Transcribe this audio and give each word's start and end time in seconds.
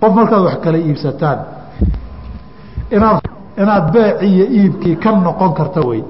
qof 0.00 0.12
markaad 0.18 0.42
wax 0.48 0.56
kala 0.64 0.78
iibsataan 0.78 1.38
inaad 2.96 3.20
inaad 3.62 3.84
beeci 3.94 4.26
iyo 4.34 4.44
iibkii 4.58 4.96
ka 5.02 5.10
noqon 5.26 5.52
karta 5.58 5.80
wey 5.88 6.02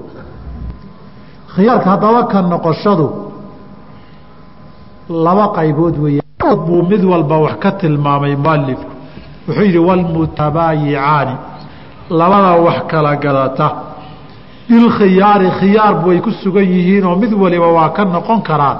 khiyaarka 1.55 1.87
haddaba 1.93 2.21
ka 2.31 2.39
noqoshadu 2.41 3.07
laba 5.25 5.45
qaybood 5.57 5.95
weeye. 6.03 6.21
Buu 6.67 6.81
mid 6.89 7.03
walba 7.11 7.37
wax 7.45 7.55
ka 7.63 7.71
tilmaamay 7.71 8.35
mualifku 8.35 8.91
wuxuu 9.47 9.63
yidhi 9.65 9.77
walmutabaayicaani 9.87 11.35
labada 12.09 12.51
wax 12.65 12.77
kala 12.91 13.15
gadata. 13.23 13.67
Bilkhiyaari 14.69 15.49
khiyaar 15.59 15.93
way 16.07 16.17
ku 16.25 16.31
sugan 16.41 16.63
yihiin 16.75 17.05
oo 17.05 17.15
mid 17.15 17.33
waliba 17.33 17.67
waa 17.77 17.89
ka 17.89 18.03
noqon 18.05 18.41
karaan 18.41 18.77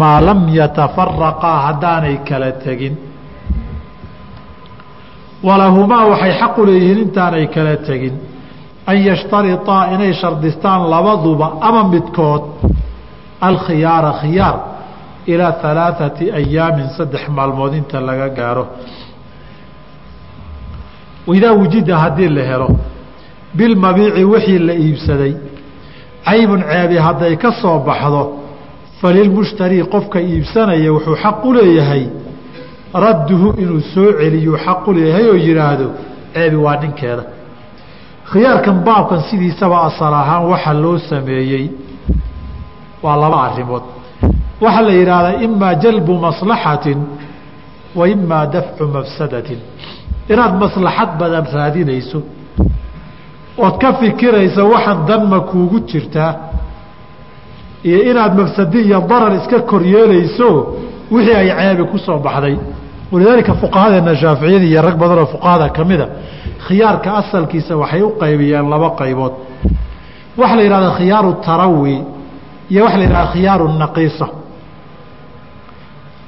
maa 0.00 0.20
lam 0.26 0.40
yatafaraqaa 0.58 1.58
haddaanay 1.66 2.16
kala 2.28 2.52
tegin 2.64 2.94
walahumaa 5.46 6.04
waxay 6.12 6.32
xaq 6.40 6.54
leeyihiin 6.68 6.98
intaanay 7.04 7.46
kala 7.54 7.76
tegin. 7.86 8.14
An 8.90 8.96
yashtariطaa 9.08 9.84
inay 9.94 10.12
shardistaan 10.20 10.80
labaduba 10.92 11.46
ama 11.68 11.82
midkood 11.92 12.42
alkhiyaara 13.48 14.12
khiyaar 14.20 14.56
ilaa 15.32 15.54
alaaثati 15.70 16.24
ayaamin 16.40 16.88
saddex 16.96 17.24
maalmood 17.36 17.72
inta 17.80 17.98
laga 18.08 18.28
gaaro. 18.38 18.64
Idaa 21.36 21.52
wujida 21.60 21.94
haddii 22.02 22.28
la 22.36 22.42
helo 22.50 22.68
bilmabiici 23.56 24.24
wixii 24.32 24.58
la 24.68 24.74
iibsaday. 24.84 25.32
Caybun 26.26 26.62
ceebi 26.70 26.96
hadday 27.06 27.34
ka 27.42 27.50
soo 27.62 27.78
baxdo 27.88 28.22
falilmushtarii 29.00 29.84
qofka 29.94 30.18
iibsanaya 30.30 30.90
wuxuu 30.94 31.16
xaq 31.22 31.44
u 31.44 31.52
leeyahay 31.56 32.02
radduhu 32.94 33.48
inuu 33.62 33.80
soo 33.94 34.12
celiyuu 34.20 34.56
xaq 34.64 34.88
u 34.88 34.92
leeyahay 34.96 35.26
oo 35.30 35.36
yidhaahdo 35.46 35.86
ceebi 36.34 36.56
waa 36.56 36.76
ninkeeda 36.82 37.24
khiyaarkan 38.32 38.76
baabkan 38.86 39.20
sidiisaba 39.30 39.76
asal 39.88 40.14
ahaan 40.22 40.44
waxa 40.52 40.72
loo 40.82 40.98
sameeyey 40.98 41.64
waa 43.04 43.16
laba 43.22 43.38
arrimood. 43.48 43.82
Waxaa 44.64 44.82
la 44.88 44.92
yidhaahdaa 45.00 45.40
imaa 45.46 45.74
jalbu 45.82 46.12
maslaxatin 46.26 46.98
wa 47.98 48.04
imaa 48.14 48.46
dafcu 48.54 48.84
mafsadatin. 48.96 49.58
Inaad 50.32 50.54
maslaxad 50.62 51.10
badan 51.20 51.46
raadinayso 51.54 52.18
ood 53.64 53.74
ka 53.82 53.92
fikiraysa 54.00 54.62
waxaan 54.72 55.06
danma 55.08 55.38
kuugu 55.50 55.78
jirtaa 55.90 56.32
iyo 57.88 57.98
inaad 58.10 58.32
mafsadi 58.40 58.78
iyo 58.88 59.00
darar 59.10 59.32
iska 59.40 59.58
koryeelayso 59.70 60.48
wixii 61.10 61.34
ay 61.40 61.48
ceebi 61.58 61.84
ku 61.90 61.98
soo 61.98 62.18
baxday 62.26 62.56
walidaalika 63.12 63.54
fuqahadeena 63.54 64.16
shaaficiyada 64.22 64.64
iyo 64.64 64.82
rag 64.82 64.96
badanoo 65.02 65.26
fuqahada 65.26 65.68
ka 65.76 65.84
khiyaarka 66.66 67.08
asalkiisa 67.20 67.76
waxay 67.82 68.02
u 68.02 68.10
qaybiyeen 68.22 68.66
laba 68.72 68.88
qaybood 69.00 69.32
waxaa 70.40 70.56
la 70.56 70.62
yidhahdaa 70.62 70.94
khiyaaru 70.98 71.30
tarawi 71.46 71.96
iyo 72.72 72.80
waxa 72.84 72.96
la 72.98 73.04
yidhahdaa 73.04 73.32
khiyaaru 73.32 73.66
naqiisa 73.82 74.26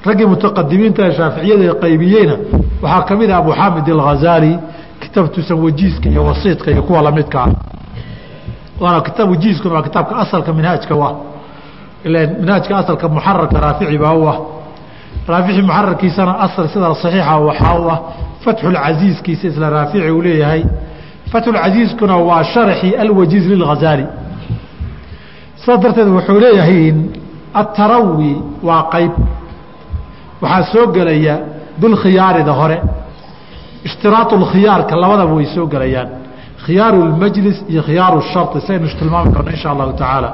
raggii 0.07 0.27
mutaqadimiinta 0.33 1.01
ee 1.09 1.13
shaaficiyada 1.19 1.65
qaybiyeyna 1.85 2.35
waxaa 2.83 3.03
ka 3.09 3.15
mid 3.21 3.31
abu 3.39 3.51
xaamid 3.59 3.87
alghazaali 3.97 4.53
kitaabtuusan 5.03 5.59
wajiiska 5.65 6.07
iyo 6.13 6.23
wasiidka 6.25 6.69
iyo 6.71 6.83
kuwa 6.87 7.03
lamidka 7.07 7.39
ah 7.45 7.51
waana 8.81 9.01
kitaab 9.07 9.31
wajiiskuna 9.31 9.75
waa 9.75 9.83
kitaabka 9.83 10.15
asalka 10.25 10.51
minhaajka 10.53 10.95
u 10.97 11.03
ilan 12.05 12.29
minhaajka 12.41 12.73
asalka 12.79 13.09
muxararka 13.09 13.57
raafici 13.65 13.99
baa 13.99 14.15
u 14.15 14.29
ah 14.33 14.37
raafici 15.29 15.63
muxararkiisana 15.69 16.33
asal 16.47 16.65
sida 16.73 16.89
saxiixa 17.03 17.35
waxaa 17.49 17.75
u 17.81 17.89
ah 17.95 17.99
fatxulcasiiskiisa 18.45 19.45
isla 19.51 19.67
raafici 19.77 20.11
uu 20.11 20.23
leeyahay. 20.27 20.63
Fatxulcasiiskuna 21.33 22.17
waa 22.29 22.43
sharaxii 22.53 22.93
alwajiiz 23.03 23.45
lilghazaali 23.53 24.05
sidaas 25.61 25.81
darteed 25.85 26.09
wuxuu 26.17 26.39
leeyahay 26.45 26.95
atarawi 27.61 28.33
waa 28.69 28.83
qayb. 28.95 29.13
Waxaa 30.43 30.63
soo 30.73 30.87
gelaya 30.97 31.35
bilkhiyaarida 31.81 32.53
hore. 32.61 32.79
Ishtiraau 33.87 34.37
lkhiyaarka 34.43 34.95
labadaba 35.03 35.33
way 35.39 35.47
soo 35.55 35.67
gelayaan. 35.73 36.09
Khiyaaru 36.65 36.99
lmajlis 37.11 37.59
iyo 37.73 37.83
khiyaaru 37.89 38.19
shari 38.33 38.61
saynu 38.67 38.87
tilmaami 38.99 39.31
doona 39.35 39.51
insha 39.55 39.69
allahu 39.75 39.93
tacaala. 40.01 40.31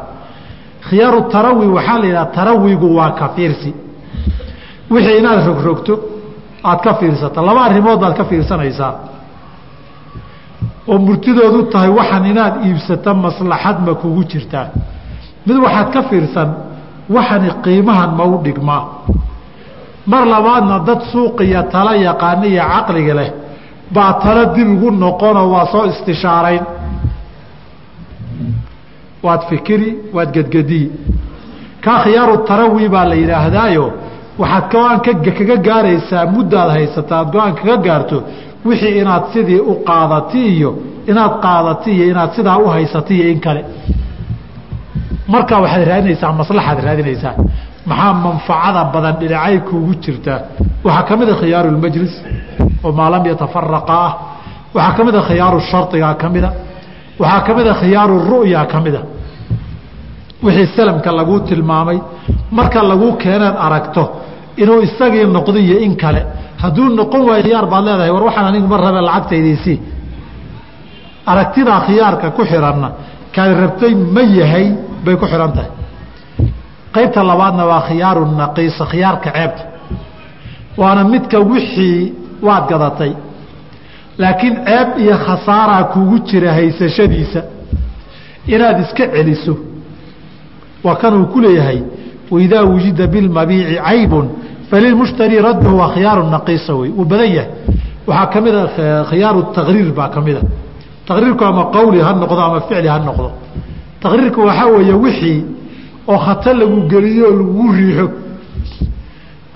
Khiyaaru 0.88 1.20
tarawi 1.34 1.66
waxaa 1.76 1.98
la 2.02 2.06
yidhaha 2.06 2.26
tarawigu 2.36 2.88
waa 2.98 3.10
ka 3.20 3.26
fiirsi 3.36 3.70
wixii 4.90 5.18
inaad 5.20 5.40
rogrogto 5.46 5.94
aad 6.64 6.80
ka 6.84 6.94
fiirsato 7.00 7.42
laba 7.48 7.60
arrimood 7.68 7.98
baad 8.02 8.14
ka 8.16 8.24
fiirsanaysaa. 8.30 8.94
Oo 10.90 10.98
murtidoodu 11.06 11.62
tahay 11.72 11.90
waxaan 11.98 12.26
inaad 12.32 12.54
iibsato 12.66 13.14
maslaxad 13.14 13.76
ma 13.86 13.92
kugu 14.00 14.22
jirtaa. 14.30 14.66
Mid 15.46 15.56
waxaad 15.64 15.88
ka 15.94 16.02
fiirsan 16.10 16.48
waxani 17.16 17.48
qiimahan 17.64 18.10
ma 18.18 18.24
u 18.24 18.36
dhigmaa 18.44 18.84
mar 20.12 20.24
labaadna 20.26 20.78
dad 20.88 21.00
suuqiya 21.12 21.62
tala 21.72 21.92
yaqaana 21.96 22.46
iyo 22.46 22.62
caqliga 22.72 23.14
leh 23.20 23.30
baa 23.94 24.12
talo 24.22 24.44
dib 24.54 24.68
ugu 24.74 24.90
noqonoo 24.90 25.48
waa 25.54 25.66
soo 25.72 25.84
istishaarayn 25.92 26.64
waad 29.26 29.42
fikiri 29.48 29.88
waad 30.14 30.30
gedgediyi 30.36 30.86
kaa 31.84 31.98
khiyaaru 32.04 32.36
tarawi 32.48 32.88
baa 32.94 33.04
la 33.10 33.14
yidhaahdaayo 33.22 33.84
waxaad 34.40 34.64
go'aan 34.72 34.98
kaga 35.38 35.56
gaaraysaa 35.68 36.24
muddaad 36.34 36.70
haysata 36.76 37.12
aad 37.20 37.28
go'aan 37.34 37.52
kaga 37.60 37.76
gaarto 37.86 38.16
wixii 38.68 38.94
inaad 39.02 39.24
sidii 39.32 39.60
u 39.70 39.74
qaadati 39.88 40.40
iyo 40.54 40.70
inaad 41.10 41.34
qaadati 41.44 41.90
iyo 41.96 42.04
inaad 42.12 42.30
sidaa 42.36 42.58
u 42.64 42.66
haysati 42.74 43.12
iyo 43.20 43.26
in 43.34 43.40
kale. 43.46 43.62
Markaa 45.32 45.60
waxaad 45.64 45.84
raadinaysaa 45.90 46.32
maslaxaad 46.40 46.78
raadinaysaa. 46.86 47.34
Maxaa 47.90 48.12
manfacada 48.24 48.82
badan 48.94 49.14
dhinacay 49.20 49.56
kuugu 49.68 49.92
jirtaa 50.04 50.38
waxaa 50.86 51.02
ka 51.08 51.14
mid 51.20 51.28
a 51.28 51.34
khiyaaru 51.40 51.68
lmajlis 51.76 52.14
oo 52.84 52.92
maa 52.98 53.10
lam 53.12 53.22
yatafaraqa 53.30 53.94
ah. 54.06 54.12
Waxaa 54.76 54.92
ka 54.96 55.02
mid 55.06 55.14
a 55.14 55.22
khiyaaru 55.28 55.58
sharigaa 55.70 56.14
ka 56.22 56.26
mida 56.34 56.50
waxaa 57.22 57.40
ka 57.46 57.52
mid 57.58 57.66
a 57.66 57.74
khiyaaru 57.80 58.14
ru'ya 58.30 58.60
ka 58.72 58.78
mida 58.84 59.00
wixii 60.44 60.66
salamka 60.76 61.10
laguu 61.18 61.38
tilmaamay. 61.48 61.98
Marka 62.56 62.80
laguu 62.90 63.10
keeneed 63.22 63.56
aragto 63.66 64.02
inuu 64.62 64.80
isagii 64.86 65.24
noqdo 65.36 65.58
iyo 65.66 65.76
in 65.86 65.94
kale. 66.02 66.22
Hadduu 66.62 66.86
noqon 67.00 67.22
waayo 67.28 67.42
khiyaar 67.46 67.66
baad 67.72 67.84
leedahay 67.86 68.10
war 68.14 68.24
waxaan 68.28 68.46
anigu 68.50 68.66
ma 68.72 68.76
rabe 68.84 69.00
lacagtaydiisii 69.08 69.76
aragtidaa 71.32 71.80
khiyaarka 71.86 72.26
ku 72.36 72.42
xiranna 72.50 72.88
kaad 73.34 73.50
rabtay 73.62 73.92
ma 74.14 74.22
yahay 74.38 74.66
bay 75.04 75.16
ku 75.20 75.26
xihan 75.32 75.52
tahay. 75.56 75.70
Qaybta 76.94 77.20
labaadna 77.30 77.64
waa 77.70 77.80
khiyaaru 77.88 78.22
naqiisa 78.40 78.84
khiyaarka 78.92 79.28
ceebta. 79.36 79.62
Waana 80.80 81.02
midka 81.12 81.38
wixii 81.50 82.12
waad 82.46 82.64
gadatay. 82.70 83.12
Laakiin 84.22 84.54
ceeb 84.66 84.88
iyo 85.02 85.14
khasaaraa 85.26 85.84
kugu 85.92 86.16
jira 86.28 86.50
haysashadiisa. 86.56 87.40
Inaad 88.54 88.78
iska 88.84 89.04
celiso. 89.14 89.54
Waa 90.84 90.96
kanuu 91.02 91.26
ku 91.32 91.38
leeyahay 91.44 91.80
waidaa 92.34 92.64
wujida 92.72 93.04
bilmabiici 93.14 93.74
caybun 93.86 94.26
falilmushtari 94.70 95.36
radduhu 95.48 95.74
waa 95.80 95.90
khiyaaru 95.94 96.22
naqiisa 96.34 96.72
wey 96.80 96.90
wuu 96.98 97.04
badan 97.10 97.30
yahay 97.36 97.50
waxaa 98.08 98.26
ka 98.32 98.38
mida 98.44 98.60
khiyaaru 99.10 99.40
taqriir 99.56 99.88
baa 99.98 100.08
ka 100.14 100.20
mida 100.26 100.40
taqriirku 101.08 101.42
ama 101.50 101.62
qawli 101.76 101.98
ha 102.06 102.10
noqdo 102.22 102.40
ama 102.48 102.60
ficli 102.68 102.88
ha 102.94 102.98
noqdo 103.08 103.28
taqriirku 104.02 104.40
waxaa 104.48 104.66
weeye 104.74 104.94
wixii 105.04 105.38
oo 106.12 106.18
khatar 106.26 106.54
lagu 106.60 106.78
geliyo 106.92 107.26
lagu 107.38 107.64
riixo 107.78 108.06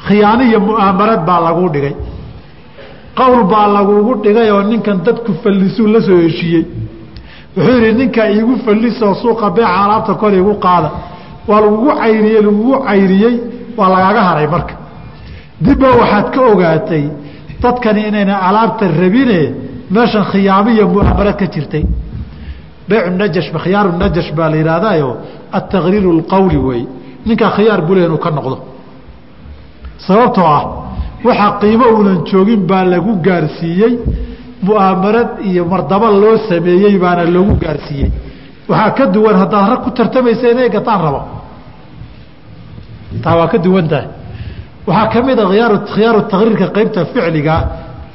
khiyaano 0.07 0.43
iyo 0.51 0.59
mu'aamarad 0.69 1.21
baa 1.29 1.41
laguu 1.47 1.69
dhigay 1.75 1.95
qowl 3.19 3.41
baa 3.53 3.67
lagugu 3.77 4.13
dhigay 4.25 4.49
oo 4.55 4.63
ninkan 4.71 4.97
dadku 5.07 5.31
fallisuu 5.43 5.87
la 5.95 6.01
soo 6.07 6.19
heshiiyey 6.27 6.65
wuxuu 7.57 7.77
yidhi 7.85 7.93
ninkaa 8.01 8.27
iigu 8.37 8.55
fallisoo 8.65 9.15
suuqa 9.23 9.47
beeca 9.57 9.77
alaabta 9.85 10.13
kor 10.21 10.33
igu 10.41 10.55
qaada 10.65 10.89
waa 11.49 11.61
lagugu 11.65 11.91
cayriyey 12.01 12.41
lagugu 12.47 12.75
cayriyey 12.87 13.35
waa 13.79 13.89
lagaaga 13.95 14.23
haray 14.29 14.47
marka. 14.55 14.75
Dibba 15.65 15.89
waxaad 16.01 16.27
ka 16.35 16.41
ogaatay 16.53 17.05
dadkani 17.63 18.01
inayna 18.09 18.35
alaabta 18.49 18.85
rabine 19.01 19.39
meeshan 19.95 20.25
khiyaamo 20.31 20.71
iyo 20.75 20.85
mu'aamarad 20.95 21.37
ka 21.41 21.47
jirtay. 21.55 21.85
Beycu 22.89 23.11
najash 23.21 23.49
khiyaaru 23.65 23.91
najash 24.03 24.31
baa 24.37 24.49
la 24.53 24.57
yidhahdaayo 24.61 25.11
ataqriiru 25.59 26.09
اlqowli 26.17 26.57
weeye 26.67 26.87
ninkaa 27.27 27.51
khiyaar 27.57 27.81
bule 27.87 28.01
inuu 28.07 28.19
ka 28.25 28.31
noqdo. 28.37 28.57
Sababtoo 30.07 30.47
ah 30.57 30.63
waxaa 31.27 31.51
qiimo 31.61 31.87
uunan 31.95 32.19
joogin 32.31 32.63
baa 32.71 32.85
lagu 32.93 33.13
gaarsiiyey 33.27 33.93
mu'aamarad 34.67 35.31
iyo 35.49 35.63
mardaba 35.73 36.09
loo 36.23 36.37
sameeyey 36.49 36.95
baana 37.03 37.25
loogu 37.35 37.55
gaarsiiyey 37.65 38.11
waxaa 38.73 38.91
ka 38.99 39.05
duwan 39.15 39.37
haddaad 39.43 39.65
rag 39.71 39.81
ku 39.85 39.91
tartamaysa 39.99 40.47
inay 40.53 40.69
gataan 40.77 41.01
rabo. 41.07 41.21
Taa 43.23 43.37
waa 43.39 43.49
ka 43.53 43.59
duwan 43.59 43.87
tahay. 43.89 44.07
Waxaa 44.87 45.07
ka 45.13 45.19
mid 45.27 45.39
a 45.39 45.45
khiyaaru 45.51 45.77
khiyaaru 45.95 46.21
taqriirka 46.33 46.67
qeybta 46.77 47.01
ficligaa 47.13 47.61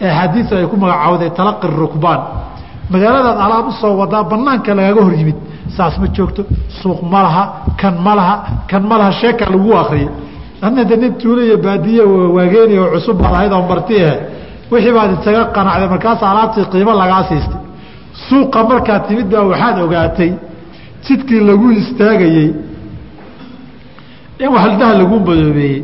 ee 0.05 0.11
xadiidu 0.19 0.53
ay 0.59 0.65
ku 0.71 0.75
magacaawday 0.83 1.29
talaqi 1.39 1.67
rukbaan. 1.81 2.19
Magaaladaad 2.93 3.37
alaab 3.45 3.65
u 3.67 3.71
soo 3.81 3.93
wadaa 4.01 4.23
banaanka 4.31 4.71
lagaaga 4.77 5.01
hor 5.05 5.13
yimid 5.19 5.37
saas 5.75 5.95
ma 6.01 6.07
joogto. 6.15 6.41
Suuq 6.81 6.99
ma 7.11 7.19
laha 7.25 7.43
kan 7.81 7.95
ma 8.05 8.13
laha 8.19 8.35
kan 8.69 8.83
ma 8.89 8.95
laha 9.01 9.11
sheeka 9.21 9.45
lagu 9.53 9.71
akriyay 9.81 10.09
adna 10.65 10.83
de 10.89 10.95
nin 11.01 11.13
tuula 11.21 11.41
iyo 11.47 11.57
baadiye 11.65 12.03
waageeni 12.35 12.75
oo 12.83 12.89
cusub 12.93 13.17
baad 13.21 13.33
ahayd 13.35 13.51
oo 13.53 13.61
marti 13.71 13.95
ahe 14.05 14.15
wixii 14.71 14.93
baad 14.97 15.09
isaga 15.21 15.41
qanacday 15.55 15.87
markaas 15.93 16.19
alaabtii 16.31 16.65
qiimo 16.71 16.93
lagaa 17.01 17.23
siistay. 17.29 17.59
Suuqa 18.27 18.59
markaad 18.71 19.01
timid 19.07 19.27
baa 19.33 19.43
waxaad 19.51 19.77
ogaatay 19.85 20.29
jidkii 21.05 21.41
lagu 21.49 21.67
istaagayey 21.81 22.49
in 24.43 24.49
waxdaha 24.55 24.93
lagu 25.01 25.15
madoobeeyey 25.19 25.77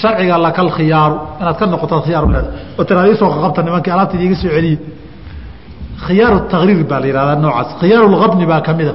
sharciga 0.00 0.36
lakal 0.46 0.68
khiyaaru. 0.76 1.16
Inaad 1.40 1.56
ka 1.60 1.64
noqoto 1.72 1.96
khiyaaru 2.06 2.28
leeda 2.34 2.50
oo 2.78 2.84
tiraad 2.88 3.06
iisoo 3.10 3.28
qaqabta 3.34 3.60
nimankii 3.66 3.92
alaabta 3.94 4.14
idiga 4.18 4.36
soo 4.42 4.50
celiye. 4.56 4.78
Khiyaaru 6.06 6.38
takriir 6.52 6.80
baa 6.90 7.00
la 7.02 7.06
yihahdaa 7.10 7.36
noocaas. 7.44 7.68
Khiyaarulhabni 7.80 8.44
baa 8.50 8.60
ka 8.66 8.72
mida 8.78 8.94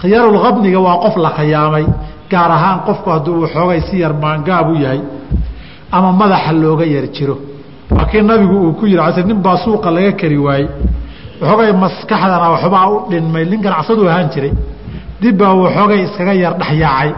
khiyaarulhabniga 0.00 0.78
waa 0.86 0.96
qof 1.04 1.14
la 1.24 1.30
khiyaamay 1.38 1.84
gaar 2.32 2.50
ahaan 2.56 2.78
qofku 2.86 3.08
hadduu 3.14 3.34
waxoogay 3.44 3.80
si 3.88 3.94
yar 4.02 4.12
maangaab 4.22 4.66
u 4.72 4.74
yahay 4.84 5.00
ama 5.96 6.08
madaxa 6.20 6.52
looga 6.62 6.84
yar 6.94 7.06
jiro. 7.16 7.36
Waa 7.96 8.04
kii 8.10 8.22
nabigu 8.30 8.56
uu 8.66 8.72
ku 8.78 8.84
yihi 8.86 8.98
ase 9.08 9.20
nin 9.28 9.38
baa 9.44 9.56
suuqa 9.64 9.88
laga 9.96 10.12
kari 10.20 10.38
waayey. 10.46 10.66
Waxoogay 11.40 11.72
maskaxdana 11.82 12.46
waxbaa 12.54 12.86
u 12.94 12.96
dhinmay. 13.10 13.44
Nin 13.50 13.60
ganacsadu 13.64 14.02
ahaan 14.10 14.28
jiray 14.34 14.52
dib 15.22 15.36
baa 15.40 15.52
waxoogay 15.62 16.00
iskaga 16.06 16.34
yar 16.42 16.54
dhexyaacay 16.60 17.10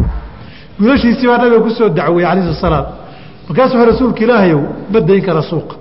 wiilashiisii 0.81 1.27
baa 1.31 1.39
nabiga 1.43 1.61
ku 1.67 1.71
soo 1.79 1.89
dacweeyey 1.99 2.29
alayhi 2.33 2.55
salaam. 2.65 2.87
Markaasuu 3.49 3.85
rasuulka 3.91 4.21
ilaahayow 4.25 4.61
ma 4.93 4.99
dayn 5.09 5.23
kara 5.27 5.43
suuqa 5.51 5.75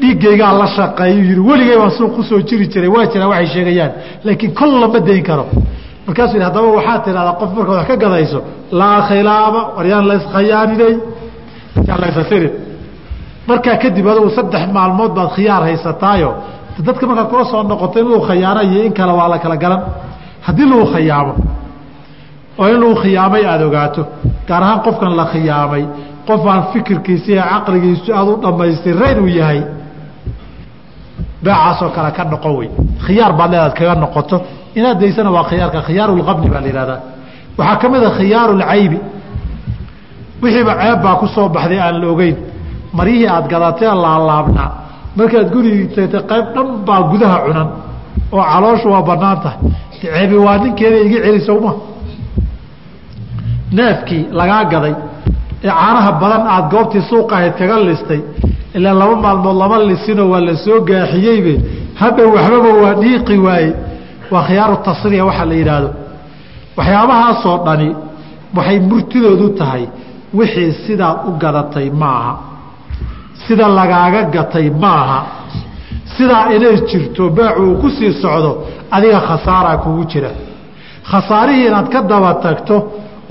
dhiiggaygaa 0.00 0.52
la 0.60 0.66
shaqeeyu 0.76 1.20
yihi 1.28 1.40
weligay 1.48 1.76
baan 1.82 1.90
suuq 1.98 2.12
ku 2.16 2.22
soo 2.28 2.40
jiri 2.48 2.66
jiray 2.72 2.88
waa 2.94 3.06
jiraa 3.12 3.28
waxay 3.32 3.46
sheegayaan. 3.54 3.90
Laakiin 4.24 4.52
kol 4.58 4.70
lama 4.82 4.98
dayn 5.08 5.22
karo. 5.28 5.44
Markaasuu 6.06 6.34
yidhi 6.36 6.44
haddaba 6.48 6.68
waxaad 6.78 7.00
tidhahdaa 7.06 7.34
qof 7.40 7.50
markaad 7.56 7.76
wax 7.78 7.86
ka 7.90 7.96
gadayso 8.02 8.38
laa 8.80 8.98
khilaaba 9.08 9.60
war 9.76 9.86
yaan 9.92 10.04
la 10.10 10.14
iskhayaaninay 10.20 10.94
yaan 11.88 12.00
la 12.02 12.06
isasirin 12.12 12.52
markaa 13.48 13.76
kadib 13.82 14.06
adugu 14.12 14.30
saddex 14.38 14.62
maalmood 14.76 15.12
baad 15.16 15.30
khiyaar 15.36 15.62
haysataayo. 15.68 16.30
Dadka 16.86 17.04
markaad 17.10 17.28
kula 17.32 17.44
soo 17.52 17.62
noqoto 17.70 17.96
in 18.00 18.06
lagu 18.10 18.20
khayaano 18.28 18.60
iyo 18.68 18.80
in 18.88 18.92
kale 18.98 19.12
waa 19.18 19.28
la 19.32 19.38
kala 19.44 19.56
galan 19.62 19.80
haddii 20.46 20.66
lagu 20.70 20.86
khiyaamo 20.94 21.32
oo 22.60 22.66
in 22.72 22.78
lagu 22.82 22.94
khiyaamay 23.02 23.42
aada 23.52 23.64
ogaato 23.70 24.02
gaar 24.48 24.62
ahaan 24.64 24.80
qofkan 24.86 25.12
la 25.20 25.24
khiyaamay 25.32 25.82
qof 26.28 26.42
aan 26.52 26.62
fikirkiisa 26.72 27.28
iyo 27.34 27.42
caqligiisu 27.52 28.08
aada 28.18 28.30
u 28.30 28.36
dhammaystirrayn 28.44 29.18
uu 29.24 29.26
yahay 29.40 29.60
beecaasoo 31.44 31.90
kale 31.96 32.10
ka 32.16 32.22
noqon 32.32 32.52
wey 32.58 32.68
khiyaar 33.06 33.32
baad 33.38 33.50
leedaad 33.52 33.74
kaga 33.78 33.94
noqoto. 34.04 34.36
Inaad 34.78 34.98
daysana 35.02 35.30
waa 35.36 35.44
khiyaarka 35.50 35.80
khiyaarulqabni 35.88 36.48
baa 36.52 36.60
la 36.64 36.68
yihahdaa 36.70 36.98
waxaa 37.58 37.76
ka 37.82 37.86
mid 37.92 38.02
a 38.04 38.10
khiyaarulcaybi 38.18 38.98
wixiiba 40.42 40.72
ceeb 40.80 40.98
baa 41.04 41.14
ku 41.20 41.26
soo 41.34 41.48
baxday 41.56 41.80
aan 41.86 41.96
la 42.02 42.06
ogeyn. 42.14 42.36
Maryihii 42.98 43.28
aad 43.34 43.46
gadatee 43.52 43.90
laalaabnaa 44.04 44.68
markaad 45.18 45.48
gurigii 45.54 45.86
tagtay 45.94 46.22
qayb 46.30 46.46
dhan 46.54 46.68
baa 46.86 47.00
gudaha 47.10 47.36
cunan 47.46 47.68
oo 48.36 48.42
calooshu 48.52 48.88
waa 48.94 49.02
bannaan 49.10 49.38
tahay. 49.44 49.58
Ceebi 50.00 50.36
waa 50.46 50.58
ninkeeda 50.62 50.98
iga 51.06 51.18
celi 51.24 51.40
sowma 51.48 51.72
neefkii 53.76 54.22
lagaa 54.38 54.64
gaday 54.72 54.94
ee 55.64 55.70
caanaha 55.78 56.12
badan 56.22 56.42
aad 56.54 56.66
goobtii 56.72 57.02
suuqa 57.10 57.34
ahayd 57.36 57.54
kaga 57.60 57.76
listay 57.88 58.20
ilaa 58.76 58.94
laba 59.00 59.16
maalmood 59.24 59.56
lama 59.62 59.76
lisinoo 59.90 60.28
waa 60.32 60.40
la 60.48 60.54
soo 60.64 60.78
gaaxiyeybe 60.90 61.54
hadda 62.00 62.22
waxbaba 62.34 62.70
waa 62.82 62.94
dhiiqi 63.02 63.36
waaye. 63.46 63.70
Waa 64.32 64.42
khiyaaru 64.48 64.76
tasriya 64.86 65.24
waxaa 65.28 65.46
la 65.50 65.54
yidhaahdo. 65.60 65.90
Waxyaabahaasoo 66.78 67.56
dhani 67.66 67.88
waxay 68.56 68.78
murtidoodu 68.90 69.48
tahay 69.58 69.84
wixii 70.38 70.70
sidaad 70.84 71.16
u 71.28 71.32
gadatay 71.42 71.88
maaha. 72.02 72.32
Sida 73.44 73.66
lagaaga 73.78 74.20
gatay 74.34 74.66
maaha 74.84 75.18
sidaa 76.16 76.44
inay 76.56 76.76
jirto 76.90 77.24
beecu 77.36 77.62
uu 77.68 77.74
ku 77.82 77.88
sii 77.96 78.12
socdo 78.22 78.50
adiga 78.96 79.20
khasaaraa 79.28 79.76
kugu 79.84 80.04
jira. 80.10 80.30
Khasaarihii 81.10 81.66
inaad 81.68 81.88
ka 81.92 82.00
daba 82.10 82.32
tagto 82.44 82.76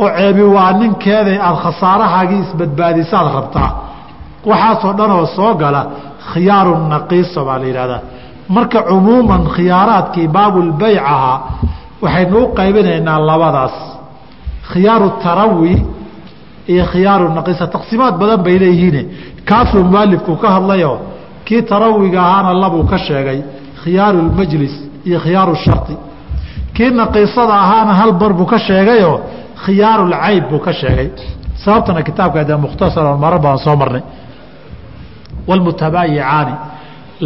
oo 0.03 0.09
ceebi 0.17 0.43
waa 0.55 0.71
ninkeeday 0.79 1.37
aada 1.47 1.59
khasaarahaagii 1.63 2.39
isbadbaadisaad 2.45 3.27
rabtaa. 3.37 3.69
Waxaasoo 4.49 4.93
dhan 4.97 5.11
oo 5.17 5.25
soo 5.35 5.53
gala 5.61 5.81
khiyaaru 6.33 6.73
naqiisa 6.93 7.39
baa 7.47 7.57
la 7.61 7.65
yidhahdaa. 7.69 8.01
Marka 8.55 8.79
cumuuman 8.89 9.43
khiyaaraadkii 9.55 10.27
baabulbeyc 10.35 10.97
ahaa 11.13 11.37
waxaynu 12.03 12.37
u 12.43 12.47
qaybinaynaa 12.57 13.19
labadaas. 13.29 13.75
Khiyaaru 14.71 15.07
tarawi 15.23 15.73
iyo 16.71 16.83
khiyaaru 16.91 17.25
naqiisa. 17.37 17.65
Taqsiimaad 17.75 18.15
badan 18.21 18.41
bay 18.45 18.55
leeyihiine 18.63 19.01
kaasuu 19.49 19.83
mualifku 19.91 20.33
ka 20.41 20.47
hadlayo 20.55 20.91
kii 21.45 21.61
tarawiga 21.69 22.19
ahaana 22.27 22.51
labuu 22.63 22.83
ka 22.91 22.97
sheegay 23.07 23.39
khiyaaru 23.83 24.17
lmajlis 24.29 24.75
iyo 25.07 25.19
khiyaaru 25.23 25.55
shari 25.63 25.95
kii 26.75 26.89
naqiisada 27.01 27.53
ahaana 27.65 27.93
hal 27.99 28.11
bar 28.21 28.31
buu 28.39 28.45
ka 28.53 28.57
sheegayo 28.67 29.11
khiyaaru 29.65 30.03
lcayb 30.13 30.43
buu 30.51 30.59
ka 30.65 30.73
sheegay. 30.81 31.09
Sababtana 31.63 32.01
kitaabka 32.07 32.43
de 32.49 32.55
mukhtasaran 32.63 33.17
marar 33.23 33.39
baan 33.45 33.57
soo 33.65 33.75
marnay. 33.81 34.01
Wlmutabaayicaani 35.47 36.53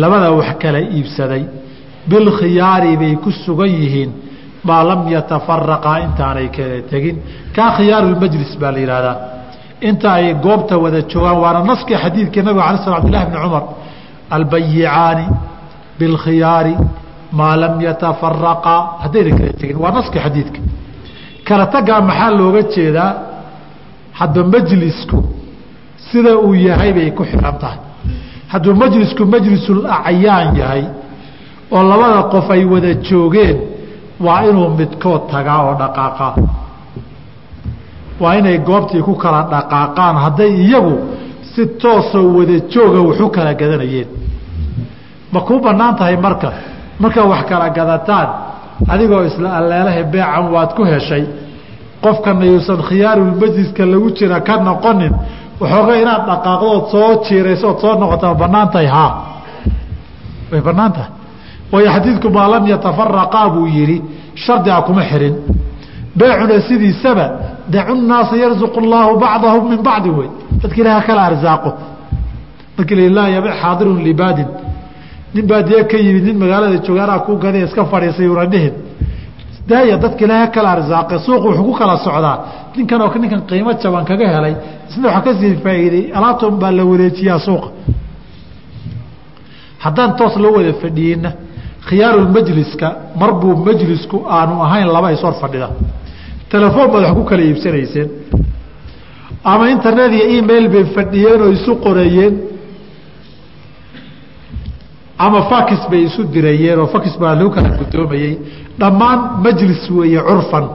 labada 0.02 0.32
wax 0.32 0.50
kala 0.62 0.80
iibsaday. 0.96 1.44
Bilkhiyaari 2.10 2.98
bay 3.02 3.14
ku 3.24 3.30
sugan 3.32 3.70
yihiin 3.80 4.12
maa 4.68 4.84
lam 4.90 5.02
yatafaraqaa 5.16 5.98
intaanay 6.06 6.48
tegin. 6.92 7.18
Kaa 7.56 7.70
khiyaaru 7.78 8.08
lmajlis 8.16 8.52
baa 8.62 8.72
la 8.76 8.80
yihahdaa 8.84 9.16
inta 9.90 10.10
ay 10.18 10.34
goobta 10.46 10.76
wada 10.84 11.02
joogaan 11.12 11.38
waana 11.44 11.60
naskii 11.70 11.96
xadiidkii 12.04 12.44
nabiga 12.48 12.66
ala 12.70 12.78
sl 12.84 12.94
abdillahi 13.00 13.26
bni 13.30 13.38
cumar 13.44 13.64
albayicaani 14.30 15.25
bilkhiyaari 16.00 16.77
maa 17.31 17.56
lam 17.56 17.81
yatafaraqaa 17.81 18.81
haddayna 19.04 19.38
kala 19.38 19.54
tegin 19.60 19.77
waa 19.83 19.92
naskii 19.92 20.19
xadiidka 20.25 20.60
kala 21.48 21.66
tagaa 21.66 22.01
maxaa 22.01 22.31
looga 22.39 22.62
jeedaa 22.75 23.13
hadba 24.19 24.44
majlisku 24.44 25.18
sida 26.12 26.38
uu 26.38 26.54
yahay 26.56 26.94
bay 26.94 27.12
ku 27.12 27.24
xihan 27.25 27.57
tahay 27.62 27.80
hadduu 28.48 28.75
majlisku 28.75 29.25
majlisul 29.25 29.81
yahay 30.27 30.83
oo 31.72 31.84
labada 31.84 32.24
qof 32.34 32.50
ay 32.51 32.65
wada 32.65 32.94
joogeen 32.94 33.58
waa 34.25 34.41
inuu 34.50 34.70
midkood 34.79 35.22
tagaa 35.32 35.60
oo 35.67 35.74
dhaqaaqaa 35.82 36.34
waa 38.20 38.36
inay 38.39 38.58
goobtii 38.58 39.01
ku 39.01 39.13
kala 39.15 39.41
dhaqaaqaan 39.53 40.15
hadday 40.24 40.51
iyagu 40.65 40.96
si 41.56 41.66
toosoo 41.82 42.28
wada 42.38 42.60
jooga 42.74 43.00
waxu 43.08 43.30
kala 43.36 43.54
gadanayeen 43.54 44.08
ma 45.32 45.40
kuu 45.42 45.60
bannaan 45.60 45.96
tahay 45.96 46.18
marka? 46.18 46.52
Markaa 47.00 47.26
wax 47.32 47.44
kala 47.50 47.70
gadataan 47.70 48.28
adigoo 48.88 49.24
isla 49.30 49.58
alleelaha 49.58 50.04
beecan 50.04 50.46
waad 50.54 50.72
ku 50.76 50.84
heshay. 50.86 51.24
Qofkana 52.04 52.46
yuusan 52.46 52.80
khiyaarulmajliska 52.88 53.84
lagu 53.86 54.10
jira 54.18 54.40
ka 54.48 54.58
noqonin 54.68 55.14
waxooga 55.60 55.94
inaad 56.02 56.24
dhaqaaqdood 56.30 56.84
soo 56.92 57.12
jiirayso 57.26 57.68
ood 57.72 57.80
soo 57.82 57.96
noqota 58.00 58.28
ma 58.28 58.34
bannaan 58.44 58.70
tahay 58.74 58.88
haa? 58.88 59.12
Way 60.52 60.62
bannaan 60.62 60.92
tahay. 60.96 61.12
Waayo 61.72 61.90
xadiidku 61.96 62.30
maa 62.30 62.48
lam 62.54 62.64
yatafaraqaa 62.68 63.50
buu 63.54 63.68
yidhi 63.68 63.98
shardiga 64.44 64.82
kuma 64.88 65.04
xirin. 65.10 65.36
Beecuna 66.18 66.60
sidiisaba 66.68 67.26
dacu 67.74 67.95
naasa 67.95 68.36
yarzuqu 68.43 68.79
llaahu 68.81 69.19
bacdahum 69.19 69.69
min 69.69 69.81
bacdi 69.81 70.10
wey 70.10 70.29
dadka 70.62 70.77
ilaah 70.81 71.05
kala 71.07 71.22
arsaaqo 71.29 71.72
markii 72.77 73.10
la 73.10 73.29
laa 73.29 73.53
xaadirun 73.62 74.00
libaadin. 74.07 74.48
nin 75.36 75.45
baadiye 75.48 75.88
ka 75.88 75.98
yimid 75.98 76.24
nin 76.24 76.38
magaalada 76.38 76.77
joogaanaa 76.86 77.19
ku 77.25 77.38
gada 77.43 77.60
iska 77.65 77.86
fadhiisay 77.86 78.27
una 78.27 78.45
daaya 79.69 79.98
dadka 79.98 80.25
ilaaha 80.25 80.48
kala 80.55 80.69
arsaaqe 80.75 81.15
suuqu 81.25 81.48
wuxuu 81.48 81.65
ku 81.69 81.74
kala 81.79 81.98
socdaa. 81.98 82.38
ninkan 82.75 83.01
oo 83.01 83.12
ninkan 83.24 83.41
qiimo 83.50 83.72
jaban 83.81 84.05
kaga 84.10 84.27
helay 84.36 84.55
isna 84.89 85.07
waxaa 85.07 85.22
ka 85.25 85.31
sii 85.39 85.55
faa'iiday 85.63 86.05
alaabtan 86.17 86.55
baa 86.62 86.72
la 86.72 86.84
wareejiyaa 86.86 87.39
suuqa. 87.48 87.69
haddaan 89.84 90.12
toos 90.17 90.36
loo 90.43 90.53
wada 90.57 90.74
fadhiyeyna 90.81 91.29
khiyaarulmajliska 91.88 92.88
mar 93.19 93.31
buu 93.41 93.55
majlisku 93.67 94.17
aanu 94.38 94.53
ahayn 94.65 94.88
laba 94.95 95.12
is 95.15 95.22
hor 95.25 95.36
fadhida 95.41 95.69
telefoon 96.56 96.88
baad 96.94 97.04
wax 97.06 97.14
ku 97.18 97.24
kala 97.30 97.44
iibsanayseen. 97.50 98.10
Ama 99.52 99.66
internet 99.76 100.12
iyo 100.18 100.26
email 100.38 100.66
bay 100.74 100.84
fadhiyeen 100.96 101.42
oo 101.46 101.52
isu 101.58 101.72
qoreeyeen. 101.86 102.34
Ama 105.26 105.40
fakis 105.52 105.84
bay 105.92 106.02
isu 106.08 106.22
dirayeen 106.34 106.80
oo 106.84 106.88
fakis 106.96 107.16
baa 107.22 107.34
lagu 107.40 107.50
kala 107.56 107.70
guddoomayey 107.80 108.34
dhammaan 108.80 109.20
majlis 109.46 109.82
weeye 109.98 110.22
curfan. 110.28 110.66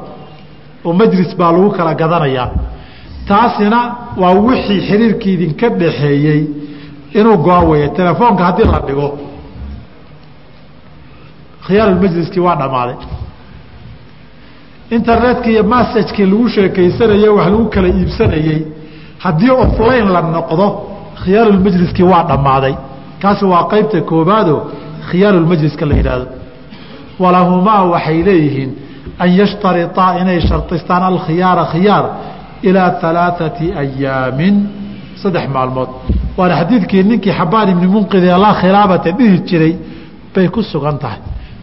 Oo 0.86 0.92
majlis 1.00 1.30
baa 1.38 1.52
lagu 1.54 1.70
kala 1.78 1.92
gadanayaa. 2.00 2.48
Taasina 3.28 3.80
waa 4.20 4.34
wixii 4.46 4.80
xiriirkii 4.88 5.32
idinka 5.36 5.66
dhaxeeyey 5.80 6.40
inuu 7.18 7.36
go-a 7.44 7.60
weeye. 7.70 7.88
Telefoonka 7.98 8.42
haddii 8.48 8.68
la 8.72 8.80
dhigo 8.86 9.08
khiyaarulmajliskii 11.66 12.40
waa 12.46 12.56
dhammaaday 12.60 12.96
internetka 14.98 15.48
iyo 15.50 15.62
massajkii 15.74 16.26
lagu 16.32 16.48
sheekaysanayey 16.54 17.28
wax 17.36 17.46
lagu 17.52 17.64
kala 17.74 17.88
iibsanayey 17.88 18.58
haddii 19.24 19.50
offline 19.64 20.08
la 20.14 20.20
noqdo 20.36 20.66
khiyaarulmajliskii 21.22 22.02
waa 22.12 22.22
dhammaaday. 22.30 22.74
Kaasi 23.22 23.44
waa 23.52 23.64
qaybta 23.72 24.00
koobaado 24.10 24.54
khiyaarulmajliska 25.10 25.84
la 25.90 25.94
yidhaahdo. 25.98 26.26
Walahumaa 27.22 27.82
waxay 27.92 28.18
leeyihiin 28.28 28.70
an 29.22 29.28
yashtariطaa 29.40 30.12
inay 30.22 30.40
shartistaan 30.48 31.02
alkhiyaara 31.10 31.64
khiyaar 31.72 32.04
ilaa 32.68 32.92
alaaثati 33.10 33.66
ayaamin 33.82 34.54
saddex 35.22 35.46
maalmood. 35.54 35.88
Waana 36.38 36.54
xadiidkii 36.60 37.02
ninkii 37.10 37.32
xabaan 37.38 37.68
ibni 37.72 37.86
munqid 37.94 38.24
ee 38.24 38.38
laa 38.44 38.54
khilaabata 38.60 39.10
dhihi 39.18 39.38
jiray 39.48 39.74
bay 40.34 40.46
ku 40.54 40.60
sugan 40.62 40.96
tahay. 41.02 41.18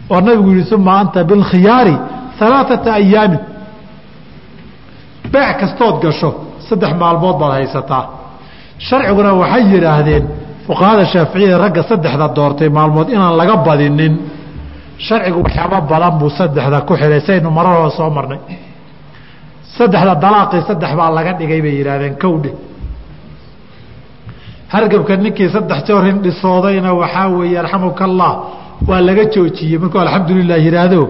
Oo 0.10 0.20
nabigu 0.26 0.50
yihi 0.58 0.76
uma 0.76 0.94
anta 1.02 1.20
bilkhiyaari 1.30 1.96
alaaثata 2.46 2.90
ayaamin 3.00 3.42
beec 5.34 5.58
kastood 5.62 5.96
gasho 6.04 6.30
saddex 6.68 6.92
maalmood 7.02 7.36
baad 7.42 7.54
haysataa. 7.60 8.04
Sharciguna 8.88 9.32
waxay 9.42 9.64
yidhaahdeen 9.74 10.24
fuqahada 10.68 11.04
shaaficiyada 11.14 11.58
ragga 11.64 11.82
saddexda 11.90 12.28
doortay 12.38 12.70
maalmood 12.78 13.08
inaan 13.16 13.36
laga 13.42 13.56
badinin 13.68 14.14
sharcigu 15.08 15.40
waxyaaba 15.46 15.78
badan 15.92 16.14
buu 16.20 16.30
saddexda 16.40 16.78
ku 16.88 16.94
xidhay 17.02 17.22
saynu 17.28 17.50
mararoo 17.58 17.90
soo 17.98 18.10
marnay. 18.18 18.40
Saddexda 19.78 20.14
dalaaqii 20.24 20.62
saddex 20.70 20.92
baa 21.00 21.10
laga 21.18 21.32
dhigay 21.40 21.60
bay 21.66 21.74
yidhaahdeen 21.80 22.16
kowdhe 22.24 22.52
hargabka 24.74 25.14
ninkii 25.24 25.50
saddex 25.56 25.80
joor 25.88 26.04
hindhisoodayna 26.10 26.92
waxaa 27.02 27.28
weeye 27.38 27.58
arxamuka 27.64 28.04
allah 28.10 28.32
waa 28.90 29.02
laga 29.08 29.24
joojiyey. 29.34 29.78
Markuu 29.84 30.00
alxamdulilah 30.06 30.58
yidhaahdo 30.68 31.02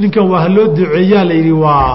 ninkan 0.00 0.24
waa 0.30 0.40
haloo 0.44 0.66
duceeyaa 0.76 1.24
la 1.28 1.34
yidhi 1.38 1.52
waa 1.64 1.94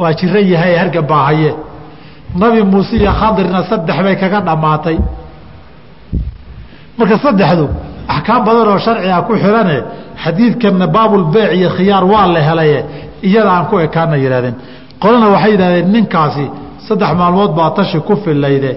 waa 0.00 0.12
jiran 0.18 0.46
yahay 0.52 0.74
hargab 0.80 1.06
baa 1.10 1.24
haye 1.28 1.50
nabi 2.40 2.62
muuse 2.70 2.96
iyo 2.96 3.12
khadirna 3.20 3.60
saddex 3.70 3.96
bay 4.06 4.16
kaga 4.22 4.40
dhammaatay. 4.46 4.96
Marka 6.98 7.16
saddexdu 7.24 7.64
axkaam 8.14 8.40
badan 8.46 8.66
oo 8.72 8.78
sharciga 8.86 9.18
ku 9.28 9.32
xidhane 9.42 9.76
xadiidkanna 10.24 10.86
baabulbeyc 10.94 11.50
iyo 11.58 11.68
khiyaar 11.76 12.04
waa 12.12 12.26
la 12.34 12.40
helaye 12.48 12.78
iyada 13.28 13.50
aan 13.56 13.64
ku 13.70 13.74
ekaana 13.86 14.16
yihahdeen 14.22 14.54
qolana 15.02 15.26
waxay 15.34 15.50
yidhahdeen 15.54 15.86
ninkaasi 15.94 16.44
saddex 16.86 17.10
maalmood 17.20 17.52
baa 17.58 17.70
tashi 17.76 17.98
ku 18.08 18.14
filayde. 18.24 18.72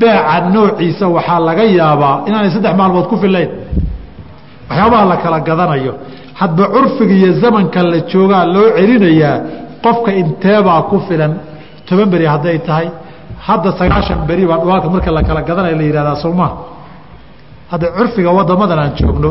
Beeca 0.00 0.36
noociisa 0.54 1.04
waxaa 1.16 1.40
laga 1.48 1.64
yaabaa 1.78 2.14
inaanay 2.28 2.50
saddex 2.56 2.74
maalmood 2.80 3.06
ku 3.10 3.16
filayn. 3.22 3.50
Waxyaabaha 4.68 5.04
la 5.10 5.16
kala 5.22 5.38
gadanayo 5.48 5.92
hadba 6.40 6.64
curfiga 6.74 7.14
iyo 7.20 7.30
zamanka 7.42 7.80
la 7.92 7.98
joogaa 8.10 8.44
loo 8.54 8.68
celinayaa 8.76 9.34
qofka 9.84 10.10
inteebaa 10.22 10.82
ku 10.90 10.96
filan? 11.08 11.32
Toban 11.86 12.08
beri 12.12 12.26
hadday 12.32 12.58
tahay. 12.66 12.88
Hadda 13.46 13.70
sagaashan 13.78 14.20
beri 14.28 14.44
baa 14.50 14.58
dhuwaalka 14.62 14.88
marka 14.94 15.10
la 15.16 15.22
kala 15.28 15.40
gadanayo 15.48 15.76
la 15.80 15.84
yihahdaa 15.88 16.16
soomaa 16.24 16.50
hadda 17.72 17.86
curfiga 17.96 18.30
wadamadan 18.38 18.78
aan 18.82 18.92
joogno 18.98 19.30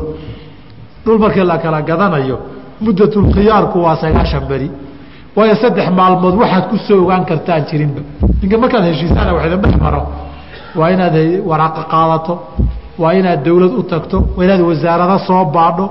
dhul 1.06 1.20
markii 1.24 1.46
la 1.52 1.58
kala 1.64 1.80
gadanayo 1.90 2.38
muddatulkhiyaarku 2.84 3.78
waa 3.86 3.96
sagaashan 4.04 4.44
beri. 4.52 4.70
Waayo 5.36 5.56
saddex 5.64 5.88
maalmood 6.00 6.36
waxaad 6.42 6.66
ku 6.72 6.78
soo 6.88 6.98
ogaan 7.04 7.24
kartaan 7.30 7.62
jirinba. 7.70 8.02
Ninka 8.42 8.58
markaad 8.64 8.84
heshiisaan 8.90 9.28
dhex 9.64 9.76
maro. 9.84 10.02
Waa 10.80 10.90
inaad 10.96 11.16
waraaqa 11.50 11.82
qaadato 11.94 12.34
waa 13.02 13.14
inaad 13.20 13.40
dawlad 13.48 13.74
u 13.82 13.84
tagto 13.92 14.18
waa 14.38 14.44
inaad 14.46 14.62
wasaarada 14.70 15.18
soo 15.28 15.44
baadho 15.56 15.86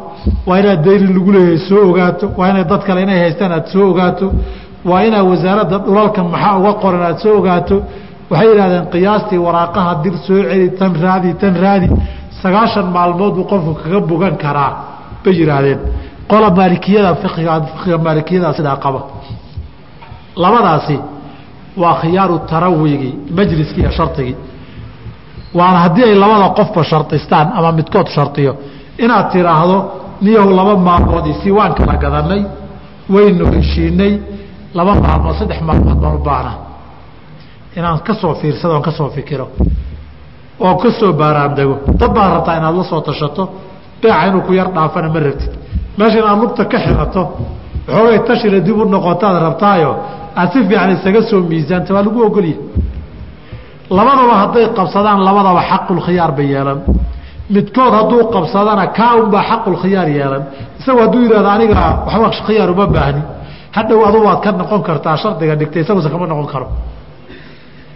waa 0.48 0.58
inaad 0.60 0.80
dayri 0.86 1.06
lagu 1.16 1.30
leeyahay 1.36 1.58
soo 1.68 1.82
ogaato 1.90 2.26
waa 2.38 2.48
inaad 2.52 2.68
dad 2.72 2.82
kale 2.86 3.00
inay 3.06 3.18
haystaan 3.24 3.52
aad 3.58 3.66
soo 3.72 3.84
ogaato 3.92 4.26
waa 4.90 5.02
inaad 5.08 5.26
wasaaradda 5.32 5.76
dhulalka 5.86 6.20
maxaa 6.32 6.54
uga 6.60 6.72
qoran 6.82 7.02
aad 7.08 7.18
soo 7.24 7.34
ogaato. 7.40 7.76
Waxay 8.30 8.48
yidhahdeen 8.50 8.86
qiyaastii 8.92 9.40
waraaqaha 9.46 9.92
dir 10.02 10.14
soo 10.26 10.38
celi 10.48 10.68
tan 10.78 10.92
raadi 11.04 11.30
tan 11.40 11.54
raadi 11.64 11.88
sagaashan 12.42 12.86
maalmood 12.96 13.34
buu 13.36 13.46
qofku 13.52 13.72
kaga 13.82 14.00
bogan 14.10 14.34
karaa. 14.44 14.72
Bay 15.22 15.34
yidhaahdeen. 15.40 15.80
Qola 16.30 16.48
maalikiyada 16.58 17.10
iiga 17.38 17.54
fiqiga 17.72 17.98
maalikiyada 18.06 18.48
sidaa 18.58 18.76
qaba. 18.84 19.00
Labadaasi 20.42 20.96
waa 21.82 21.94
khiyaaru 22.00 22.36
tarawigii 22.50 23.14
majliskii 23.36 23.80
iyo 23.82 23.90
shardigii 23.98 24.36
waana 25.58 25.78
haddii 25.84 26.04
ay 26.08 26.14
labada 26.22 26.48
qofba 26.58 26.82
shardistaan 26.90 27.46
ama 27.58 27.70
midkood 27.78 28.08
shardiyo 28.16 28.52
inaad 29.04 29.26
tiraahdo 29.32 29.76
niyahu 30.24 30.50
laba 30.58 30.74
maalmood 30.88 31.26
isii 31.32 31.50
waan 31.58 31.72
kala 31.78 31.94
gadanay 32.04 32.42
waynu 33.14 33.44
heshiinay 33.54 34.12
laba 34.78 34.92
maalmood 35.04 35.34
saddex 35.40 35.60
maalmood 35.68 35.98
baan 36.02 36.14
u 36.14 36.18
baahnaa. 36.28 36.56
Inaan 37.78 37.98
ka 38.06 38.14
soo 38.20 38.34
fiirsado 38.40 38.74
on 38.76 38.82
ka 38.82 38.90
soo 38.98 39.08
fikiro. 39.16 39.46
Oo 40.64 40.74
ka 40.82 40.90
soo 40.98 41.12
baaraandego 41.20 41.74
dad 42.00 42.10
baad 42.16 42.30
rabtaa 42.34 42.56
inaad 42.58 42.74
la 42.78 42.84
soo 42.90 43.00
tashato. 43.00 43.42
Beeca 44.02 44.26
inuu 44.28 44.42
ku 44.46 44.52
yar 44.52 44.68
dhaafana 44.74 45.08
ma 45.14 45.20
rabtid. 45.26 45.52
Meesha 45.98 46.18
inaad 46.22 46.38
lugta 46.42 46.64
ka 46.72 46.78
xirato 46.84 47.22
waxoogay 47.88 48.18
tashina 48.28 48.58
dib 48.66 48.76
u 48.78 48.84
noqotaad 48.94 49.36
rabtaayo. 49.46 49.90
Aad 50.36 50.48
si 50.52 50.58
fiican 50.68 50.90
isaga 50.96 51.20
soo 51.30 51.40
miisaanta 51.50 51.90
waa 51.94 52.02
lagu 52.06 52.20
ogolya 52.28 52.56
labadaba 53.90 54.34
hadday 54.42 54.66
qabsadaan 54.78 55.18
labadaba 55.28 55.60
xaqulkhiyaar 55.70 56.32
bay 56.38 56.46
yeelan. 56.54 56.78
Midkood 57.54 57.92
hadduu 57.98 58.22
qabsadana 58.34 58.84
kaa 58.98 59.12
unbaa 59.22 59.42
xaqulkhiyaar 59.50 60.08
yeelan. 60.18 60.42
Isagu 60.80 60.98
hadduu 61.04 61.20
yihahdo 61.26 61.48
aniga 61.56 61.74
waxba 62.06 62.28
khiyaar 62.46 62.70
uma 62.74 62.86
baahni. 62.94 63.22
Hadhow 63.76 64.00
adu 64.08 64.18
waad 64.26 64.40
ka 64.44 64.50
noqon 64.60 64.80
kartaa 64.88 65.16
shardiga 65.22 65.54
dhigtay 65.60 65.82
isagusa 65.84 66.08
kama 66.12 66.26
noqon 66.32 66.46
karo. 66.52 66.66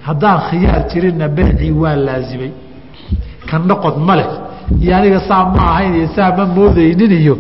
Haddaan 0.07 0.39
khiyaar 0.49 0.81
jirinna 0.91 1.27
beecii 1.37 1.73
waa 1.83 1.97
laazimay. 2.07 2.51
Ka 3.49 3.57
noqod 3.71 3.97
ma 4.07 4.15
leh. 4.21 4.29
Iyo 4.83 4.93
aniga 4.99 5.21
saa 5.29 5.45
ma 5.55 5.63
ahayn 5.73 5.95
iyo 5.99 6.09
saa 6.17 6.31
ma 6.37 6.45
moodaynin 6.57 7.13
iyo 7.23 7.35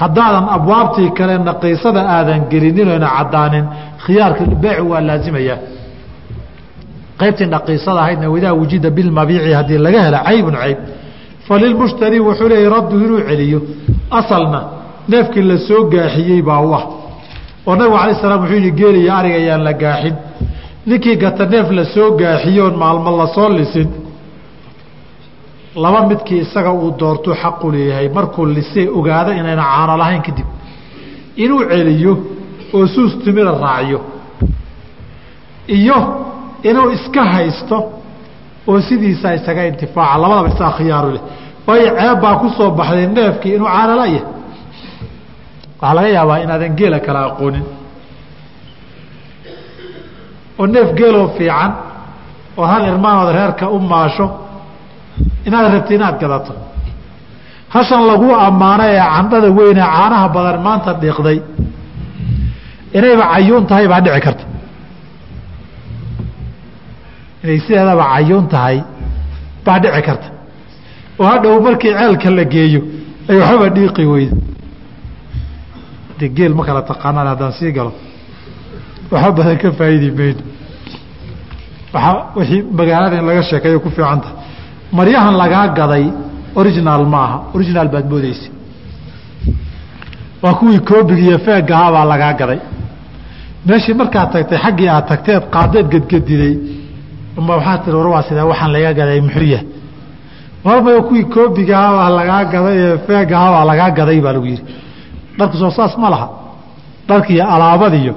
haddaadan 0.00 0.46
abwaabtii 0.56 1.10
kale 1.18 1.34
naqiisada 1.48 2.00
aadan 2.16 2.40
gelinin 2.50 2.88
caddaanin 3.16 3.64
khiyaarka 4.04 4.42
beeci 4.62 4.82
waa 4.90 5.00
laazimayaa 5.08 5.58
qaybtii 7.20 7.46
naqiisada 7.54 8.00
ahaydna 8.04 8.26
wadaa 8.34 8.52
wujida 8.60 8.90
bilmabiici 8.96 9.52
haddii 9.58 9.78
laga 9.86 10.00
hela 10.06 10.18
caybun 10.28 10.54
cayb. 10.62 10.78
Falilmushtari 11.48 12.18
wuxuu 12.26 12.48
leeyay 12.48 12.68
raddu 12.76 12.96
inuu 13.04 13.20
celiyo. 13.28 13.60
Asalna 14.18 14.60
neefkii 15.08 15.42
la 15.50 15.56
soo 15.68 15.82
gaaxiyey 15.92 16.42
baa 16.48 16.60
u 16.68 16.74
ah. 16.78 16.84
Oo 17.66 17.74
nabigu 17.76 17.96
alay 18.02 18.14
slam 18.20 18.40
wuxuu 18.42 18.56
yihi 18.56 18.72
geeliya 18.78 19.12
ariga 19.18 19.36
ayaan 19.42 19.62
la 19.68 19.72
gaaxin. 19.72 20.14
Ninkii 20.86 21.16
gata 21.16 21.44
neef 21.52 21.70
la 21.78 21.84
soo 21.94 22.08
gaaxiyoon 22.20 22.74
maalmo 22.82 23.10
la 23.20 23.26
soo 23.34 23.48
lisin 23.58 23.88
laba 25.82 26.06
midkii 26.08 26.38
isaga 26.44 26.70
uu 26.72 26.90
doortuu 27.00 27.34
xaqu 27.42 27.66
leeyahay 27.74 28.08
markuu 28.16 28.46
lisee 28.56 28.88
ogaado 28.98 29.30
inayna 29.40 29.64
caano 29.72 29.96
lahayn 30.02 30.22
kadib 30.26 30.46
inuu 31.44 31.62
celiyo 31.70 32.12
oo 32.74 32.86
suus 32.94 33.12
timida 33.24 33.52
raaciyo. 33.64 34.00
Iyo 35.68 35.98
inuu 36.68 36.88
iska 36.96 37.22
haysto 37.32 37.76
oo 38.70 38.80
sidiisa 38.88 39.28
isaga 39.38 39.62
intifaaca. 39.70 40.16
Labadaba 40.22 40.48
isaa 40.54 40.72
khiyaaru 40.76 41.10
leh. 41.14 41.22
Waayo 41.66 41.88
ceeb 41.98 42.18
baa 42.22 42.34
ku 42.40 42.46
soo 42.56 42.70
baxday 42.78 43.06
neefkii 43.16 43.54
inuu 43.56 43.68
caanolaya 43.74 44.22
waxaa 45.80 45.94
laga 45.96 46.08
yaabaa 46.16 46.38
inaadan 46.44 46.72
geela 46.78 46.98
kala 47.06 47.20
aqoonin. 47.28 47.64
Oo 50.58 50.66
neef 50.74 50.88
geeloo 50.98 51.28
fiican 51.36 51.70
oo 52.58 52.66
hal 52.72 52.82
irmaanood 52.90 53.30
reerka 53.38 53.64
u 53.68 53.78
maasho 53.92 54.26
inaad 55.46 55.66
rabti 55.74 55.92
inaad 55.98 56.16
gadato. 56.22 56.52
Hashan 57.74 58.02
lagu 58.10 58.28
ammaano 58.46 58.84
ee 58.92 59.00
candhada 59.14 59.48
weynee 59.58 59.86
caanaha 59.94 60.26
badan 60.36 60.58
maanta 60.66 60.90
dhiiqday 61.02 61.38
inayba 62.96 63.24
cayuun 63.32 63.64
tahay 63.70 63.86
baa 63.92 64.00
dhici 64.04 64.20
karta 64.26 64.44
inay 67.44 67.58
sideedaba 67.64 68.04
cayuun 68.14 68.46
tahay 68.52 68.76
baa 69.64 69.78
dhici 69.82 70.02
karta. 70.08 70.28
Oo 71.20 71.26
hadhow 71.32 71.54
markii 71.66 71.92
ceelka 71.98 72.30
la 72.38 72.44
geeyo 72.54 72.80
ay 73.30 73.36
waxbaba 73.40 73.68
dhiiqi 73.76 74.04
weydo 74.12 74.36
de 76.18 76.26
geel 76.36 76.52
ma 76.58 76.62
kala 76.66 76.82
taqaanaan 76.90 77.26
haddaan 77.32 77.52
sii 77.58 77.72
galo 77.76 77.92
waxba 79.12 79.30
badan 79.38 79.56
ka 79.62 79.68
faa'iidi 79.78 80.08
mayno 80.18 80.42
waaa 81.94 82.14
wixii 82.36 82.60
magaalada 82.78 83.16
in 83.20 83.26
laga 83.30 83.42
sheekeeyo 83.50 83.78
ku 83.84 83.90
fiican 83.96 84.20
tahay. 84.24 84.36
Maryahan 84.98 85.34
lagaa 85.42 85.66
gaday 85.78 86.04
original 86.60 87.02
maaha 87.14 87.36
original 87.56 87.88
baad 87.94 88.06
moodeysa 88.12 88.48
waa 90.42 90.54
kuwii 90.58 90.80
koobig 90.88 91.18
iyo 91.26 91.38
feegahaa 91.46 91.90
baa 91.94 92.04
lagaa 92.12 92.32
gaday. 92.40 92.60
Meeshii 93.66 93.94
markaad 94.00 94.28
tagtay 94.32 94.58
xaggii 94.64 94.88
aad 94.94 95.06
tagteed 95.10 95.42
qaadeed 95.54 95.86
gedgediday 95.92 96.54
uma 97.38 97.52
waxaa 97.58 97.78
tii 97.84 97.92
war 97.98 98.08
waa 98.14 98.22
sidaa 98.28 98.46
waxaan 98.52 98.70
laga 98.76 98.90
gaday 98.98 99.20
muxuu 99.26 99.46
yahay 99.54 99.66
marmaya 100.64 101.00
kuwii 101.08 101.24
koobigahabaa 101.34 102.08
lagaa 102.18 102.42
gaday 102.52 102.76
ee 102.84 102.96
feegahabaa 103.06 103.64
lagaa 103.70 103.90
gaday 103.98 104.18
baa 104.24 104.32
lagu 104.36 104.46
yidhi. 104.52 104.64
Dharku 105.38 105.56
soo 105.62 105.70
saas 105.78 105.94
ma 106.02 106.08
laha. 106.14 106.26
Dharkiiyo 107.08 107.44
alaabadiyo 107.54 108.14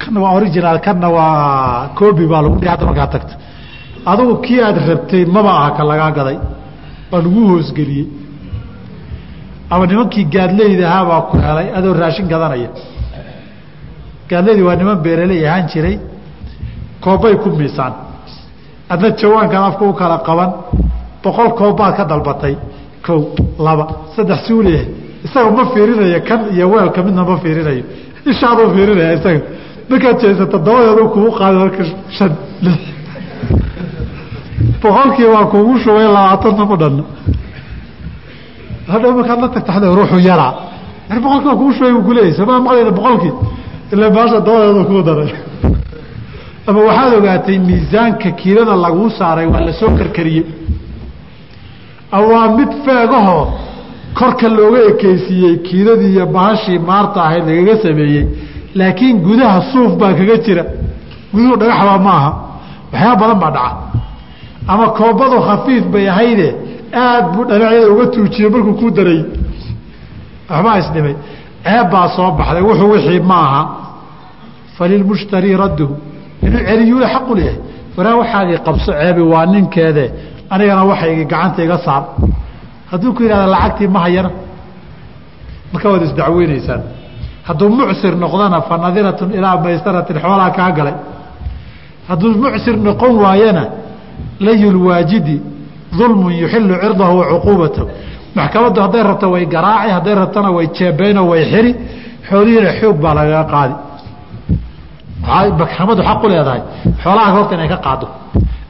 kana 0.00 0.18
waa 0.24 0.32
original 0.38 0.76
kana 0.86 1.08
waa 1.16 1.88
koobi 1.98 2.24
baa 2.32 2.42
lagu 2.44 2.56
dhihi 2.60 2.70
hadda 2.72 2.84
markaa 2.90 3.08
tagto 3.14 3.34
adugu 4.10 4.34
kii 4.44 4.60
aad 4.66 4.76
rabtay 4.90 5.22
maba 5.34 5.50
aha 5.60 5.70
ka 5.76 5.82
lagaa 5.90 6.10
gaday 6.18 6.38
waa 7.10 7.20
lagu 7.24 7.40
hoosgeliyey. 7.50 8.06
Ama 9.72 9.84
nimankii 9.90 10.24
gaadleyda 10.34 10.84
ahaabaa 10.90 11.20
ku 11.30 11.34
helay 11.46 11.66
adoo 11.78 11.94
raashin 12.00 12.26
gadanaya. 12.32 12.68
Gaadleydi 14.30 14.62
waa 14.68 14.76
niman 14.80 14.98
beeraley 15.04 15.40
ahaan 15.48 15.64
jiray 15.72 15.96
koobbay 17.04 17.34
ku 17.42 17.48
miisaan 17.58 17.92
adna 18.92 19.08
jawaankaad 19.20 19.64
afka 19.68 19.84
u 19.84 19.92
kala 20.00 20.16
qaban 20.28 20.50
boqol 21.24 21.48
koobbaad 21.58 21.94
ka 21.98 22.04
dalbatay 22.10 22.54
kow 23.06 23.20
laba 23.66 23.84
saddex 24.16 24.40
suuliya 24.48 24.82
isaga 25.26 25.50
ma 25.56 25.64
fiirinayo 25.72 26.20
kan 26.28 26.40
iyo 26.54 26.66
weelka 26.72 27.02
midna 27.06 27.22
ma 27.24 27.36
fiirinayo. 27.42 27.82
Ishaaduu 28.30 28.68
fiirinaya 28.74 29.12
isaga. 29.18 29.40
Markaad 29.90 30.16
jeesata 30.22 30.58
dabadeedu 30.66 31.04
kugu 31.14 31.30
qaada 31.38 31.58
marka 31.64 31.82
shan 32.16 32.32
boqolkii 34.82 35.28
waa 35.34 35.44
kuugu 35.52 35.74
shubay 35.82 36.06
labaatanna 36.16 36.64
ma 36.70 36.76
dhanna 36.82 37.04
hadhow 38.92 39.12
markaad 39.18 39.40
la 39.42 39.48
tagta 39.48 39.72
ruuxu 39.98 40.18
yaraa 40.28 40.52
boqolkii 41.24 41.48
waa 41.48 41.56
kugu 41.60 41.72
shubay 41.76 41.92
buu 41.96 42.04
kuleeyay 42.08 42.32
samaa 42.38 42.60
maqlayna 42.64 42.90
boqolkii? 42.98 43.32
Ilaa 43.92 44.10
maasha 44.16 44.38
dabadeedu 44.46 44.84
kuu 44.90 45.02
daray 45.08 45.30
ama 46.68 46.80
waxaad 46.88 47.12
ogaatay 47.18 47.58
miisaanka 47.68 48.30
kiilada 48.40 48.74
laguu 48.84 49.08
saaray 49.18 49.46
waa 49.52 49.60
la 49.68 49.72
soo 49.80 49.90
karkariyey. 49.98 50.44
Waa 52.30 52.48
mid 52.56 52.70
feegahoo 52.84 53.44
korka 54.18 54.48
looga 54.56 54.80
ekeysiiyey 54.90 55.54
kiiladii 55.66 56.12
iyo 56.14 56.26
bahashii 56.36 56.78
maarta 56.88 57.18
ahayd 57.26 57.44
lagaga 57.48 57.74
sameeyey. 57.84 58.24
Laakiin 58.78 59.16
gudaha 59.26 59.58
suuf 59.72 59.92
baa 60.00 60.12
kaga 60.18 60.36
jira. 60.44 60.64
Guduhu 61.34 61.56
dhagaxbaa 61.60 61.98
ma 62.06 62.12
aha 62.18 62.30
waxyaaba 62.92 63.20
badan 63.20 63.38
baa 63.42 63.50
dhaca. 63.56 63.76
Ama 64.72 64.86
koobadu 64.98 65.36
khafiif 65.48 65.84
bay 65.92 66.04
ahayde 66.12 66.48
aad 67.04 67.24
buu 67.34 67.44
dhanacyada 67.50 67.88
uga 67.94 68.06
tuujiyey 68.14 68.50
markuu 68.54 68.74
ku 68.80 68.86
daray. 68.96 69.20
Waxbaa 70.50 70.76
isdhimay 70.82 71.14
ceeb 71.64 71.86
baa 71.92 72.06
soo 72.16 72.30
baxday. 72.38 72.62
Wuxuu 72.68 72.90
wixii 72.94 73.20
ma 73.30 73.38
aha 73.46 73.62
falilmushtarii 74.76 75.56
radduhu 75.64 75.94
inuu 76.46 76.60
celiyuu 76.68 77.00
xaqu 77.14 77.32
leeyahay 77.38 77.58
faraa 77.96 78.16
waxaagii 78.20 78.58
qabso 78.66 78.90
ceebi 79.00 79.22
waa 79.32 79.46
ninkeede 79.52 80.04
anigana 80.54 80.82
waxaygii 80.90 81.24
gacanta 81.32 81.60
iga 81.66 81.78
saar. 81.86 82.02
Hadduu 82.90 83.12
ku 83.16 83.22
yidhahda 83.22 83.46
lacagtii 83.54 83.88
ma 83.94 84.00
hayana. 84.04 84.30
Marka 85.72 85.86
waad 85.92 86.02
isdacweynaysaan. 86.08 86.82
Hadduu 87.48 87.68
mucsir 87.78 88.12
noqdana 88.22 88.58
fa 88.68 88.74
nadiratun 88.84 89.30
ilaa 89.38 89.56
maysaratin 89.64 90.16
xoolaa 90.24 90.50
kaa 90.58 90.70
galay. 90.78 90.94
Hadduu 92.08 92.30
mucsir 92.44 92.76
noqon 92.86 93.14
waayana 93.24 93.64
layulwaajidi 94.46 95.36
dulmun 95.98 96.32
yuxilu 96.42 96.74
cirdahu 96.82 97.14
wa 97.20 97.24
cuquubatahu. 97.32 97.86
Maxkamaddu 98.36 98.80
hadday 98.84 99.02
rabto 99.10 99.26
way 99.34 99.44
garaaci 99.54 99.90
hadday 99.96 100.14
rabtona 100.22 100.50
way 100.56 100.66
jeebeynoo 100.78 101.26
way 101.32 101.42
xiri. 101.52 101.72
Xoolihiina 102.28 102.70
xoog 102.80 102.96
baa 103.02 103.14
lagaga 103.18 103.44
qaadi 103.52 103.74
maxkamaddu 105.60 106.02
xaq 106.10 106.22
leedahay. 106.32 106.62
Xoolaha 107.02 107.30
horta 107.36 107.52
inay 107.56 107.68
ka 107.74 107.78
qaado. 107.86 108.06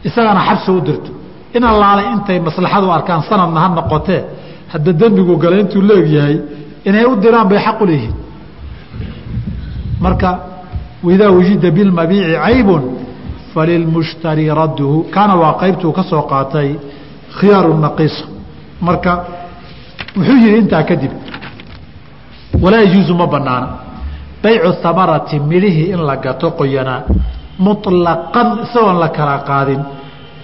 Isagana 0.09 0.41
xabsi 0.49 0.71
u 0.71 0.81
dirto. 0.87 1.11
In 1.57 1.63
allaale 1.71 2.03
intay 2.15 2.39
maslaxadu 2.49 2.87
arkaan 2.97 3.23
sanadna 3.29 3.59
ha 3.65 3.69
noqotee 3.79 4.21
hadda 4.73 4.93
dembigu 5.01 5.35
gala 5.43 5.57
intuu 5.63 5.83
leegyahay 5.91 6.37
inay 6.89 7.05
u 7.11 7.17
diraan 7.23 7.49
bay 7.51 7.59
xaq 7.67 7.79
leeyihiin. 7.89 8.15
Marka 10.05 10.31
waidaa 11.07 11.31
wujida 11.37 11.69
bilmabiici 11.77 12.35
caybun 12.45 12.83
falilmushtari 13.55 14.45
radduhu. 14.61 14.97
Kaana 15.15 15.35
waa 15.43 15.53
qaybtuu 15.63 15.93
ka 15.99 16.03
soo 16.11 16.23
qaatay 16.33 16.69
khiyaaru 17.39 17.73
naqiisa 17.85 18.25
marka 18.87 19.13
wuxuu 20.17 20.39
yihi 20.45 20.57
intaa 20.63 20.83
kadib 20.91 21.13
walaa 22.63 22.81
yajuusu 22.85 23.15
ma 23.21 23.27
banaana 23.35 23.69
baycu 24.43 24.71
hamarati 24.83 25.37
midhihii 25.51 25.89
in 25.95 26.01
la 26.09 26.17
gato 26.25 26.49
qoyanaa 26.59 27.01
muطlaqan 27.65 28.49
isagoon 28.65 28.97
la 29.03 29.09
kala 29.17 29.37
qaadin 29.49 29.81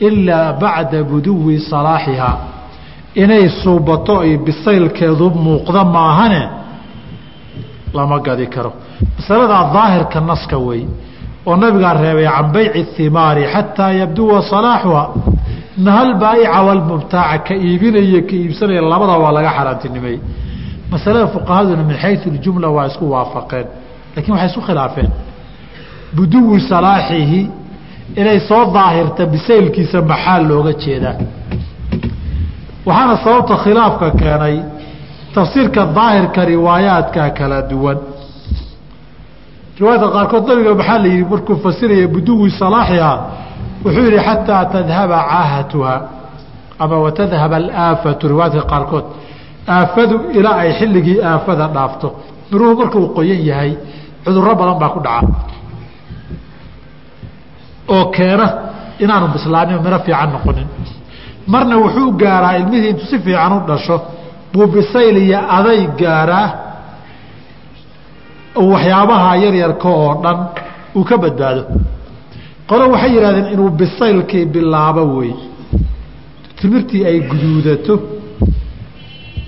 ilaa 0.06 0.52
bacda 0.62 0.98
buduwi 1.10 1.54
salaaxihaa 1.70 2.36
inay 3.22 3.44
suubato 3.62 4.14
ay 4.24 4.32
bisaylkeedu 4.46 5.26
muuqda 5.44 5.82
maahane 5.96 6.42
lama 7.96 8.18
gadi 8.26 8.46
karo. 8.54 8.72
Masaladaa 9.18 9.62
daahirka 9.74 10.18
naska 10.30 10.58
wey 10.66 10.82
oo 11.46 11.56
nabigaa 11.62 11.94
reebay 12.02 12.26
can 12.36 12.46
bayci 12.54 12.82
himaari 12.98 13.42
xataa 13.52 13.92
yabduwa 14.00 14.38
salaaxuha 14.52 15.04
nahal 15.86 16.10
baaica 16.22 16.58
walmubtaaca 16.66 17.38
ka 17.46 17.54
iibinaya 17.66 18.20
ka 18.28 18.34
iibsanaya 18.40 18.82
labada 18.92 19.14
waa 19.22 19.32
laga 19.36 19.50
xaaraantinimeeyey 19.56 20.20
masalada 20.92 21.26
fuqahaduna 21.34 21.82
min 21.88 21.96
xayu 22.02 22.30
ljumla 22.36 22.68
waa 22.76 22.86
isku 22.90 23.04
waafaqeen 23.14 23.66
laakiin 24.14 24.32
waxay 24.34 24.48
isku 24.50 24.60
khilaafeen. 24.68 25.10
Buduwi 26.16 26.60
salaaxihi 26.70 27.40
inay 28.20 28.38
soo 28.48 28.64
daahirta 28.74 29.22
bisaylkiisa 29.32 29.98
maxaa 30.10 30.38
looga 30.48 30.72
jeedaa? 30.82 31.14
Waxaana 32.86 33.16
sababta 33.24 33.54
khilaafka 33.64 34.06
keenay 34.20 34.56
tafsiirka 35.34 35.82
daahirka 35.96 36.40
riwaayaadka 36.52 37.22
kala 37.38 37.58
duwan. 37.70 37.98
Riwaayadka 39.78 40.08
qaarkood 40.16 40.44
nabiga 40.48 40.72
maxaa 40.80 40.98
la 41.02 41.08
yihi 41.12 41.24
markuu 41.32 41.56
fasiraya 41.64 42.06
buduwi 42.14 42.50
salaaxiha 42.60 43.12
wuxuu 43.84 44.04
yihi 44.10 44.20
xataa 44.28 44.64
tadhaba 44.74 45.18
caahatuha. 45.30 45.94
Ama 46.82 46.96
watadhaba 47.04 47.56
alaafatu. 47.62 48.22
Riwaayadka 48.32 48.62
qaarkood 48.72 49.04
aafadu 49.76 50.16
ilaa 50.38 50.56
ay 50.62 50.70
xilligii 50.78 51.18
aafada 51.30 51.66
dhaafto. 51.74 52.08
Miruhu 52.50 52.72
markuu 52.80 53.08
qoyan 53.16 53.40
yahay 53.50 53.72
cudurro 54.24 54.52
badan 54.60 54.76
baa 54.82 54.90
ku 54.94 55.00
dhaca. 55.06 55.28
Oo 57.94 58.04
keena 58.16 58.46
inaanu 59.02 59.26
bislaanin 59.34 59.78
miro 59.84 59.98
fiican 60.06 60.28
noqonin. 60.34 60.68
Marna 61.52 61.76
wuxuu 61.82 62.10
gaaraa 62.22 62.52
ilmihii 62.58 62.90
intuu 62.92 63.06
si 63.10 63.18
fiican 63.24 63.52
u 63.56 63.60
dhasho. 63.68 63.96
Buu 64.52 64.66
bisayl 64.74 65.16
iyo 65.26 65.38
aday 65.56 65.80
gaaraa 66.00 66.46
waxyaabaha 68.72 69.30
yaryarka 69.44 69.88
oo 70.02 70.12
dhan 70.22 70.38
uu 70.98 71.04
ka 71.08 71.16
badbaado. 71.22 71.62
Qolo 72.68 72.84
waxay 72.92 73.10
yidhahdeen 73.16 73.48
inuu 73.54 73.70
bisaylkii 73.80 74.44
bilaabo 74.54 75.02
wey. 75.18 75.32
Timirtii 76.58 77.02
ay 77.10 77.18
guduudato 77.30 77.94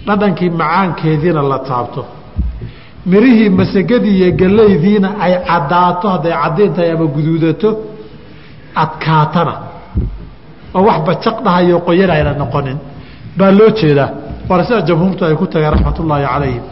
dhadhankii 0.07 0.51
macaankeediina 0.61 1.43
la 1.53 1.59
taabto 1.69 2.03
mirihii 3.13 3.49
masagadii 3.61 4.17
iyo 4.21 4.29
gallaydiina 4.41 5.09
ay 5.25 5.33
caddaato 5.49 6.07
hadday 6.15 6.35
caddiin 6.43 6.73
ama 6.95 7.07
guduudato 7.15 7.69
adkaatana. 8.83 9.55
Oo 10.75 10.83
wax 10.89 10.99
bajaq 11.09 11.37
qoyan 11.87 12.11
ayna 12.11 12.33
noqonin. 12.43 12.79
Baa 13.39 13.51
loo 13.59 13.71
jeedaa. 13.81 14.11
Waana 14.49 14.65
sida 14.65 14.81
jamhuurtu 14.89 15.25
ay 15.25 15.35
ku 15.41 15.47
tageen 15.47 15.73
raxmat 15.75 15.99
ullaahi 16.03 16.27
calayhim. 16.33 16.63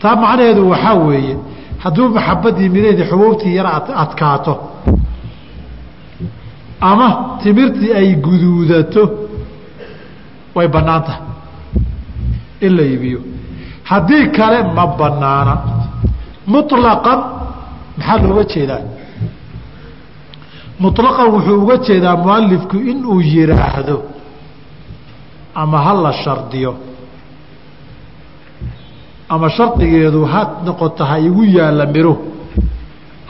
Taa 0.00 0.16
macnaheedu 0.22 0.70
waxaa 0.70 0.94
weeye 0.94 1.36
hadduu 1.84 2.08
maxabadii 2.16 2.68
miraheedii 2.74 3.06
xubuubtii 3.10 3.54
yara 3.58 3.70
adkaato 4.04 4.54
ama 6.80 7.38
timirtii 7.42 7.92
ay 8.00 8.14
guduudato 8.14 9.02
way 10.54 10.68
bannaan 10.68 11.02
tahay 11.06 11.22
in 12.60 12.76
la 12.76 12.82
iibiyo 12.82 13.20
haddii 13.90 14.24
kale 14.36 14.58
ma 14.76 14.84
banaana 14.98 15.54
muطlaqan 16.52 17.20
maxaa 17.98 18.18
looga 18.28 18.44
jeedaa? 18.52 18.82
Muطlaqan 20.82 21.26
wuxuu 21.34 21.58
uga 21.64 21.76
jeedaa 21.86 22.16
mualifku 22.24 22.76
inuu 22.90 23.20
yidhaahdo 23.32 23.96
ama 25.62 25.78
ha 25.84 25.92
la 26.04 26.12
shardiyo. 26.22 26.72
Ama 29.34 29.48
shardigeedu 29.56 30.20
ha 30.32 30.40
noqoto 30.66 31.02
ha 31.10 31.16
igu 31.28 31.42
yaalla 31.56 31.84
miro 31.94 32.14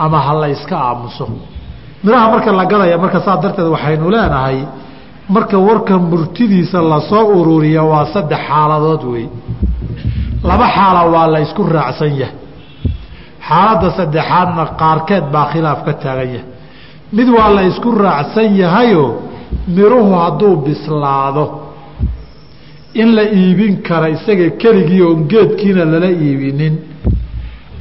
ama 0.05 0.18
ha 0.27 0.33
la 0.40 0.47
yska 0.55 0.77
aamuso. 0.87 1.27
Miraha 2.05 2.27
marka 2.33 2.51
la 2.59 2.64
gadaya 2.71 2.97
marka 3.05 3.21
saa 3.27 3.37
darteed 3.42 3.66
waxaynu 3.75 4.07
leenahay 4.14 4.59
marka 5.35 5.57
warka 5.68 5.94
murtidiisa 6.11 6.79
la 6.90 6.99
soo 7.11 7.25
ururiya 7.40 7.83
waa 7.90 8.07
saddex 8.14 8.38
xaaladood 8.49 9.03
wey 9.12 9.27
laba 10.42 10.66
xaala 10.77 11.03
waa 11.14 11.27
la 11.33 11.40
ysku 11.40 11.62
raacsan 11.77 12.12
yahay. 12.20 12.37
Xaaladda 13.48 13.88
saddexaadna 13.98 14.64
qaarkeed 14.81 15.24
baa 15.33 15.46
khilaaf 15.53 15.81
ka 15.87 15.92
taagan 16.03 16.29
yahay. 16.35 16.46
Mid 17.12 17.29
waa 17.37 17.48
la 17.57 17.62
ysku 17.70 17.88
raacsan 18.05 18.48
yahayoo 18.62 19.11
miruhu 19.77 20.12
hadduu 20.22 20.57
bislaado. 20.64 21.44
In 22.94 23.14
la 23.16 23.22
iibin 23.22 23.83
kara 23.83 24.09
isaga 24.16 24.51
keligii 24.62 25.03
oon 25.03 25.20
geedkiina 25.31 25.85
lala 25.92 26.11
iibinin. 26.11 26.74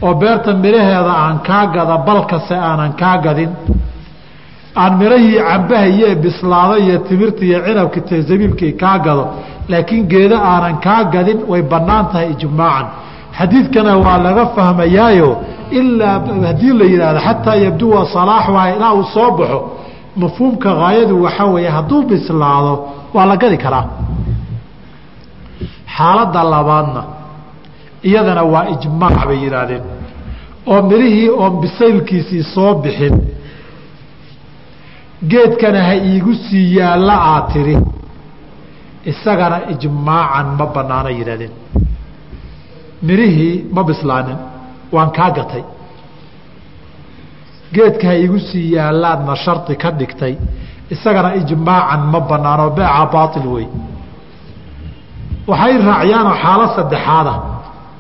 Oo 0.02 0.13
beerta 0.22 0.54
midhaheeda 0.54 1.13
aan 1.26 1.39
kaa 1.48 1.65
gada 1.76 1.98
balkase 2.08 2.56
aanan 2.56 2.93
kaa 3.02 3.17
gadin 3.26 3.52
aan 4.82 4.94
midhahii 5.02 5.38
cambahaye 5.50 6.10
bislaado 6.24 6.76
iyo 6.86 6.98
timirta 7.08 7.42
iyo 7.46 7.60
cinabka 7.66 8.00
zabiibkii 8.30 8.74
kaa 8.82 8.98
gado 9.06 9.24
laakiin 9.72 10.04
geeda 10.12 10.38
aanan 10.52 10.76
kaa 10.86 11.04
gadin 11.13 11.40
way 11.52 11.62
bannaan 11.72 12.06
tahay 12.12 12.28
ijmaacan. 12.36 12.88
Xadiidkana 13.38 13.92
waa 14.06 14.18
laga 14.26 14.46
fahmayaayo 14.56 15.30
ilaa 15.80 16.18
haddii 16.48 16.74
la 16.80 16.86
yidhaahdo 16.92 17.20
xataa 17.28 17.56
yabduwa 17.66 18.00
salaaxuha 18.16 18.63
ilaa 18.76 18.94
uu 19.00 19.04
soo 19.13 19.30
baxo 19.38 19.60
mafhuumka 20.22 20.70
haayadu 20.82 21.16
waxaa 21.26 21.46
weeye 21.54 21.70
hadduu 21.78 22.02
bislaado 22.10 22.74
waa 23.16 23.26
la 23.32 23.36
gadi 23.42 23.58
karaa. 23.63 23.86
Xaaladda 25.98 26.42
labaadna 26.54 27.02
iyadana 28.10 28.44
waa 28.54 28.66
ijmaac 28.76 29.18
bay 29.28 29.38
yidhaahdeen. 29.44 29.84
Oo 30.72 30.82
midhihii 30.90 31.30
oon 31.42 31.54
bisaylkiisii 31.62 32.44
soo 32.54 32.74
bixin 32.84 33.16
geedkana 35.25 35.84
ha 35.84 35.95
iigu 35.95 36.34
sii 36.34 36.75
yaalla 36.77 37.13
aad 37.13 37.53
tidhi 37.53 37.77
isagana 39.06 39.58
ijmaacan 39.73 40.47
ma 40.60 40.65
bannaana 40.75 41.10
yidhahdeen. 41.10 41.51
Midhihii 43.01 43.65
ma 43.71 43.84
bislaanin 43.84 44.38
waan 44.91 45.12
kaa 45.12 45.32
gatay. 45.32 45.63
Geedka 47.73 48.08
ha 48.08 48.13
iigu 48.13 48.39
sii 48.39 48.71
yaallaadna 48.75 49.36
shardi 49.36 49.75
ka 49.75 49.91
dhigtay. 49.91 50.38
Isagana 50.89 51.36
ijmaacan 51.36 52.01
ma 52.13 52.19
bannaano 52.19 52.69
beeca 52.69 53.06
baail 53.13 53.47
wey 53.56 53.67
waxay 55.47 55.77
raacyaanoo 55.77 56.36
xaalo 56.43 56.65
saddexaada 56.75 57.34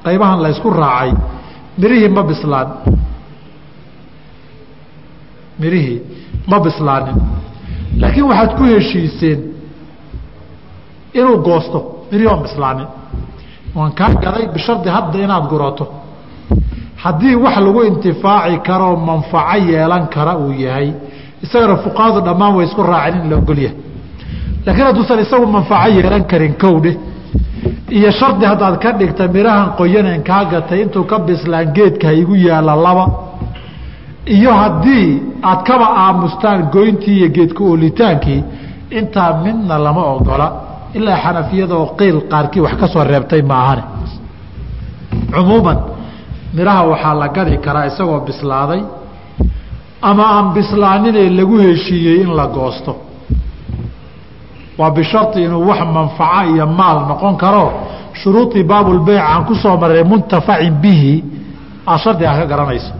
qaybahan 0.05 0.39
la 0.41 0.49
raacay. 0.81 1.11
Mirihii 1.77 2.09
ma 2.09 2.23
bislaan. 2.23 2.67
Mirihii 5.59 6.16
ma 6.49 6.57
bislaanin. 6.65 7.17
Laakiin 8.01 8.25
waxaad 8.29 8.51
ku 8.57 8.63
heshiiseen 8.63 9.39
inuu 11.13 11.37
goosto 11.47 11.79
mirihii 12.11 12.27
oon 12.31 12.41
bislaanin. 12.45 12.87
Waan 13.75 13.91
kaa 13.99 14.09
gaday 14.23 14.47
bishardi 14.53 14.89
hadda 14.89 15.17
inaad 15.25 15.45
gurato 15.51 15.85
haddii 17.03 17.35
wax 17.43 17.57
lagu 17.65 17.81
intifaaci 17.89 18.57
karoo 18.67 18.95
manfaco 18.95 19.57
yeelan 19.69 20.07
kara 20.13 20.33
uu 20.37 20.51
yahay. 20.51 20.89
Isagana 21.43 21.75
fuqahadu 21.83 22.19
dhammaan 22.27 22.55
way 22.55 22.65
isku 22.65 22.83
raaceen 22.83 23.21
in 23.23 23.29
la 23.31 23.37
ogolyahay 23.37 23.75
laakiin 24.65 24.85
hadduusan 24.87 25.19
isagu 25.25 25.45
manfaco 25.55 25.89
yeelan 25.97 26.23
karin 26.31 26.53
kowdhe. 26.63 26.91
Iyo 27.97 28.11
shardi 28.19 28.45
haddaad 28.45 28.75
ka 28.83 28.89
dhigta 28.99 29.27
midhahan 29.35 29.69
qoyaneen 29.79 30.23
kaa 30.29 30.43
gatay 30.51 30.79
intuu 30.81 31.03
ka 31.11 31.17
bislaan 31.27 31.67
geedka 31.75 32.11
igu 32.21 32.35
yaalla 32.47 32.75
laba 32.85 33.05
iyo 34.35 34.51
haddii 34.61 35.07
aad 35.49 35.59
kaba 35.67 35.87
aamustaan 36.03 36.59
goyntii 36.75 37.17
iyo 37.19 37.29
geedka 37.35 37.63
oolitaankii 37.63 38.43
intaa 38.99 39.33
midna 39.43 39.75
lama 39.85 40.03
ogola. 40.15 40.47
Ilaa 40.97 41.17
xanafiyada 41.23 41.75
oo 41.81 41.85
qiil 41.99 42.17
qaarkii 42.31 42.61
wax 42.65 42.75
ka 42.81 42.87
soo 42.93 43.03
reebtay 43.03 43.41
maahane. 43.51 43.83
Cumuuman 45.33 45.77
midhaha 46.55 46.83
waxaa 46.91 47.13
la 47.21 47.27
gadi 47.35 47.57
karaa 47.65 47.85
isagoo 47.89 48.19
bislaaday 48.27 48.81
ama 50.09 50.23
aan 50.35 50.47
bislaaninee 50.55 51.29
lagu 51.37 51.55
heshiiyey 51.65 52.21
in 52.23 52.31
la 52.39 52.45
goosto. 52.47 52.91
Waa 54.77 54.91
bishari 54.91 55.43
inuu 55.43 55.67
wax 55.69 55.79
manfaco 55.95 56.41
iyo 56.53 56.65
maal 56.79 56.97
noqon 57.09 57.35
karo. 57.43 57.65
Shuruudii 58.19 58.63
baabulbeyc 58.63 59.21
aan 59.31 59.45
ku 59.47 59.55
soo 59.55 59.77
maray 59.81 60.03
muntafacin 60.03 60.73
bihi 60.81 61.13
aad 61.87 61.99
shardiga 62.03 62.33
ka 62.39 62.45
garanayso 62.51 62.91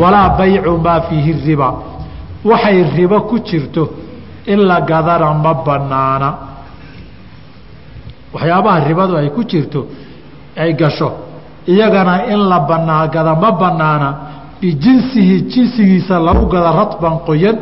walaa 0.00 0.28
baycu 0.38 0.72
maa 0.84 1.00
fiihi 1.08 1.32
riba. 1.46 1.68
Waxay 2.44 2.78
ribo 2.96 3.20
ku 3.28 3.38
jirto 3.48 3.84
in 4.46 4.60
la 4.68 4.80
gadana 4.80 5.32
ma 5.44 5.52
banaana 5.66 6.28
waxyaabaha 8.34 8.78
ribadu 8.88 9.16
ay 9.16 9.28
ku 9.30 9.42
jirto 9.44 9.86
ay 10.56 10.72
gasho 10.74 11.10
iyagana 11.66 12.26
in 12.32 12.40
la 12.48 12.58
banaa 12.60 13.06
gada 13.08 13.34
ma 13.34 13.50
banaana 13.52 14.08
bijinsihi 14.60 15.42
jinsigiisa 15.50 16.18
lagu 16.18 16.46
gada 16.46 16.70
radban 16.72 17.18
qoyan 17.26 17.56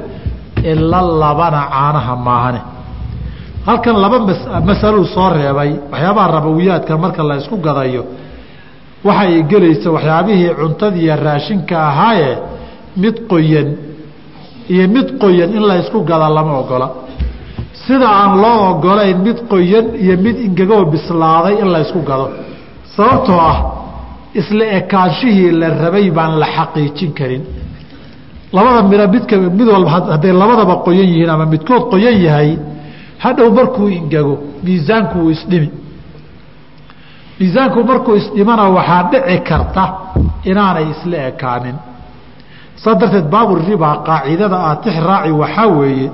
ila 0.71 1.01
labana 1.03 1.61
caanaha 1.73 2.15
maahane. 2.17 2.61
Halkan 3.67 3.97
laba 4.03 4.19
masaluu 4.69 5.05
soo 5.15 5.29
reebay 5.37 5.71
waxyaabaha 5.93 6.29
rabawiyaadka 6.37 6.93
marka 6.99 7.23
la 7.23 7.37
isku 7.41 7.57
gadayo 7.67 8.03
waxay 9.07 9.43
gelaysa 9.51 9.89
waxyaabihii 9.97 10.51
cuntadiiyo 10.61 11.17
raashinka 11.27 11.75
ahaaye 11.89 12.31
mid 13.03 13.17
qoyan 13.31 13.69
iyo 14.73 14.85
mid 14.95 15.09
qoyan 15.23 15.51
in 15.57 15.63
la 15.69 15.75
isku 15.83 15.99
gada 16.11 16.29
lama 16.37 16.55
ogola. 16.63 16.89
Sida 17.87 18.09
aan 18.21 18.33
loo 18.43 18.59
ogolayn 18.71 19.19
mid 19.27 19.39
qoyan 19.53 19.87
iyo 20.05 20.15
mid 20.25 20.37
ingegoo 20.47 20.85
bislaaday 20.93 21.55
in 21.63 21.69
la 21.75 21.79
isku 21.85 22.01
gado 22.11 22.27
sababtoo 22.97 23.41
ah 23.51 23.59
isla 24.41 24.65
ekaanshihii 24.79 25.51
la 25.61 25.69
rabay 25.83 26.07
baan 26.17 26.33
la 26.43 26.47
xaqiijin 26.57 27.13
karin. 27.19 27.43
Labada 28.57 28.83
midho 28.91 29.07
midka 29.15 29.37
mid 29.59 29.69
walba 29.75 29.91
hadday 29.97 30.33
labadaba 30.43 30.75
qoyan 30.87 31.07
yihiin 31.13 31.31
ama 31.35 31.47
midkood 31.53 31.83
qoyan 31.93 32.17
yahay 32.27 32.51
hadhow 33.25 33.49
markuu 33.59 33.89
ingego 33.99 34.35
miisaanku 34.65 35.15
wuu 35.19 35.31
isdhimi 35.37 35.69
miisaanku 37.39 37.81
markuu 37.91 38.15
isdhimana 38.21 38.65
waxaa 38.77 39.03
dhici 39.13 39.39
karta 39.49 39.85
inaanay 40.51 40.87
isla 40.95 41.17
ekaanin. 41.31 41.77
Saa 42.83 42.95
darteed 43.01 43.27
baaburiba 43.35 43.91
qaacidada 44.07 44.57
ah 44.69 44.77
tix 44.85 44.97
raaci 45.09 45.31
waxaa 45.43 45.67
weeye 45.79 46.09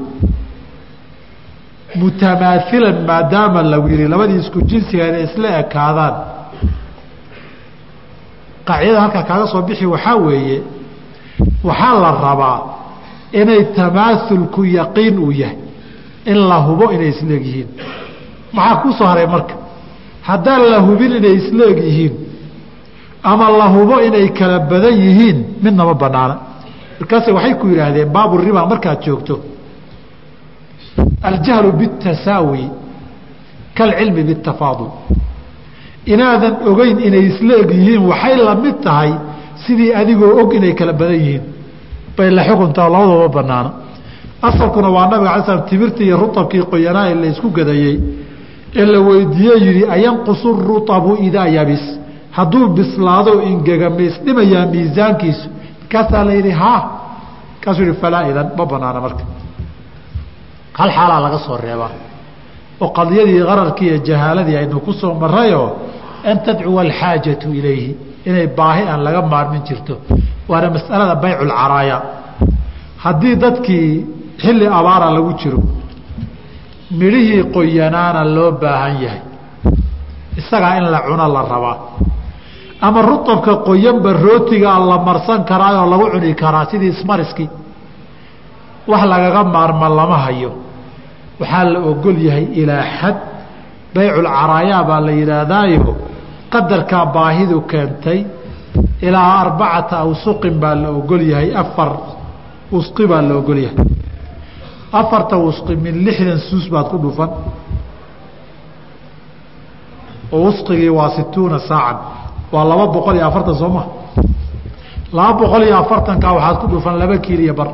mutamaailan 2.01 2.97
maadaama 3.09 3.61
lagu 3.73 3.89
yihi 3.93 4.09
labadii 4.13 4.39
isku 4.43 4.59
jinsiga 4.71 5.05
inay 5.11 5.25
isla 5.29 5.49
ekaadaan. 5.63 6.15
Qaacidada 8.69 9.01
halkaa 9.05 9.23
kaaga 9.29 9.47
soo 9.53 9.63
bixi 9.69 9.87
waxaa 9.95 10.17
weeye 10.27 10.59
waxaa 11.69 11.95
la 12.03 12.11
rabaa 12.27 12.59
inay 13.41 13.63
tamaaulku 13.77 14.61
yaqiin 14.79 15.17
uu 15.25 15.33
yahay 15.43 15.59
in 16.31 16.39
la 16.51 16.57
hubo 16.67 16.85
inay 16.95 17.09
isleeg 17.15 17.43
yihiin 17.49 17.69
maxaa 18.57 18.77
kuu 18.83 18.93
soo 18.99 19.07
haray 19.11 19.27
marka 19.35 19.55
haddaan 20.29 20.63
la 20.73 20.79
hubin 20.87 21.13
inay 21.19 21.35
isleeg 21.41 21.79
yihiin 21.87 22.15
ama 23.23 23.47
la 23.59 23.67
hubo 23.75 23.97
inay 24.09 24.29
kala 24.39 24.59
badan 24.71 24.95
yihiin 25.05 25.39
midna 25.63 25.85
ma 25.89 25.95
banaana 26.03 26.35
markaase 27.01 27.31
waxay 27.37 27.55
ku 27.61 27.67
yidhaahdeen 27.73 28.09
baaburiba 28.15 28.67
markaad 28.73 29.01
joogto. 29.07 29.35
Aljahlu 31.29 31.73
bitasaawi 31.81 32.65
kalcilmi 33.79 34.23
bitafaadul 34.29 34.91
inaadan 36.13 36.55
ogeyn 36.71 36.99
inay 37.09 37.25
isleeg 37.31 37.69
yihiin 37.79 38.03
waxay 38.11 38.37
la 38.47 38.55
mid 38.65 38.77
tahay 38.85 39.11
sidii 39.65 39.93
adigoo 40.01 40.33
og 40.41 40.51
inay 40.59 40.73
kala 40.79 40.93
badan 41.01 41.19
yihiin. 41.25 41.43
Bay 42.17 42.31
la 42.37 42.43
xukuntaa 42.49 42.89
labadaba 42.95 43.29
banaana 43.37 43.71
asalkuna 44.49 44.89
waa 44.97 45.07
nabiga 45.11 45.31
ala 45.35 45.45
slam 45.47 45.63
timirtii 45.71 46.05
iyo 46.09 46.17
rutabkii 46.23 46.63
qoyanaa 46.73 47.15
la 47.23 47.27
isku 47.33 47.49
gadayey 47.59 47.95
ee 48.77 48.85
la 48.93 48.99
weydiiye 49.09 49.55
yihi 49.67 49.83
ayanqusu 49.97 50.49
rutabu 50.69 51.13
idaa 51.27 51.47
yabis. 51.57 51.85
Hadduu 52.37 52.67
bislaado 52.77 53.33
ingega 53.51 53.89
ma 53.97 54.03
isdhimayaa 54.09 54.67
miisaankiisu 54.73 55.47
markaasaa 55.81 56.25
la 56.29 56.33
yidhi 56.39 56.51
ha 56.61 56.73
markaasuu 57.55 57.85
yihi 57.89 57.97
falaa 58.03 58.25
idan 58.31 58.49
ma 58.59 58.65
banaana 58.73 59.01
marka. 59.05 59.25
Hal 60.79 60.91
xaalaa 60.97 61.21
laga 61.25 61.39
soo 61.47 61.57
reebaa 61.65 61.91
oo 62.83 62.89
qadiyadii 62.99 63.43
qararkii 63.51 63.89
iyo 63.91 63.99
jahaaladii 64.09 64.57
aynu 64.61 64.77
ku 64.87 64.93
soo 65.01 65.13
marayoo 65.23 65.69
an 66.31 66.37
tadcuwa 66.47 66.81
alxaajatu 66.87 67.47
ilayhi. 67.59 67.91
Inay 68.29 68.47
baahi 68.59 68.83
aan 68.93 69.01
laga 69.07 69.21
maarmin 69.33 69.63
jirto. 69.69 69.95
Waana 70.51 70.69
masalada 70.77 71.15
baycu 71.23 71.45
lcaraaya 71.51 71.97
haddii 73.05 73.35
dadkii 73.45 73.91
xilli 74.43 74.67
abaara 74.79 75.09
lagu 75.17 75.33
jiro 75.41 75.59
midhihii 76.99 77.45
qoyanaana 77.55 78.23
loo 78.37 78.51
baahan 78.63 78.95
yahay. 79.05 79.23
Isagaa 80.41 80.77
in 80.79 80.87
la 80.93 81.01
cuno 81.07 81.27
la 81.35 81.43
rabaa. 81.53 81.77
Ama 82.81 83.01
rutabka 83.03 83.53
qoyanba 83.69 84.13
rootigaa 84.25 84.79
la 84.91 84.99
marsan 84.99 85.45
karaayoo 85.45 85.87
lagu 85.93 86.07
cuni 86.13 86.35
karaa 86.35 86.67
sidii 86.71 86.89
ismariskii 86.97 87.49
wax 88.91 89.03
lagaga 89.13 89.43
maarma 89.45 89.89
lama 89.89 90.19
hayo. 90.25 90.51
Waxaa 91.41 91.65
la 91.73 91.79
ogol 91.91 92.19
yahay 92.27 92.45
ilaa 92.61 92.85
xad. 93.01 93.17
Bayculcaraayaa 93.95 94.83
baa 94.89 95.01
la 95.07 95.13
yidhaahdaayo 95.21 95.97
qadarkaa 96.53 97.07
baahidu 97.15 97.59
keentay 97.71 98.19
ilaa 99.07 99.33
arbacata 99.43 99.95
awsuqin 100.05 100.55
baa 100.63 100.75
la 100.83 100.89
ogol 100.99 101.23
yahay 101.33 101.51
afar 101.63 101.91
usqi 102.79 103.05
baa 103.11 103.23
la 103.29 103.35
ogol 103.41 103.59
yahay 103.67 103.77
afarta 104.93 105.37
wusqi 105.39 105.77
min 105.77 105.95
lixdan 106.05 106.39
suus 106.49 106.67
baad 106.73 106.87
ku 106.91 106.99
dhufan. 106.99 107.31
Oo 110.33 110.41
wusqigii 110.47 110.89
waa 110.99 111.11
situuna 111.17 111.59
saacan. 111.59 111.97
Waa 112.53 112.65
laba 112.71 112.87
boqol 112.95 113.17
iyo 113.17 113.27
afartan 113.27 113.55
soo 113.55 113.69
ma? 113.69 113.83
Laba 115.13 115.33
boqol 115.41 115.63
iyo 115.67 115.77
afartanka 115.83 116.29
waxaad 116.37 116.57
ku 116.61 116.67
dhufan 116.73 116.95
laba 116.99 117.17
kiil 117.19 117.41
iyo 117.41 117.55
bar. 117.55 117.69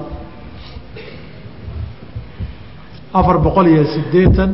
Afar 3.19 3.37
boqol 3.39 3.67
iyo 3.73 3.85
sideetan 3.95 4.51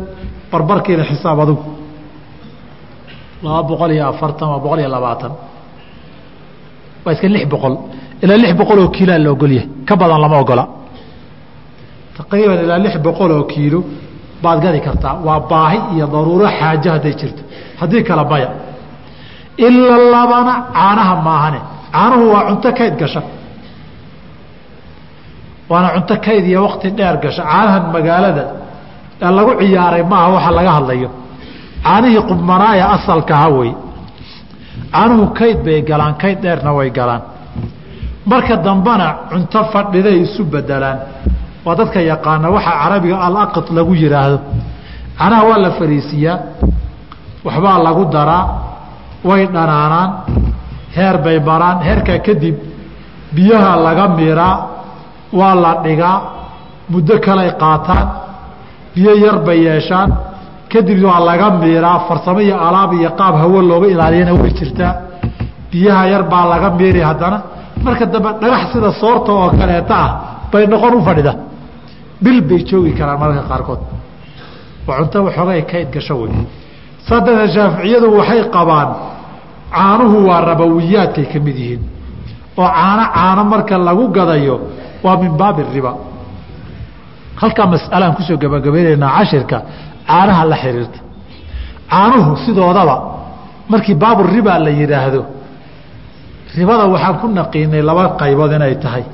barbarkiina 0.53 1.05
xisaab 1.11 1.41
adugu. 1.45 1.65
Laba 3.43 3.63
boqol 3.71 3.91
iyo 3.97 4.05
afartan 4.13 4.49
waa 4.53 4.59
boqol 4.65 4.79
iyo 4.83 4.89
labaatan. 4.89 5.33
Waa 7.05 7.13
iska 7.15 7.29
lix 7.29 7.45
boqol. 7.55 7.75
Ilaa 8.23 8.37
lix 8.43 8.53
boqol 8.61 8.79
oo 8.83 8.89
kiilaa 8.95 9.19
la 9.19 9.31
ogolyahay. 9.35 9.69
Ka 9.89 9.95
badan 9.97 10.21
lama 10.25 10.39
ogola 10.41 10.65
taqriiban 12.19 12.59
ilaa 12.65 12.79
lix 12.85 12.95
boqol 13.07 13.31
oo 13.39 13.45
kiilo 13.53 13.81
baad 14.43 14.59
gadi 14.65 14.81
kartaa. 14.87 15.15
Waa 15.27 15.41
baahi 15.51 15.79
iyo 15.95 16.07
daruuro 16.15 16.47
xaajo 16.59 16.89
hadday 16.95 17.15
jirto. 17.21 17.43
Haddii 17.81 18.03
kale 18.09 18.25
maya 18.33 18.49
ila 19.67 19.97
labana 20.15 20.55
caanaha 20.77 21.15
maahane. 21.27 21.61
Caanuhu 21.95 22.25
waa 22.35 22.43
cunto 22.49 22.69
kayd 22.79 22.95
gasha. 23.01 23.23
Waana 25.71 25.89
cunto 25.95 26.15
kayd 26.27 26.45
iyo 26.51 26.61
wakti 26.67 26.89
dheer 26.99 27.17
gasha. 27.25 27.43
Caanahan 27.51 27.85
magaalada 27.95 28.45
lagu 29.37 29.53
ciyaaray 29.61 30.03
maaha 30.13 30.29
waxa 30.37 30.51
laga 30.59 30.73
hadlayo. 30.79 31.09
Caanihii 31.85 32.23
qubmanaaya 32.31 32.85
asalkaha 32.97 33.49
wey. 33.59 33.73
Caanuhu 34.93 35.25
kayd 35.39 35.59
bay 35.67 35.79
galaan 35.91 36.15
kayd 36.23 36.39
dheerna 36.45 36.71
way 36.79 36.91
galaan. 36.99 37.23
Marka 38.31 38.57
dambena 38.67 39.07
cunto 39.31 39.61
fadhiday 39.73 40.17
isu 40.25 40.43
bedelaan 40.53 40.99
waa 41.67 41.75
dadka 41.81 42.01
yaqaana 42.13 42.47
waxaa 42.57 42.77
carabiga 42.83 43.17
alaqid 43.27 43.67
lagu 43.77 43.93
yidhaahdo 44.03 44.39
canaha 45.19 45.43
waa 45.51 45.59
la 45.65 45.71
fariisiyaa 45.79 46.37
waxbaa 47.47 47.79
lagu 47.87 48.03
daraa 48.15 48.45
way 49.29 49.43
dhanaanaan 49.55 50.11
heer 50.97 51.17
bay 51.25 51.39
maraan 51.49 51.79
heerkaa 51.87 52.19
kadib 52.27 52.57
biyaha 53.37 53.71
laga 53.87 54.05
miiraa 54.19 54.55
waa 55.39 55.55
la 55.65 55.73
dhigaa 55.85 56.17
muddo 56.93 57.15
kaley 57.27 57.51
qaataan 57.63 58.07
biyo 58.95 59.13
yar 59.25 59.39
bay 59.47 59.59
yeeshaan 59.69 60.11
kadib 60.73 60.99
waa 61.09 61.21
laga 61.29 61.47
miiraa 61.63 61.99
farsamo 62.09 62.41
iyo 62.47 62.57
alaab 62.69 62.91
iyo 63.01 63.11
qaab 63.21 63.35
hawo 63.43 63.59
looga 63.71 63.87
ilaaliyana 63.95 64.33
way 64.41 64.53
jirtaa. 64.59 64.93
Biyaha 65.71 66.03
yar 66.13 66.23
baa 66.33 66.45
laga 66.53 66.69
miiri 66.79 67.01
haddana. 67.09 67.39
Marka 67.85 68.05
dambe 68.13 68.31
dhagax 68.43 68.63
sida 68.73 68.91
soorta 69.01 69.31
oo 69.39 69.49
kaleeta 69.59 69.95
ah 70.05 70.11
bay 70.53 70.65
noqon 70.73 70.95
u 70.95 71.01
fadhida 71.09 71.33
bil 72.25 72.41
bay 72.49 72.61
joogi 72.69 72.93
karaan 72.99 73.19
mararka 73.23 73.43
qaarkood. 73.51 73.81
Waa 74.87 74.97
cunto 74.99 75.19
waxoogay 75.27 75.63
kayd 75.71 75.89
gasho 75.95 76.15
wey 76.23 76.33
darteed 77.09 77.51
shaaficiyadu 77.55 78.07
waxay 78.19 78.41
qabaan 78.57 78.89
caanuhu 79.77 80.17
waa 80.29 80.41
rabawiyaadkay 80.51 81.27
ka 81.33 81.39
mid 81.47 81.57
yihiin. 81.63 81.83
Oo 82.61 82.69
caano 82.77 83.05
caano 83.17 83.43
marka 83.53 83.75
lagu 83.89 84.05
gadayo 84.17 84.57
waa 85.05 85.17
min 85.23 85.33
baabi 85.41 85.63
riba. 85.75 85.93
Halkaa 87.41 87.67
mas'alaan 87.75 88.13
ku 88.17 88.23
soo 88.29 88.37
gabagabaynaynaa 88.43 89.11
cashirka 89.19 89.59
caanaha 90.09 90.43
la 90.51 90.57
xiriirta. 90.63 90.99
Caanuhu 91.91 92.31
sidoodaba 92.45 92.97
markii 93.73 93.95
baabu 94.03 94.23
riba 94.35 94.59
la 94.65 94.71
yidhaahdo 94.81 95.21
ribada 96.57 96.85
waxaan 96.95 97.15
ku 97.21 97.27
naqiinay 97.39 97.83
laba 97.89 98.05
qaybood 98.21 98.53
inay 98.57 98.75
tahay 98.85 99.05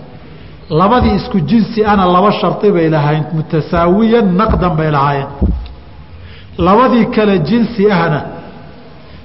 labadii 0.70 1.14
isku 1.14 1.40
jinsi 1.40 1.84
ana 1.84 2.04
laba 2.06 2.32
shardi 2.32 2.70
bay 2.76 2.88
lahayn 2.90 3.24
mutasaawiyan 3.36 4.26
naqdan 4.40 4.76
bay 4.78 4.90
lahaayeen. 4.90 5.28
Labadii 6.58 7.06
kale 7.14 7.38
jinsi 7.38 7.90
ahna 7.92 8.20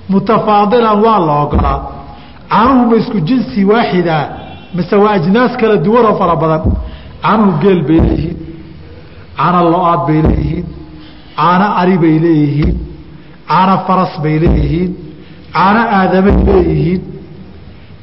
mutafaadilan 0.10 1.02
waa 1.06 1.20
la 1.28 1.34
ogolaa. 1.44 1.80
Caanuhu 2.50 2.90
ma 2.90 2.96
isku 3.02 3.20
jinsi 3.20 3.66
waaxidaa 3.72 4.24
mise 4.76 4.96
waa 4.96 5.12
ajnaas 5.18 5.54
kala 5.58 5.78
duwanoo 5.86 6.16
fara 6.20 6.36
badan. 6.36 6.62
Caanuhu 7.24 7.52
geel 7.62 7.82
bay 7.88 8.00
leeyihiin 8.00 8.38
caano 9.38 9.60
lo'aad 9.74 10.02
bay 10.08 10.22
leeyihiin 10.28 10.66
caano 11.38 11.68
ari 11.82 11.98
bay 12.04 12.16
leeyihiin 12.26 12.76
caano 13.50 13.76
faras 13.88 14.14
bay 14.24 14.36
leeyihiin 14.44 14.92
caano 15.56 15.82
aadamay 15.98 16.36
leeyihiin 16.48 17.02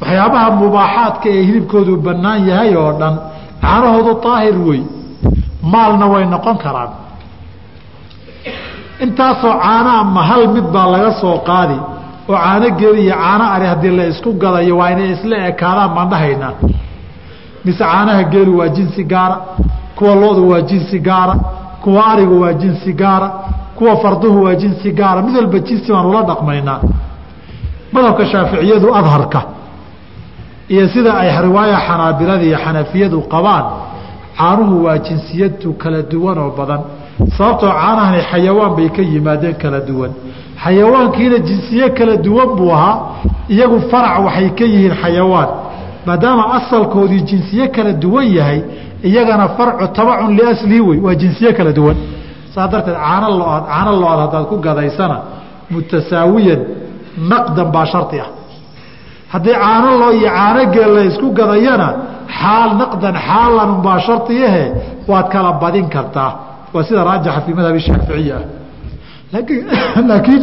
waxyaabaha 0.01 0.49
mubaaxaadka 0.61 1.27
ee 1.37 1.43
hilibkoodu 1.49 1.93
bannaan 2.07 2.41
yahay 2.51 2.73
oo 2.83 2.93
dhan 3.01 3.15
caanahoodu 3.63 4.13
daahir 4.25 4.57
wey 4.69 4.81
maalna 5.73 6.07
way 6.13 6.25
noqon 6.35 6.57
karaan. 6.65 6.91
Intaasoo 9.05 9.55
caanaha 9.65 10.05
ma 10.15 10.23
hal 10.31 10.43
mid 10.55 10.67
baa 10.75 10.87
laga 10.95 11.11
soo 11.21 11.37
qaadi 11.49 11.77
oo 12.31 12.37
caano 12.45 12.67
geli 12.81 13.01
iyo 13.07 13.15
caano 13.23 13.45
ari 13.55 13.67
haddii 13.73 13.93
la 13.99 14.05
isku 14.13 14.31
gadayo 14.43 14.75
waa 14.81 14.91
inay 14.95 15.11
isla 15.17 15.37
ekaadaan 15.51 15.91
baan 15.97 16.09
dhahaynaa 16.13 16.53
mise 17.65 17.83
caanaha 17.93 18.23
geelu 18.33 18.53
waa 18.61 18.69
jinsi 18.77 19.03
gaara 19.13 19.37
kuwa 19.97 20.15
loodu 20.23 20.43
waa 20.51 20.61
jinsi 20.71 20.97
gaara 21.09 21.35
kuwa 21.83 22.03
arigu 22.13 22.37
waa 22.43 22.53
jinsi 22.63 22.91
gaara 23.01 23.29
kuwa 23.77 23.97
farduhu 24.03 24.39
waa 24.45 24.55
jinsi 24.63 24.89
gaara 24.99 25.23
mid 25.23 25.35
walba 25.37 25.59
jinsi 25.69 25.89
baan 25.93 26.07
ula 26.11 26.23
dhaqmaynaa 26.31 26.79
madhabka 27.95 28.25
shaaficiyadu 28.33 28.89
adharka 29.01 29.41
iyo 30.73 30.85
sida 30.93 31.13
ay 31.23 31.31
riwaaya 31.47 31.79
xanaabilada 31.87 32.43
iyo 32.49 32.59
xanafiyadu 32.65 33.19
qabaan 33.33 33.65
caanuhu 34.39 34.77
waa 34.85 34.99
jinsiyadu 35.07 35.69
kala 35.83 36.01
duwan 36.13 36.39
oo 36.45 36.51
badan. 36.59 36.81
Sababtoo 37.37 37.71
caanahani 37.81 38.21
xayawaan 38.31 38.73
bay 38.77 38.89
ka 38.97 39.03
yimaadeen 39.13 39.55
kala 39.63 39.81
duwan. 39.89 40.11
Xayawaankiina 40.65 41.39
jinsiye 41.49 41.87
kala 41.99 42.15
duwan 42.27 42.49
buu 42.59 42.71
ahaa 42.77 42.97
iyagu 43.55 43.79
farac 43.91 44.15
waxay 44.27 44.49
ka 44.59 44.65
yihiin 44.73 44.95
xayawaan. 45.03 45.49
Maadaama 46.07 46.45
asalkoodii 46.57 47.23
jinsiye 47.31 47.67
kala 47.77 47.93
duwan 48.03 48.27
yahay 48.39 48.61
iyagana 49.09 49.47
farcu 49.57 49.87
tabacun 49.97 50.31
liaslihi 50.39 50.81
wey 50.89 50.99
waa 51.05 51.15
jinsiye 51.23 51.51
kala 51.59 51.73
duwan. 51.79 51.97
Saa 52.55 52.67
darteed 52.73 52.97
caano 53.05 53.29
lo'aad 53.41 53.65
caano 53.71 53.93
lo'aad 54.03 54.21
haddaad 54.25 54.45
ku 54.51 54.57
gadaysana 54.67 55.17
mutasaawiyan 55.73 56.61
naqdan 57.31 57.69
baa 57.75 57.87
shardi 57.93 58.19
ah 58.25 58.29
haddii 59.33 59.55
caano 59.63 59.99
loo 59.99 60.13
iyo 60.13 60.31
caano 60.31 60.73
geel 60.73 60.95
la 60.95 61.03
isku 61.05 61.33
gadayana 61.33 61.89
xaal 62.39 62.71
naqdan 62.81 63.17
xaalan 63.27 63.71
unbaa 63.77 63.99
shardiyahe 64.07 64.65
waad 65.09 65.29
kala 65.33 65.53
badin 65.53 65.89
kartaa. 65.89 66.33
Waa 66.73 66.83
sida 66.83 67.05
raajixa 67.05 67.41
fii 67.41 67.55
madhabi 67.55 67.81
shaaficiya 67.81 68.37
ah 68.37 70.03
laakiin 70.09 70.43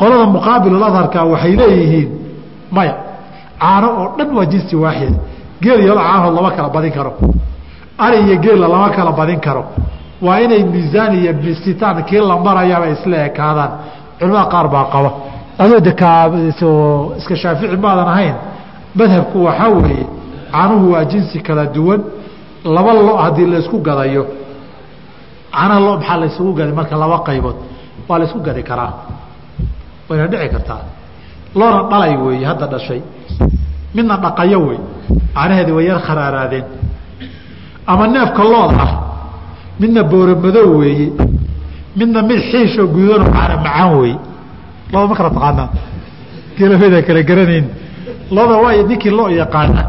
qolada 0.00 0.26
muqaabiluladharka 0.36 1.24
waxay 1.32 1.56
leeyihiin 1.60 2.08
maya 2.70 2.94
caano 3.62 3.88
oo 4.00 4.08
dhan 4.18 4.30
waa 4.36 4.46
jinsi 4.52 4.76
waaxid. 4.76 5.14
Geel 5.62 5.80
iyo 5.80 5.94
caanood 5.94 6.34
lama 6.34 6.50
kala 6.50 6.68
badin 6.68 6.92
karo. 6.92 7.12
Ari 7.98 8.18
iyo 8.26 8.36
geella 8.44 8.68
lama 8.68 8.88
kala 8.96 9.12
badin 9.12 9.40
karo. 9.40 9.64
Waa 10.22 10.38
inay 10.38 10.62
miisaan 10.64 11.14
iyo 11.14 11.32
mistitaan 11.42 12.04
kii 12.04 12.22
la 12.30 12.36
marayaba 12.46 12.86
isla 12.94 13.16
ekaadaan. 13.28 13.72
Culamada 14.18 14.46
qaar 14.52 14.68
baa 14.68 14.84
qaba 14.92 15.10
adoo 15.62 15.80
de 15.86 15.92
iska 17.20 17.34
shaafici 17.42 17.76
maadan 17.84 18.08
ahayn 18.14 18.36
madhabku 18.98 19.38
waxaa 19.46 19.68
weeye 19.76 20.06
canuhu 20.52 20.92
waa 20.92 21.04
jinsi 21.04 21.36
kala 21.46 21.64
duwan 21.74 22.00
laba 22.74 22.92
lo 22.92 23.16
haddii 23.24 23.46
laysku 23.52 23.76
gadayo 23.88 24.24
canaha 25.52 25.80
lo 25.80 25.90
maxaa 25.98 26.16
laysugu 26.22 26.52
gaday 26.58 26.74
marka 26.78 26.96
laba 27.02 27.18
qaybood 27.28 27.56
waa 28.08 28.18
laysku 28.20 28.38
gadi 28.46 28.62
karaa 28.62 28.92
wayna 30.08 30.26
dhici 30.32 30.48
kartaa 30.54 30.82
loona 31.58 31.80
dhalay 31.90 32.16
weeye 32.24 32.44
hadda 32.50 32.66
dhashay 32.72 33.00
midna 33.94 34.16
dhaqayo 34.24 34.58
wey 34.68 34.78
canaheedi 35.34 35.72
way 35.76 35.84
yar 35.90 36.00
kharaaraadeen 36.06 36.64
ama 37.86 38.04
neefka 38.14 38.42
lood 38.52 38.72
ah 38.84 38.90
midna 39.80 40.02
booramadow 40.12 40.68
weeye 40.80 41.06
midna 41.98 42.22
mid 42.28 42.40
xiishoo 42.50 42.86
guudanoo 42.94 43.30
cana 43.36 43.56
macaan 43.64 43.90
weeye 44.00 44.16
loda 44.92 45.06
ma 45.10 45.14
kala 45.18 45.30
taqaanaa? 45.36 45.68
Geelafeda 46.56 46.98
kala 47.08 47.22
garanayn. 47.28 47.66
Loda 48.36 48.54
waa 48.62 48.72
ninkii 48.90 49.10
loo 49.18 49.28
yaqaana. 49.40 49.82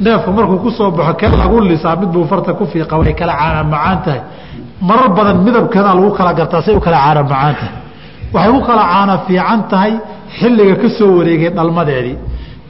Neefku 0.00 0.30
markuu 0.36 0.58
ku 0.64 0.70
soo 0.70 0.90
baxo 0.90 1.14
kee 1.20 1.28
lagu 1.40 1.56
lisaa 1.70 1.96
mid 2.00 2.10
buu 2.14 2.24
farta 2.30 2.52
ku 2.58 2.64
fiiqa 2.72 2.94
way 3.00 3.14
kala 3.20 3.32
caana 3.40 3.60
macaan 3.72 3.98
tahay. 4.04 4.20
Marar 4.88 5.08
badan 5.16 5.36
midabkeedaa 5.46 5.94
lagu 5.98 6.10
kala 6.18 6.32
gartaa 6.38 6.62
say 6.66 6.74
u 6.74 6.80
kala 6.86 6.98
caana 7.04 7.22
macaan 7.22 7.54
tahay. 7.60 7.72
Waxay 8.34 8.52
ku 8.56 8.60
kala 8.68 8.82
caana 8.92 9.14
fiican 9.26 9.60
tahay 9.70 9.92
xilliga 10.38 10.74
ka 10.82 10.88
soo 10.98 11.10
wareegay 11.18 11.50
dhalmadeedii. 11.56 12.16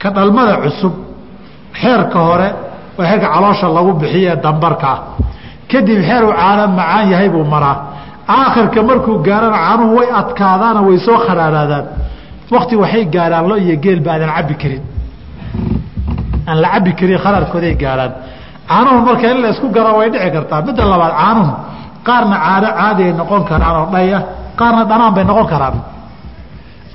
Ka 0.01 0.07
dhalmada 0.15 0.53
cusub 0.63 0.93
xeerka 1.81 2.19
hore 2.27 2.49
waa 2.97 3.05
xeerka 3.09 3.27
caloosha 3.33 3.67
lagu 3.77 3.91
bixiyo 4.01 4.29
ee 4.33 4.37
dambarka. 4.45 4.87
Ah 4.93 4.99
kadib 5.71 5.99
xeeruu 6.07 6.31
caana 6.39 6.63
macaan 6.77 7.05
yahay 7.11 7.29
buu 7.33 7.43
maraa 7.53 7.75
aakhirka 8.27 8.83
markuu 8.83 9.17
gaarana 9.27 9.57
caanuhu 9.57 9.95
way 9.97 10.07
adkaadaana 10.21 10.81
way 10.81 10.97
soo 10.99 11.17
kharaaraadaan. 11.27 11.85
Wakti 12.51 12.75
waxay 12.75 13.05
gaaraan 13.05 13.47
lo 13.49 13.55
iyo 13.57 13.75
geelba 13.83 14.11
aadan 14.13 14.29
cabbi 14.35 14.55
karin. 14.61 14.83
Aan 16.47 16.61
la 16.61 16.69
cabbi 16.73 16.91
karin 16.99 17.17
kharaarkooday 17.23 17.75
gaaraan. 17.75 18.11
Caanuhu 18.67 19.05
marka 19.05 19.31
in 19.31 19.41
la 19.41 19.49
isku 19.49 19.67
way 19.99 20.09
dhici 20.09 20.31
kartaa. 20.35 20.61
Midda 20.61 20.85
labaad 20.85 21.13
caanuhu 21.21 21.51
qaarna 22.07 22.37
caano 22.45 22.67
caadi 22.79 23.03
ay 23.03 23.13
noqon 23.13 23.43
karaan 23.49 23.75
oo 23.81 23.87
dhay 23.93 24.13
ah 24.13 24.23
qaarna 24.59 24.83
dhanaan 24.89 25.13
bay 25.15 25.23
noqon 25.23 25.47
karaan. 25.53 25.75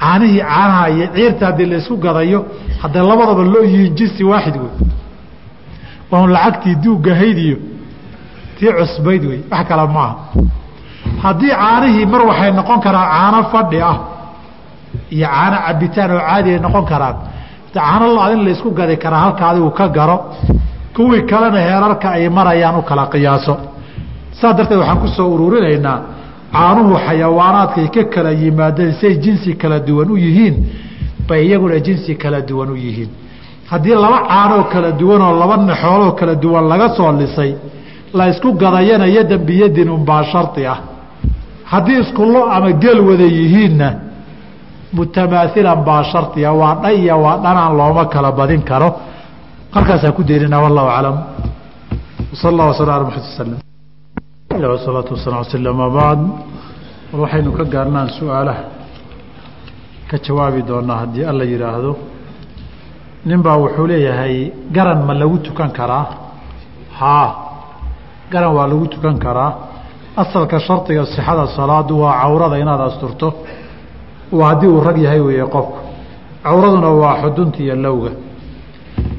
Caanihii 0.00 0.40
caanaha 0.40 0.88
iyo 0.90 1.06
ciirta 1.14 1.46
haddii 1.46 1.66
laysku 1.72 1.96
gadayo 1.96 2.38
hadday 2.82 3.02
labadaba 3.10 3.42
loo 3.54 3.62
yihiin 3.62 3.94
jinsi 3.98 4.24
waaxid 4.24 4.56
wey 4.62 4.72
waa 6.10 6.20
un 6.24 6.30
lacagtii 6.32 6.74
duugahayd 6.84 7.38
iyo 7.38 7.58
tii 8.58 8.72
cusbayd 8.78 9.24
wey 9.30 9.40
wax 9.50 9.66
kale 9.68 9.86
maaha 9.86 10.14
haddii 11.22 11.52
caanihii 11.60 12.06
mar 12.12 12.22
waxay 12.30 12.52
noqon 12.58 12.80
karaan 12.84 13.08
caano 13.12 13.40
fadhi 13.52 13.78
ah 13.90 13.96
iyo 15.16 15.26
caano 15.34 15.56
cabitaan 15.66 16.10
oo 16.16 16.20
caadi 16.28 16.50
ay 16.54 16.58
noqon 16.66 16.84
karaan 16.90 17.16
caano 17.74 18.06
lo'ad 18.16 18.32
in 18.36 18.44
laysku 18.46 18.70
gadi 18.78 18.96
karaa 19.04 19.20
halka 19.24 19.48
adigu 19.50 19.70
ka 19.78 19.86
garo 19.96 20.16
kuwii 20.96 21.22
kalena 21.30 21.58
heerarka 21.68 22.08
ay 22.16 22.28
marayaan 22.28 22.76
u 22.78 22.82
kala 22.82 23.06
qiyaaso. 23.12 23.54
Saas 24.38 24.56
darteed 24.56 24.78
waxaan 24.78 24.98
ku 25.02 25.34
ururinaynaa 25.34 25.98
caanuhu 26.52 26.94
xayawaanaadkay 27.06 27.86
ka 27.94 28.02
kala 28.14 28.30
yimaadeen 28.42 28.92
say 29.00 29.12
jinsi 29.24 29.50
kala 29.62 29.78
duwan 29.86 30.10
u 30.10 30.16
yihiin 30.16 30.54
bay 31.28 31.46
iyaguna 31.46 31.78
jinsi 31.86 32.14
kala 32.22 32.40
duwan 32.40 32.70
u 32.70 32.76
yihiin. 32.76 33.10
Haddii 33.70 33.94
laba 34.04 34.18
caanoo 34.28 34.64
kala 34.72 34.90
duwan 35.00 35.22
oo 35.22 35.34
laba 35.40 35.56
naxooloo 35.56 36.12
kala 36.18 36.34
duwan 36.34 36.64
laga 36.68 36.88
soo 36.96 37.12
lisay 37.12 37.54
la 38.14 38.28
isku 38.28 38.52
gadayana 38.62 39.06
yadan 39.06 39.38
biyadin 39.46 39.88
unbaa 39.96 40.22
shardi 40.32 40.66
ah 40.66 40.78
haddii 41.72 41.98
iskulo 42.02 42.40
ama 42.54 42.70
geel 42.82 42.98
wada 43.08 43.26
yihiinna 43.38 43.88
mutamaailan 44.96 45.80
baa 45.86 46.02
shardiga 46.12 46.50
waa 46.60 46.74
dhaya 46.82 47.14
waa 47.24 47.36
dhanaan 47.44 47.72
looma 47.78 48.04
kala 48.14 48.30
badin 48.38 48.62
karo. 48.70 48.90
Halkaasaan 49.74 50.12
ku 50.16 50.22
daynana 50.28 50.58
wallahu 50.64 50.88
aclam. 50.96 51.16
Sal 52.40 52.50
اllah 52.52 52.66
wasl 52.70 52.88
ala 52.90 53.04
maxamad 53.08 53.26
slm 53.38 53.52
wasalaatu 54.74 55.10
wasalaam 55.14 55.44
slm 55.52 55.78
bacd 55.96 56.20
war 57.12 57.20
waxaynu 57.22 57.50
ka 57.58 57.64
gaarnaan 57.74 58.08
su'aalaha 58.18 58.62
ka 60.10 60.16
jawaabi 60.24 60.60
doonaa 60.68 60.98
haddii 61.02 61.24
alla 61.30 61.44
yidhaahdo 61.52 61.92
nin 63.28 63.40
baa 63.46 63.56
wuxuu 63.62 63.86
leeyahay 63.90 64.34
garan 64.74 65.00
ma 65.08 65.14
lagu 65.14 65.38
tukan 65.46 65.70
karaa? 65.78 66.06
Haa 66.98 67.28
garan 68.32 68.52
waa 68.56 68.66
lagu 68.72 68.86
tukan 68.94 69.16
karaa 69.24 69.52
asalka 70.16 70.58
shardiga 70.60 71.04
sixada 71.06 71.46
salaadu 71.56 71.98
waa 72.00 72.20
cawrada 72.22 72.58
inaad 72.58 72.80
asturto. 72.80 73.34
Waa 74.32 74.48
haddii 74.48 74.66
uu 74.68 74.80
rag 74.80 74.98
yahay 74.98 75.20
weeye 75.20 75.44
qofku. 75.46 75.78
Cawraduna 76.44 76.88
waa 76.90 77.16
xudunta 77.22 77.58
iyo 77.62 77.76
lowga. 77.76 78.10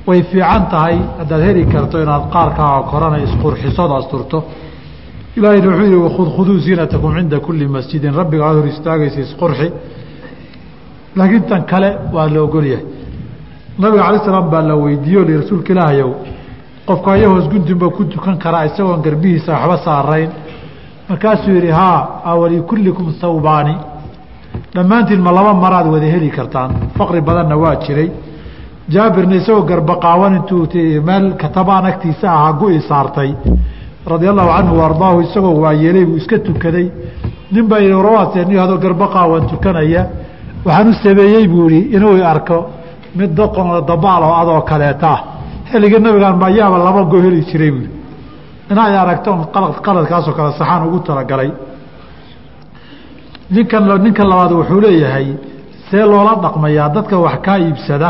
Way 0.08 0.24
fiican 0.24 0.70
tahay 0.70 0.98
haddaad 1.20 1.42
heli 1.48 1.66
karto 1.66 2.02
inaad 2.02 2.24
qaarkaaga 2.34 2.84
korana 2.92 3.18
isqurxisood 3.26 3.92
asturto. 4.00 4.44
Ilaahayna 5.38 5.68
wuxuu 5.68 5.84
yihi 5.86 5.96
wakhudkhuduu 5.96 6.58
ziinatakum 6.60 7.16
cinda 7.18 7.40
kulli 7.40 7.68
masjidin. 7.68 8.14
Rabbiga 8.14 8.46
aad 8.48 8.56
hor 8.58 8.68
istaagaysa 8.68 9.20
isqurxi. 9.28 9.68
Laakiin 11.16 11.44
tan 11.50 11.64
kale 11.66 11.90
waa 12.14 12.28
la 12.30 12.42
ogolyahay 12.42 12.86
nabiga 13.80 14.04
alay 14.08 14.20
salaam 14.26 14.50
baa 14.50 14.62
la 14.62 14.76
weydiiye 14.76 15.22
li 15.28 15.38
rasuulka 15.42 15.72
ilaahayow 15.74 16.12
qofka 16.86 17.12
ayahoos 17.16 17.48
gundinba 17.52 17.90
ku 17.90 18.04
tukan 18.06 18.38
karaa 18.38 18.66
isagoon 18.66 19.02
garbihiisa 19.06 19.52
waxba 19.54 19.78
saarayn 19.86 20.30
markaasuu 21.12 21.52
yihi 21.56 21.72
haa 21.80 22.22
awalikullikum 22.32 23.14
thawbaani 23.22 23.76
dhammaantiin 24.76 25.22
ma 25.22 25.32
laba 25.38 25.54
maraad 25.54 25.88
wada 25.94 26.08
heli 26.14 26.30
kartaan. 26.38 26.72
Faqri 26.98 27.22
badanna 27.22 27.56
waa 27.64 27.76
jiray. 27.84 28.10
Jaabirna 28.94 29.36
isagoo 29.36 29.64
garbaqaawan 29.72 30.36
intuu 30.40 30.68
meel 31.08 31.26
katabaan 31.42 31.86
agtiisa 31.86 32.28
ahaa 32.38 32.54
gu-i 32.60 32.80
saartay. 32.90 33.32
Radia 34.12 34.30
allahu 34.34 34.50
canhu 34.58 34.82
ardaahu 34.88 35.22
isagoo 35.22 35.56
waayeelay 35.64 36.06
buu 36.06 36.18
iska 36.22 36.40
tukaday. 36.40 36.88
Nin 37.52 37.68
baa 37.68 37.80
yihi 37.80 37.94
warwaaseni 37.94 38.60
adoo 38.66 38.78
garbaqaawan 38.86 39.48
tukanaya. 39.52 40.04
Waxaan 40.66 40.88
u 40.90 40.94
sameeyey 41.04 41.48
buu 41.48 41.70
yihi 41.70 41.96
inuu 41.96 42.24
arko 42.34 42.58
mid 43.16 43.32
doqon 43.36 43.68
oo 43.72 43.82
dabaal 43.82 44.24
oo 44.24 44.36
adoo 44.42 44.62
kaleeta. 44.62 45.10
Ah 45.16 45.22
xilliga 45.72 46.00
nabigaan 46.00 46.38
mayaaba 46.44 46.78
laba 46.78 47.04
go 47.12 47.18
heli 47.26 47.42
jiray 47.50 47.72
buui 47.72 47.90
inay 48.72 48.94
aragto 49.04 49.32
qaladkaasoo 49.86 50.34
kale 50.38 50.52
saxaan 50.60 50.82
ugu 50.88 51.00
talagalay. 51.08 51.50
Ninkan 53.56 53.84
ninka 54.04 54.24
labaad 54.32 54.52
wuxuu 54.60 54.82
leeyahay 54.86 55.28
see 55.90 56.04
loola 56.12 56.34
dhaqmayaa 56.44 56.90
dadka 56.96 57.16
wax 57.26 57.36
kaa 57.46 57.58
iibsada 57.66 58.10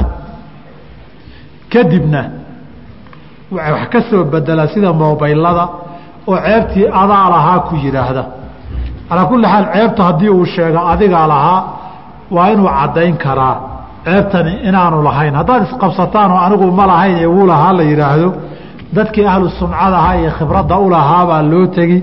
kadibna 1.74 2.22
wax 3.56 3.84
ka 3.92 4.00
soo 4.10 4.24
bedela 4.32 4.64
sida 4.74 4.90
moobaylada 5.02 5.66
oo 6.32 6.38
ceebtii 6.46 6.86
adaa 7.02 7.26
lahaa 7.34 7.60
ku 7.68 7.74
yidhaahda 7.84 8.24
calaa 9.10 9.26
kulli 9.30 9.48
xaal 9.54 9.66
ceebta 9.74 10.02
haddii 10.08 10.30
uu 10.38 10.46
sheego 10.54 10.80
adigaa 10.94 11.28
lahaa 11.34 11.60
waa 12.36 12.48
inuu 12.54 12.70
caddayn 12.80 13.16
karaa 13.24 13.56
ceebtani 14.06 14.54
inaanu 14.68 14.98
lahayn. 15.08 15.34
Haddaad 15.40 15.62
isqabsataan 15.68 16.30
oo 16.36 16.38
anigu 16.46 16.66
ma 16.80 16.86
lahayn 16.92 17.16
ee 17.18 17.26
wuu 17.36 17.46
lahaa 17.52 17.74
la 17.78 17.84
yidhaahdo 17.92 18.28
dadkii 18.96 19.26
ahlu 19.34 19.50
suncada 19.60 19.98
ahaa 20.02 20.16
ee 20.26 20.32
khibradda 20.38 20.76
u 20.78 20.90
lahaabaa 20.96 21.42
loo 21.52 21.66
tegi. 21.76 22.00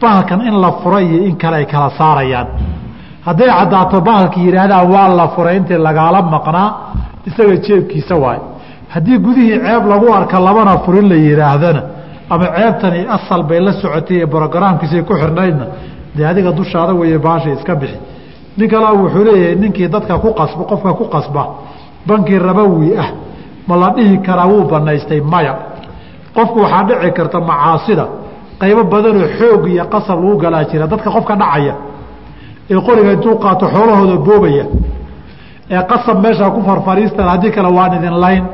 Bahalkan 0.00 0.40
in 0.48 0.54
la 0.64 0.70
furay 0.82 1.04
iyo 1.06 1.24
in 1.28 1.36
kale 1.42 1.56
ay 1.56 1.66
kala 1.72 1.90
saarayaan. 1.98 2.46
Hadday 3.26 3.48
caddaato 3.58 4.00
bahalkii 4.08 4.44
yidhaahdaan 4.46 4.86
waa 4.94 5.08
la 5.20 5.26
furay 5.34 5.56
intii 5.56 5.78
lagaala 5.86 6.22
maqnaa 6.34 6.68
isaga 7.28 7.56
jeebkiisa 7.66 8.14
waay. 8.24 8.38
Haddii 8.94 9.18
gudihii 9.26 9.58
ceeb 9.64 9.84
lagu 9.92 10.06
arka 10.18 10.38
labana 10.46 10.74
furin 10.84 11.06
la 11.08 11.14
yidhaahdana 11.26 11.82
ama 12.30 12.46
ceebtani 12.56 13.00
asal 13.16 13.42
bay 13.48 13.60
la 13.66 13.72
socotay 13.82 14.16
ee 14.22 14.26
brogaraamkiisay 14.32 15.02
ku 15.08 15.14
xirnaydna 15.20 15.66
dee 16.16 16.24
adiga 16.30 16.50
dushaada 16.58 16.92
weeye 17.00 17.18
baasha 17.26 17.50
iska 17.56 17.74
bixi. 17.80 17.98
Nin 18.56 18.68
kale 18.72 18.86
wuxuu 19.00 19.24
leeyahay 19.26 19.54
ninkii 19.62 19.88
dadka 19.94 20.14
ku 20.24 20.28
qasba 20.40 20.62
qofka 20.70 20.92
ku 20.98 21.04
qasba 21.14 21.42
bankii 22.08 22.38
rabawi 22.46 22.88
ah 23.04 23.08
ma 23.68 23.74
la 23.82 23.88
dhihi 23.96 24.16
karaa 24.26 24.46
wuu 24.52 24.64
banaystay 24.72 25.20
maya 25.32 25.54
qofku 26.36 26.58
waxaa 26.64 26.82
dhici 26.88 27.10
karta 27.18 27.38
macaasida 27.50 28.04
qaybo 28.60 28.82
badanoo 28.92 29.28
xoog 29.38 29.62
iyo 29.74 29.84
qasab 29.94 30.18
lagu 30.24 30.36
galaa 30.44 30.64
jira 30.70 30.86
dadka 30.92 31.08
qofka 31.16 31.34
dhacaya 31.42 31.74
ee 32.72 32.80
qoriga 32.86 33.10
intuu 33.16 33.34
qaato 33.44 33.64
xoolahooda 33.74 34.16
boobaya 34.26 34.64
ee 35.74 35.82
qasab 35.90 36.16
meeshaa 36.24 36.50
ku 36.54 36.60
farfariistan 36.68 37.26
haddii 37.32 37.50
kale 37.56 37.68
waan 37.76 37.92
idin 37.98 38.16
layn. 38.24 38.44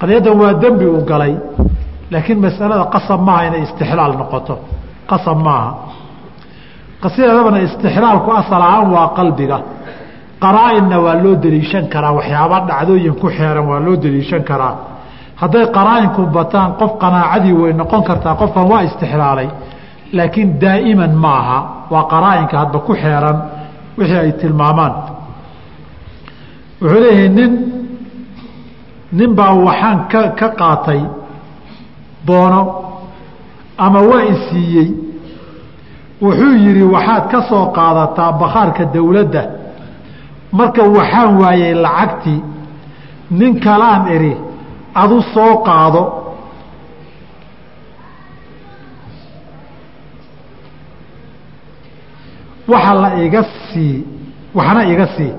Qadiyaddan 0.00 0.34
waa 0.40 0.52
dembi 0.62 0.86
uu 0.94 1.02
galay 1.10 1.34
laakiin 2.12 2.38
masalada 2.44 2.84
qasab 2.94 3.20
maaha 3.28 3.42
inay 3.48 3.62
istixlaal 3.66 4.12
noqoto 4.20 4.54
qasab 5.10 5.38
maaha. 5.46 5.70
Qasiadabana 7.02 7.58
istixlaalku 7.66 8.30
asal 8.40 8.62
ahaan 8.68 8.88
waa 8.94 9.08
qalbiga 9.18 9.58
qaraa-inna 10.44 10.96
waa 11.04 11.14
loo 11.24 11.34
deliishan 11.44 11.84
karaa 11.92 12.12
waxyaaba 12.18 12.56
dhacdooyin 12.68 13.14
ku 13.20 13.26
xeeran 13.36 13.66
waa 13.70 13.80
loo 13.86 13.96
deliishan 14.04 14.42
karaa 14.50 14.74
hadday 15.40 15.64
qaraa-inku 15.76 16.22
bataan 16.36 16.70
qof 16.80 16.92
qanaacadii 17.02 17.52
way 17.62 17.72
noqon 17.80 18.02
kartaa 18.08 18.34
qofkan 18.40 18.64
waa 18.72 18.82
istixlaalay. 18.88 19.48
Laakiin 20.16 20.48
daa'iman 20.62 21.12
maaha 21.24 21.58
waa 21.92 22.04
qaraa-inka 22.12 22.56
hadba 22.62 22.78
ku 22.86 22.92
xeeran 23.02 23.36
wixii 23.98 24.18
ay 24.24 24.32
tilmaamaan. 24.40 24.92
Wuxuu 26.82 27.00
leeyahay 27.04 27.28
nin 27.38 27.52
nin 29.18 29.30
baa 29.38 29.54
waxaan 29.66 29.98
ka 30.12 30.20
ka 30.38 30.48
qaatay 30.60 31.00
boono 32.26 32.60
ama 33.84 34.00
waa 34.10 34.22
isiiyey 34.32 34.88
wuxuu 36.24 36.54
yidhi 36.64 36.82
waxaad 36.94 37.24
ka 37.32 37.38
soo 37.48 37.64
qaadataa 37.76 38.32
bakhaarka 38.40 38.84
dowladda 38.94 39.42
marka 40.58 40.82
waxaan 40.96 41.30
waayey 41.42 41.74
lacagtii 41.84 42.40
nin 43.38 43.52
kalaan 43.64 44.02
idhi 44.16 44.32
adu 44.94 45.22
soo 45.34 45.56
qaado. 45.66 46.02
Waxa 52.68 52.94
la 52.94 53.10
iga 53.24 53.42
sii 53.72 54.04
waxna 54.54 54.84
iga 54.92 55.06
sii. 55.16 55.32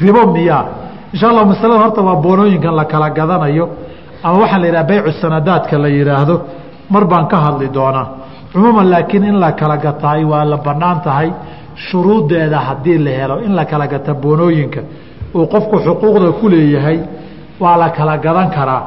Ribo 0.00 0.22
miyaa 0.32 0.64
insha 1.12 1.28
allah 1.30 1.44
masalada 1.46 1.80
horta 1.84 2.00
waa 2.02 2.16
boonooyinkan 2.24 2.74
la 2.80 2.84
kala 2.84 3.10
gadanayo. 3.10 3.64
Ama 4.22 4.38
waxaa 4.42 4.58
la 4.62 4.66
yidhaha 4.66 4.84
baycu 4.88 5.10
sanadaadka 5.22 5.78
la 5.78 5.88
yidhaahdo. 5.88 6.34
Mar 6.90 7.04
baan 7.10 7.26
ka 7.28 7.36
hadli 7.44 7.68
doonaa. 7.76 8.06
Cumuuman 8.52 8.88
laakiin 8.90 9.24
in 9.24 9.36
la 9.40 9.52
kala 9.52 9.76
gataay 9.76 10.24
waa 10.24 10.44
la 10.44 10.56
bannaan 10.56 11.00
tahay. 11.06 11.28
Shuruuddeeda 11.86 12.58
haddii 12.68 12.98
la 12.98 13.10
helo 13.10 13.36
in 13.46 13.52
la 13.54 13.64
kala 13.64 13.86
gata 13.86 14.12
boonooyinka. 14.14 14.80
Uu 15.34 15.46
qofku 15.52 15.76
xuquuqda 15.84 16.32
ku 16.40 16.48
leeyahay 16.48 16.98
waa 17.62 17.76
la 17.82 17.88
kala 17.96 18.14
gadan 18.24 18.48
karaa. 18.56 18.82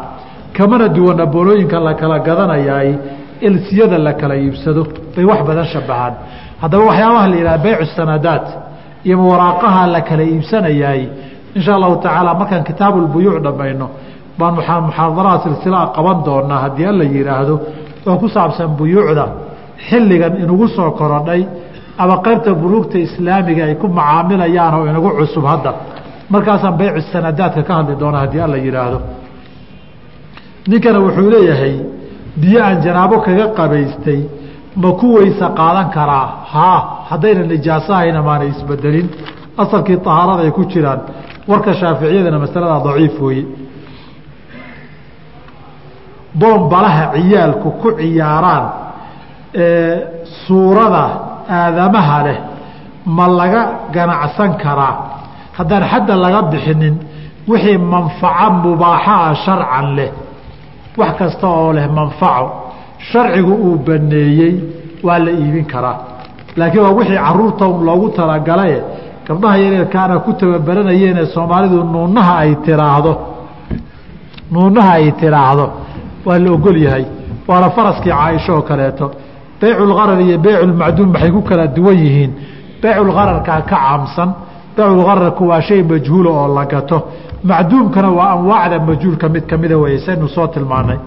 Kamana 0.55 0.87
duwana 0.95 1.25
boonooyinka 1.33 1.79
la 1.87 1.93
kala 2.01 2.17
gadanayaay 2.27 2.89
elsiyada 3.47 3.97
la 4.07 4.13
kala 4.21 4.35
iibsado 4.43 4.81
bay 5.15 5.25
wax 5.29 5.39
badan 5.49 5.65
shabahaan 5.73 6.13
haddaba 6.61 6.83
waxyaabaha 6.89 7.27
la 7.31 7.35
yidhaha 7.39 7.57
baycu 7.65 7.85
sanadaat 7.97 8.47
iyo 9.07 9.17
waraaqaha 9.31 9.81
la 9.93 10.01
kala 10.09 10.23
iibsanayaay 10.31 11.01
insha 11.57 11.71
allahu 11.77 11.95
tacaala 12.03 12.31
markaan 12.39 12.63
kitaabulbuyuuc 12.69 13.37
dhammayno 13.45 13.87
baan 14.39 14.53
muxaadaraha 14.57 15.37
silsilaa 15.45 15.85
qaban 15.95 16.17
doonaa 16.27 16.59
haddii 16.65 16.85
alla 16.91 17.03
yidhaahdo 17.15 17.55
oo 18.09 18.15
ku 18.21 18.27
saabsan 18.35 18.69
buyuucda. 18.79 19.25
Xilligan 19.87 20.33
inugu 20.43 20.65
soo 20.75 20.91
korodhay 20.99 21.41
ama 22.01 22.15
qaybta 22.25 22.51
buruugta 22.61 22.97
islaamiga 23.07 23.63
ay 23.69 23.75
ku 23.81 23.87
macaamilayaan 23.99 24.73
oo 24.77 24.83
inagu 24.91 25.09
cusub 25.19 25.45
hadda 25.51 25.71
markaasaan 26.33 26.75
baycu 26.79 27.01
sanadaadka 27.13 27.61
ka 27.67 27.73
hadli 27.77 27.95
doona 28.01 28.17
haddii 28.23 28.41
alla 28.45 28.57
yidhaahdo. 28.65 28.99
Ninkana 30.69 30.99
wuxuu 31.05 31.29
leeyahay 31.33 31.75
biyo 32.41 32.59
aan 32.65 32.77
janaabo 32.85 33.15
kaga 33.25 33.45
qabaystay 33.57 34.19
ma 34.81 34.89
ku 34.99 35.07
weysa 35.17 35.45
qaadan 35.59 35.87
karaa? 35.95 36.27
Haa 36.53 36.79
haddayna 37.09 37.43
nijaaso 37.51 37.91
ahayna 37.93 38.21
maanay 38.27 38.49
isbedelin. 38.53 39.07
Asalkii 39.63 39.97
tahaarada 40.07 40.41
ay 40.47 40.51
ku 40.57 40.63
jiraan. 40.71 40.99
Warka 41.49 41.71
shaaficiyadana 41.79 42.39
masalada 42.45 42.77
daciif 42.87 43.15
weeye. 43.25 43.45
Boombalaha 46.39 47.03
ciyaalku 47.15 47.69
ku 47.81 47.89
ciyaaraan 47.99 48.63
ee 49.65 49.95
suurada 50.45 51.03
aadamaha 51.59 52.17
leh 52.27 52.37
ma 53.17 53.25
laga 53.39 53.61
ganacsan 53.95 54.51
karaa 54.63 54.95
haddaan 55.59 55.83
xadda 55.91 56.13
laga 56.23 56.41
bixinin 56.51 56.95
wixii 57.49 57.77
manfaco 57.93 58.47
mubaaxaa 58.63 59.33
sharcan 59.45 59.87
leh. 59.97 60.09
Wax 60.99 61.11
kasta 61.19 61.47
oo 61.47 61.71
leh 61.77 61.85
manfaco 61.97 62.45
sharcigu 63.09 63.53
uu 63.67 63.75
baneeyey 63.87 64.53
waa 65.05 65.19
la 65.25 65.31
iibin 65.41 65.65
karaa. 65.73 65.97
Laakiin 66.59 66.83
waa 66.85 66.95
wixii 66.99 67.19
carruurta 67.25 67.65
loogu 67.87 68.07
talagalaye 68.17 68.79
gabdhaha 69.27 69.57
yareerkaana 69.63 70.15
ku 70.25 70.31
tababaranayeenee 70.39 71.25
soomaalidu 71.35 71.77
nuunaha 71.93 72.33
ay 72.43 72.51
tiraahdo. 72.65 73.13
Nuunaha 74.51 74.91
ay 74.99 75.11
tiraahdo. 75.21 75.65
Waa 76.25 76.39
la 76.43 76.51
ogol 76.51 76.77
yahay. 76.85 77.05
Waana 77.47 77.69
faraskii 77.75 78.11
caaisho 78.11 78.51
oo 78.57 78.61
kaleeto. 78.69 79.05
Beyculgarar 79.61 80.19
iyo 80.21 80.37
beyculmacduum 80.45 81.09
maxay 81.13 81.31
ku 81.35 81.41
kala 81.49 81.65
duwan 81.75 81.97
yihiin? 82.03 82.31
Beyculgararkaa 82.81 83.61
ka 83.61 83.75
caamsan 83.75 84.29
beyculgararku 84.75 85.43
waa 85.51 85.61
shay 85.67 85.81
majhuula 85.83 86.29
oo 86.29 86.47
la 86.57 86.65
gato. 86.65 86.97
Macduumkana 87.49 88.09
waa 88.17 88.29
anwaacda 88.35 88.77
majhuulka 88.89 89.25
mid 89.33 89.43
kamida 89.51 89.77
weye 89.77 89.99
saynu 90.05 90.27
soo 90.35 90.47
tilmaanay. 90.53 90.97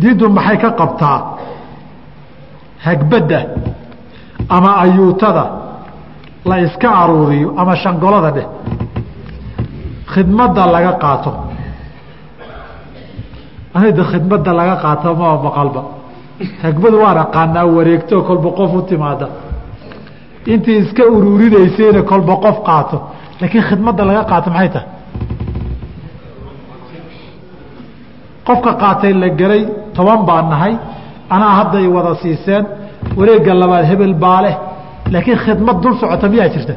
Diintu 0.00 0.28
maxay 0.36 0.56
ka 0.62 0.70
qabtaa? 0.80 1.18
Hagbadda 2.86 3.40
ama 4.48 4.70
ayuutada 4.84 5.44
la 6.44 6.56
iska 6.66 6.88
aruuriyo 7.02 7.48
ama 7.60 7.76
shangolada 7.82 8.30
dheh. 8.36 8.46
Khidmadda 10.12 10.62
laga 10.74 10.92
qaato. 11.02 11.32
Anida 13.74 14.02
khidmadda 14.10 14.50
laga 14.58 14.76
qaato 14.84 15.08
maa 15.20 15.36
maqalba. 15.46 15.82
Hagbadu 16.62 16.96
waan 17.04 17.18
aqaanaa 17.24 17.64
wareegto 17.76 18.16
kolba 18.28 18.48
qof 18.58 18.72
u 18.74 18.82
timaada 18.90 19.26
intii 20.46 20.78
iska 20.82 21.04
uruurinaysayna 21.16 22.02
kolba 22.10 22.34
qof 22.44 22.56
qaato 22.68 22.96
laakiin 23.40 23.64
khidmadda 23.68 24.02
laga 24.08 24.22
qaato 24.30 24.48
maxay 24.50 24.68
tahay? 24.74 24.88
Qofka 28.46 28.72
qaatay 28.82 29.12
la 29.22 29.28
gelay 29.40 29.62
toban 29.96 30.20
baa 30.28 30.42
nahay 30.52 30.74
anaa 31.34 31.52
hadday 31.58 31.86
wada 31.94 32.14
siiseen 32.22 32.64
wareegga 33.18 33.54
labaad 33.62 33.84
hebel 33.90 34.14
baa 34.24 34.40
leh 34.44 34.56
laakiin 35.12 35.38
khidmad 35.44 35.76
dul 35.82 35.94
socota 36.00 36.26
miyaa 36.32 36.48
jirta? 36.54 36.74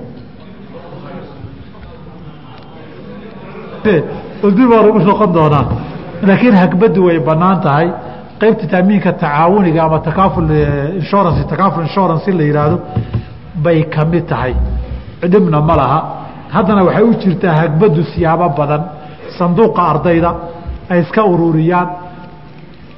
Dib 3.84 4.70
baa 4.72 4.82
lagu 4.86 4.99
noqon 5.09 5.34
doonaa. 5.38 5.66
Laakiin 6.28 6.55
hagbaddu 6.61 6.99
way 7.07 7.20
bannaan 7.28 7.59
tahay. 7.66 7.88
Qaybta 8.41 8.66
taamiinka 8.72 9.11
tacaawuniga 9.13 9.84
ama 9.84 9.99
takaaful 10.07 10.49
insurance 11.01 11.41
takaaful 11.51 11.84
insurance 11.88 12.28
la 12.39 12.43
yihaahdo 12.49 12.78
bay 13.64 13.84
ka 13.93 14.06
mid 14.06 14.26
tahay. 14.28 14.53
Dhibna 15.22 15.60
ma 15.62 15.76
laha. 15.76 15.99
Haddana 16.53 16.84
waxay 16.88 17.03
u 17.03 17.14
jirtaa 17.22 17.53
hagbaddu 17.62 18.03
siyaabo 18.14 18.49
badan. 18.58 18.82
Sanduuqa 19.38 19.82
ardayda 19.91 20.32
ay 20.89 20.99
iska 21.01 21.22
ururiyaan. 21.26 21.88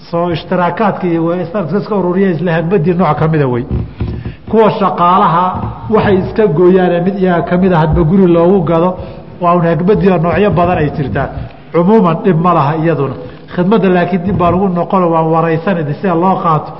Soo 0.10 0.30
ishtiraakaadka 0.32 1.06
iyo 1.08 1.36
iska 1.42 1.96
ururiya 1.96 2.30
isla 2.36 2.52
hagbadii 2.58 2.94
nooc 2.94 3.18
kamida 3.20 3.48
wey 3.48 3.66
kuwa 4.50 4.72
shaqaalaha 4.80 5.46
waxay 5.96 6.16
iska 6.24 6.44
gooyaane 6.48 7.02
mid 7.06 7.16
iyaga 7.20 7.42
kamida 7.50 7.76
hadba 7.82 8.02
guri 8.04 8.28
loogu 8.28 8.62
gado 8.70 8.90
waa 9.42 9.54
un 9.56 9.62
hagbadiio 9.70 10.18
noocyo 10.18 10.52
badan 10.52 10.78
ay 10.78 10.90
jirtaa. 10.98 11.28
Cumuuman 11.74 12.18
dhib 12.24 12.38
ma 12.46 12.54
laha 12.54 12.76
iyaduna. 12.78 13.16
Khidmadda 13.54 13.90
laakiin 13.90 14.24
dib 14.26 14.38
baa 14.38 14.52
lagu 14.52 14.68
noqono 14.70 15.08
waan 15.14 15.28
waraysan 15.34 15.78
sida 16.02 16.16
loo 16.16 16.36
qaato. 16.44 16.72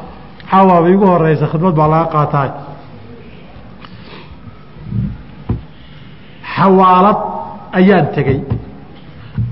Xawaaba 0.52 0.90
igu 0.90 1.06
horeysa 1.06 1.46
khidmad 1.52 1.76
baa 1.80 1.88
laga 1.94 2.08
qaataay 2.16 2.50
xawaalad 6.58 7.20
ayaan 7.80 8.08
tegey. 8.16 8.40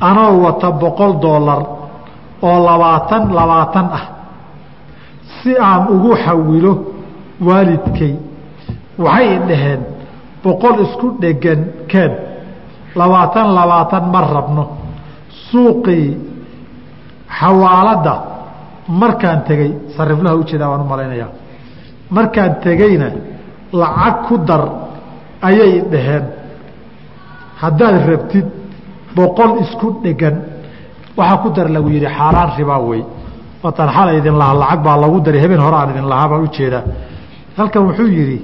Anoo 0.07 0.33
wata 0.43 0.69
boqol 0.81 1.13
doolar 1.23 1.61
oo 2.47 2.57
labaatan 2.67 3.23
labaatan 3.37 3.87
ah. 3.99 4.05
Si 5.37 5.51
aan 5.67 5.81
ugu 5.93 6.11
xawilo 6.25 6.73
waalidkay 7.47 8.13
waxay 9.05 9.29
dhaheen 9.49 9.81
boqol 10.43 10.75
isku 10.85 11.07
dhegan 11.21 11.61
keen 11.91 12.11
labaatan 12.99 13.47
labaatan 13.57 14.03
ma 14.13 14.19
rabno. 14.35 14.63
Suuqii 15.49 16.07
xawaaladda 17.39 18.13
markaan 19.01 19.39
tegey 19.47 19.71
sariflaha 19.95 20.35
u 20.35 20.43
jeedaa 20.49 20.69
waan 20.71 20.81
u 20.81 20.87
malaynayaa. 20.93 21.31
Markaan 22.15 22.51
tegeyna 22.65 23.07
lacag 23.81 24.15
ku 24.27 24.35
dar 24.47 24.63
ayay 25.47 25.73
dhaheen 25.91 26.23
haddaad 27.61 27.95
rabtid 28.11 28.45
boqol 29.17 29.51
isku 29.63 29.87
dhegan 30.03 30.35
waxaa 31.17 31.37
ku 31.43 31.49
dar 31.55 31.67
lagu 31.75 31.89
yihi 31.95 32.07
xaaraan 32.17 32.49
ribaa 32.57 32.79
wey. 32.89 33.03
Watan 33.63 33.89
xala 33.95 34.11
idin 34.19 34.35
lahaa 34.41 34.55
lacag 34.61 34.79
baa 34.87 34.97
lagu 35.03 35.17
daray 35.25 35.41
habeen 35.43 35.61
hore 35.65 35.75
aan 35.81 35.89
idin 35.93 36.07
lahaa 36.11 36.27
baan 36.31 36.41
u 36.45 36.47
jeedaa 36.57 36.83
halkan 37.57 37.81
wuxuu 37.87 38.07
yidhi 38.17 38.39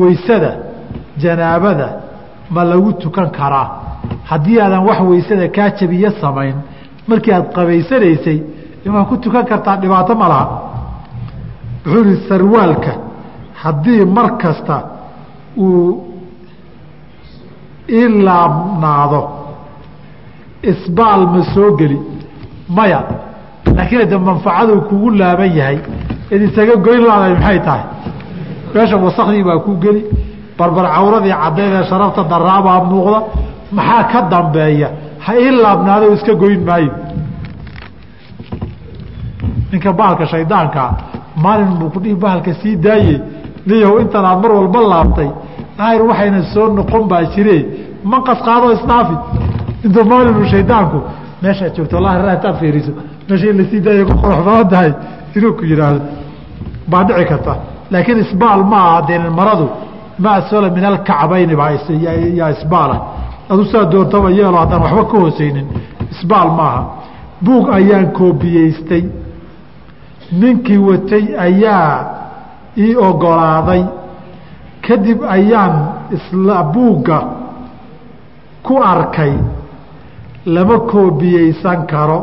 weysada 0.00 0.50
janaabada 1.22 1.88
ma 2.54 2.62
lagu 2.64 2.90
tukan 3.02 3.28
karaa. 3.38 3.66
Haddii 4.30 4.58
aadan 4.60 4.82
wax 4.88 5.00
weysada 5.10 5.46
kaa 5.56 5.68
jabiyo 5.78 6.10
samayn 6.22 6.56
markii 7.08 7.32
aad 7.36 7.46
qabaysanaysay 7.56 8.38
imaa 8.86 9.04
ku 9.10 9.14
tukan 9.24 9.44
kartaa 9.50 9.76
dhibaato 9.82 10.14
ma 10.22 10.26
laha. 10.32 10.46
Wuxuu 11.86 12.04
yihi 12.08 12.16
sarwaalka 12.28 12.92
haddii 13.62 14.04
mar 14.16 14.28
kasta 14.42 14.76
uu 15.56 16.07
ii 17.90 18.08
laabnaado 18.26 19.20
isbaal 20.70 21.22
ma 21.34 21.42
soo 21.54 21.70
geli. 21.78 21.98
Maya 22.76 23.00
laakiin 23.76 24.08
de 24.10 24.16
manfacadu 24.18 24.74
kugu 24.88 25.08
laaban 25.20 25.50
yahay 25.58 25.78
id 26.34 26.42
isaga 26.48 26.74
goyn 26.86 27.02
laadahay 27.08 27.34
maxay 27.34 27.58
tahay? 27.66 27.84
Meesha 28.74 28.96
wasakdii 29.04 29.44
baa 29.48 29.58
ku 29.66 29.72
geli. 29.84 30.02
Barbar 30.58 30.86
cawradii 30.94 31.34
caddayd 31.42 31.72
ee 31.78 31.84
sharafta 31.90 32.22
daraabaa 32.32 32.84
muuqda. 32.90 33.18
Maxaa 33.76 34.02
ka 34.12 34.20
dambeeya? 34.32 34.88
Ha 35.24 35.32
ii 35.44 35.50
laabnaado 35.62 36.06
iska 36.14 36.32
goyn 36.42 36.60
maayo. 36.68 36.92
Ninka 39.72 39.92
bahalka 39.98 40.26
shaydaankaa 40.32 40.90
maalin 41.44 41.72
buu 41.78 41.90
kudhihi 41.94 42.14
bahalka 42.24 42.52
sii 42.60 42.76
daaye 42.84 43.16
niyahow 43.66 43.96
intan 44.02 44.24
aad 44.30 44.38
mar 44.42 44.52
walba 44.58 44.80
laabtay 44.92 45.28
daahir 45.78 46.02
waxayna 46.10 46.42
soo 46.54 46.66
noqon 46.78 47.02
baa 47.10 47.24
jire. 47.34 47.58
Manqas 48.10 48.40
qaadoo 48.46 48.72
isdhaafi 48.76 49.14
intuu 49.84 50.04
maalinu 50.10 50.44
shaydaanku 50.52 50.98
meeshaad 51.42 51.72
joogto 51.76 51.94
wallahi 51.96 52.18
ra 52.26 52.30
hataad 52.34 52.56
fiiriso. 52.60 52.92
Meesha 53.28 53.46
in 53.50 53.56
la 53.58 53.64
sii 53.70 53.80
daaya 53.86 54.04
ku 54.08 54.14
qurux 54.22 54.38
badan 54.46 54.68
tahay 54.72 54.90
inuu 55.36 55.52
ku 55.58 55.64
yidhaahdo 55.70 56.00
baa 56.90 57.04
dhici 57.08 57.24
karta. 57.30 57.52
Laakiin 57.92 58.18
isbaal 58.24 58.60
ma 58.72 58.78
aha 58.88 59.00
deen 59.08 59.24
maradu 59.38 59.66
ma 60.22 60.30
asfala 60.38 60.68
min 60.76 60.84
alkacbayni 60.90 61.54
baa 61.60 61.70
yaa 62.40 62.50
isbaala. 62.56 62.96
Adu 63.50 63.64
saa 63.72 63.84
doontaba 63.92 64.28
yeelo 64.38 64.56
haddaan 64.62 64.82
waxba 64.84 65.04
ka 65.10 65.16
hooseynin 65.22 65.66
isbaal 66.14 66.48
maaha 66.58 66.80
buug 67.44 67.64
ayaan 67.78 68.06
koobiyeystay. 68.18 69.04
Ninkii 70.40 70.78
watay 70.88 71.24
ayaa 71.46 71.90
ii 72.84 72.94
ogolaaday 73.08 73.82
kadib 74.86 75.18
ayaan 75.36 75.74
isla 76.16 76.62
buugga 76.74 77.18
ku 78.62 78.74
arkay 78.82 79.32
lama 80.46 80.78
koobiyeysan 80.92 81.86
karo. 81.86 82.20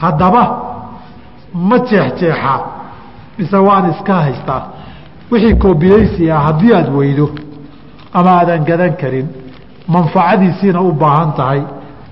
Haddaba 0.00 0.42
ma 1.68 1.76
jeexjeexaa 1.78 2.60
mise 3.38 3.56
waan 3.66 3.90
iska 3.90 4.14
haystaa. 4.14 4.62
Wixii 5.30 5.54
koobiyeysi 5.64 6.30
ah 6.32 6.40
haddii 6.46 6.72
aada 6.74 6.90
weydo 6.98 7.26
ama 8.12 8.30
aadan 8.30 8.64
gadan 8.64 8.94
karin 9.00 9.26
manfacadiisiina 9.94 10.80
u 10.80 10.92
baahan 10.92 11.32
tahay 11.38 11.62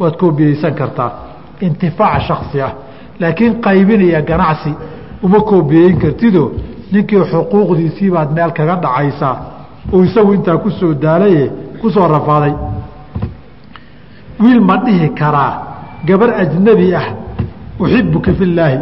waad 0.01 0.14
koobiyeysan 0.22 0.74
kartaa. 0.74 1.11
Intifaac 1.61 2.22
shaksi 2.29 2.62
ah. 2.62 2.72
Laakiin 3.20 3.61
qaybinaya 3.66 4.20
ganacsi 4.22 4.74
uma 5.22 5.41
koobiyeyn 5.41 5.99
kartido 6.03 6.53
ninkii 6.93 7.22
xuquuqdiisii 7.30 8.11
baad 8.14 8.30
meel 8.37 8.51
kaga 8.59 8.74
dhacaysaa 8.84 9.34
oo 9.93 10.03
isagu 10.05 10.30
intaa 10.34 10.57
ku 10.64 10.70
soo 10.78 10.93
daalaye 11.05 11.45
ku 11.80 11.87
soo 11.95 12.07
rafaaday. 12.14 12.55
Wiil 14.41 14.61
ma 14.68 14.76
dhihi 14.84 15.09
karaa 15.20 15.53
gabar 16.09 16.30
ajnabi 16.43 16.95
ah 17.01 17.07
uxibuka 17.82 18.30
fillaahi. 18.39 18.78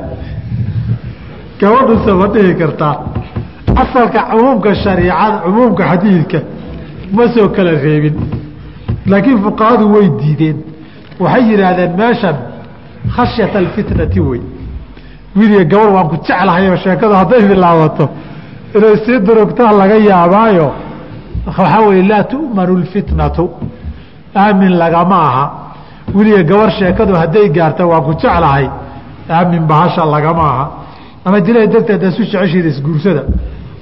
Gabadhuse 1.60 2.12
ma 2.20 2.26
dhihi 2.34 2.54
kartaa. 2.60 2.94
Asalka 3.82 4.20
cumuumka 4.30 4.70
shariicada 4.82 5.36
cumuumka 5.44 5.82
xadiidka 5.90 6.38
ma 7.16 7.24
soo 7.34 7.48
kala 7.56 7.72
reebin. 7.84 8.16
Laakiin 9.10 9.38
fuqahadu 9.44 9.84
way 9.94 10.06
diideen. 10.20 10.56
Waxay 11.22 11.42
yidhaahdeen 11.50 11.92
meeshan 12.00 12.36
khashyata 13.16 13.58
alfitnati 13.62 14.20
wey 14.28 14.40
wiiliga 15.36 15.64
gabar 15.64 15.88
waan 15.96 16.08
ku 16.08 16.16
jeclahayo 16.26 16.76
sheekadu 16.84 17.14
hadday 17.20 17.42
bilaabato 17.48 18.08
inay 18.76 18.96
sii 19.04 19.18
durugtaa 19.26 19.72
laga 19.80 19.96
yaabaayo. 20.10 20.68
Waxaa 21.46 21.80
weye 21.88 22.02
laa 22.02 22.22
tu'manu 22.32 22.72
lfitnatu. 22.82 23.44
Aamin 24.36 24.72
lagama 24.82 25.16
aha. 25.28 25.44
Weliga 26.14 26.42
gabar 26.42 26.70
sheekadu 26.78 27.12
hadday 27.14 27.48
gaarta 27.56 27.86
waan 27.86 28.02
ku 28.06 28.12
jeclahay. 28.22 28.66
Aamin 29.30 29.62
bahasha 29.70 30.04
lagama 30.14 30.42
aha. 30.52 30.66
Ama 31.24 31.40
dilaa 31.40 31.66
darteed 31.66 32.02
isu 32.02 32.22
jeceshiida 32.24 32.68
isguursada. 32.68 33.22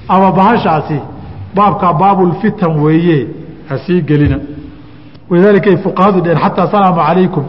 Ama 0.09 0.29
bahashaasi 0.39 0.99
baabkaa 1.57 1.93
baabulfitan 1.93 2.73
weeye 2.85 3.27
ha 3.69 3.79
sii 3.87 4.01
gelina. 4.03 4.39
Walidaalika 5.31 5.71
ay 5.71 5.77
fuqahadu 5.77 6.21
dheen 6.21 6.39
xataa 6.45 6.65
asalaamu 6.69 7.01
calaykum. 7.09 7.45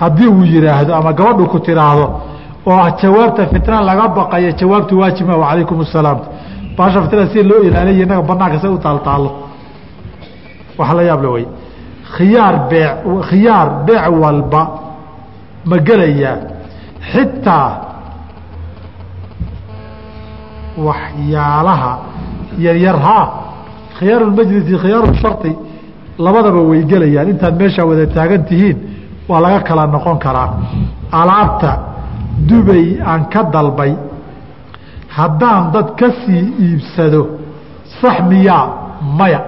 Haddii 0.00 0.26
uu 0.26 0.44
yihaahdo 0.44 0.94
ama 0.94 1.12
gabadhu 1.12 1.46
ku 1.52 1.58
tiraahdo 1.66 2.06
oo 2.66 2.72
ah 2.84 2.90
jawaabta 3.02 3.46
fitna 3.52 3.80
laga 3.88 4.08
baqayo 4.08 4.50
jawaabtu 4.60 4.98
waajibma 5.00 5.34
wacalaykum 5.42 5.80
asalaam 5.80 6.18
bahasha 6.76 7.02
fitnada 7.02 7.26
si 7.32 7.42
loo 7.42 7.62
ilaaliya 7.68 8.04
inaga 8.06 8.22
banaanka 8.22 8.58
say 8.62 8.70
u 8.70 8.78
taaltaalo 8.78 9.30
wax 10.78 10.90
la 10.98 11.02
yaab 11.02 11.22
le 11.22 11.28
wey 11.28 11.46
khiyaar 12.16 12.54
bee 12.70 12.88
khiyaar 13.28 13.68
beec 13.86 14.04
walba 14.22 14.62
ma 15.66 15.76
gelayaa. 15.78 16.36
Xitaa 17.12 17.70
waxyaalaha 20.86 21.92
yaryar 22.58 22.98
haa 23.06 23.26
khiyaaru 23.98 24.30
majlisi 24.38 25.56
labadaba 26.18 26.60
way 26.70 26.82
gelayaan. 26.84 27.28
Intaad 27.28 27.54
meeshaa 27.60 27.84
wada 27.84 28.06
taagan 28.06 28.44
tihiin 28.44 28.78
waa 29.28 29.40
laga 29.40 29.60
kala 29.68 29.86
noqon 29.86 30.18
karaa. 30.18 30.48
Alaabta 31.12 31.70
dubay 32.48 32.98
aan 33.04 33.28
ka 33.32 33.42
dalbay. 33.44 33.92
Haddaan 35.16 35.70
dad 35.72 35.88
ka 35.98 36.08
sii 36.24 36.44
iibsado 36.60 37.22
sax 38.00 38.20
miyaa 38.28 38.66
maya. 39.18 39.40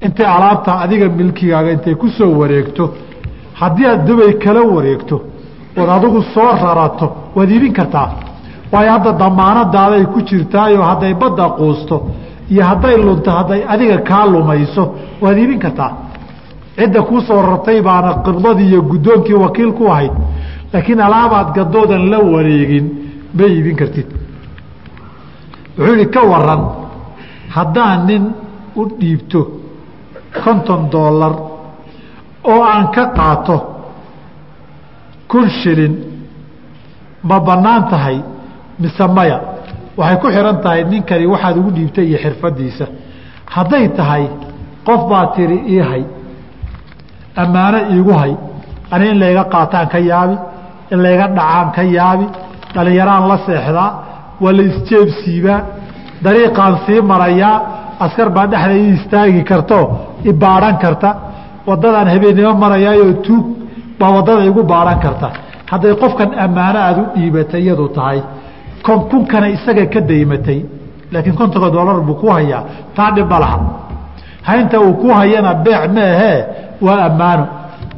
Intay 0.00 0.26
alaabta 0.26 0.72
adiga 0.84 1.08
milkigaaga 1.08 1.70
intay 1.72 1.94
ku 1.94 2.08
soo 2.08 2.32
wareegto 2.40 2.94
haddii 3.60 3.86
aad 3.86 4.06
dubay 4.06 4.32
kala 4.38 4.62
wareegto 4.74 5.16
ood 5.76 5.88
adigu 5.96 6.22
soo 6.34 6.50
rarato 6.62 7.06
waad 7.36 7.50
iibin 7.50 7.72
kartaa. 7.72 8.08
Waayo 8.72 8.90
hadda 8.92 9.12
damaanadaaday 9.12 10.04
ku 10.12 10.20
jirtaayo 10.22 10.82
hadday 10.82 11.14
badda 11.14 11.48
quusto 11.58 11.96
iyo 12.50 12.62
hadday 12.64 12.96
lunto 12.96 13.30
hadday 13.30 13.60
adiga 13.68 13.98
kaa 13.98 14.26
lumayso 14.26 14.94
waad 15.22 15.38
iibin 15.38 15.58
kartaa. 15.58 15.92
Cidda 16.76 17.02
kuu 17.02 17.20
soo 17.20 17.42
rartay 17.42 17.80
baana 17.82 18.14
qibdadii 18.24 18.68
iyo 18.68 18.82
guddoonkii 18.82 19.34
wakiil 19.44 19.72
ku 19.72 19.84
ahayd 19.92 20.12
laakiin 20.74 21.00
alaabaad 21.06 21.48
gadoodan 21.56 22.04
la 22.12 22.18
wareegin 22.32 22.86
ma 23.38 23.44
iibin 23.54 23.76
kartid. 23.80 24.08
Wuxuu 25.78 25.94
yihi 25.98 26.06
ka 26.14 26.22
waran 26.32 26.62
haddaan 27.56 28.00
nin 28.08 28.24
u 28.76 28.82
dhiibto 29.00 29.40
konton 30.44 30.82
doolar 30.92 31.34
oo 32.52 32.62
aan 32.72 32.86
ka 32.94 33.04
qaato 33.18 33.56
kun 35.30 35.48
shilin 35.58 35.94
ma 37.28 37.36
bannaan 37.46 37.84
tahay 37.90 38.18
mise 38.80 39.06
maya? 39.16 39.38
Waxay 39.98 40.16
ku 40.22 40.26
xihan 40.34 40.58
tahay 40.64 40.80
ninkani 40.90 41.26
waxaad 41.32 41.56
ugu 41.60 41.70
dhiibtay 41.76 42.04
iyo 42.10 42.18
xirfadiisa 42.24 42.86
hadday 43.54 43.86
tahay 43.98 44.24
qof 44.86 45.00
baa 45.10 45.26
tiri 45.34 45.58
ii 45.74 45.80
hay 45.90 46.02
ammaano 47.42 47.78
iigu 47.94 48.12
hay 48.20 48.32
ani 48.92 49.04
in 49.12 49.18
layga 49.22 49.44
qaataan 49.54 49.86
ka 49.92 49.98
yaabi 50.10 50.36
in 50.92 50.98
layga 51.04 51.26
dhacaan 51.38 51.68
ka 51.76 51.82
yaabi 51.96 52.26
dhallinyaraan 52.74 53.24
la 53.30 53.36
seexdaa 53.46 53.90
waa 54.42 54.52
la 54.58 54.62
isjeebsiibaa 54.70 55.60
dariiqaan 56.24 56.74
sii 56.86 57.00
marayaa 57.12 57.56
askar 58.04 58.28
baa 58.36 58.46
dhexda 58.52 58.74
i 58.82 58.88
istaagi 58.96 59.42
karto 59.50 59.78
ibaadhan 60.30 60.76
karta 60.84 61.10
wadadaan 61.68 62.08
habeennimo 62.14 62.52
marayaayoo 62.64 63.12
tuug 63.26 63.44
baa 64.00 64.10
waddada 64.16 64.42
igu 64.50 64.62
baadhan 64.72 64.98
karta. 65.04 65.28
Hadday 65.70 65.94
qofkan 66.02 66.30
ammaano 66.44 66.78
aada 66.86 67.00
u 67.02 67.06
dhiibatay 67.16 67.60
iyadu 67.66 67.86
tahay 67.96 68.18
kunkana 69.10 69.46
isaga 69.56 69.84
ka 69.94 70.00
daymatay 70.10 70.58
laakiin 71.12 71.36
kontonka 71.40 71.68
doolar 71.74 71.98
buu 72.08 72.16
ku 72.20 72.26
hayaa 72.36 72.62
taa 72.96 73.10
dhib 73.16 73.26
ma 73.32 73.38
laha. 73.44 73.58
Haynta 74.48 74.76
uu 74.86 74.92
ku 75.02 75.08
hayana 75.18 75.50
beec 75.64 75.82
maahee 75.96 76.38
waa 76.86 77.00
ammaano. 77.08 77.44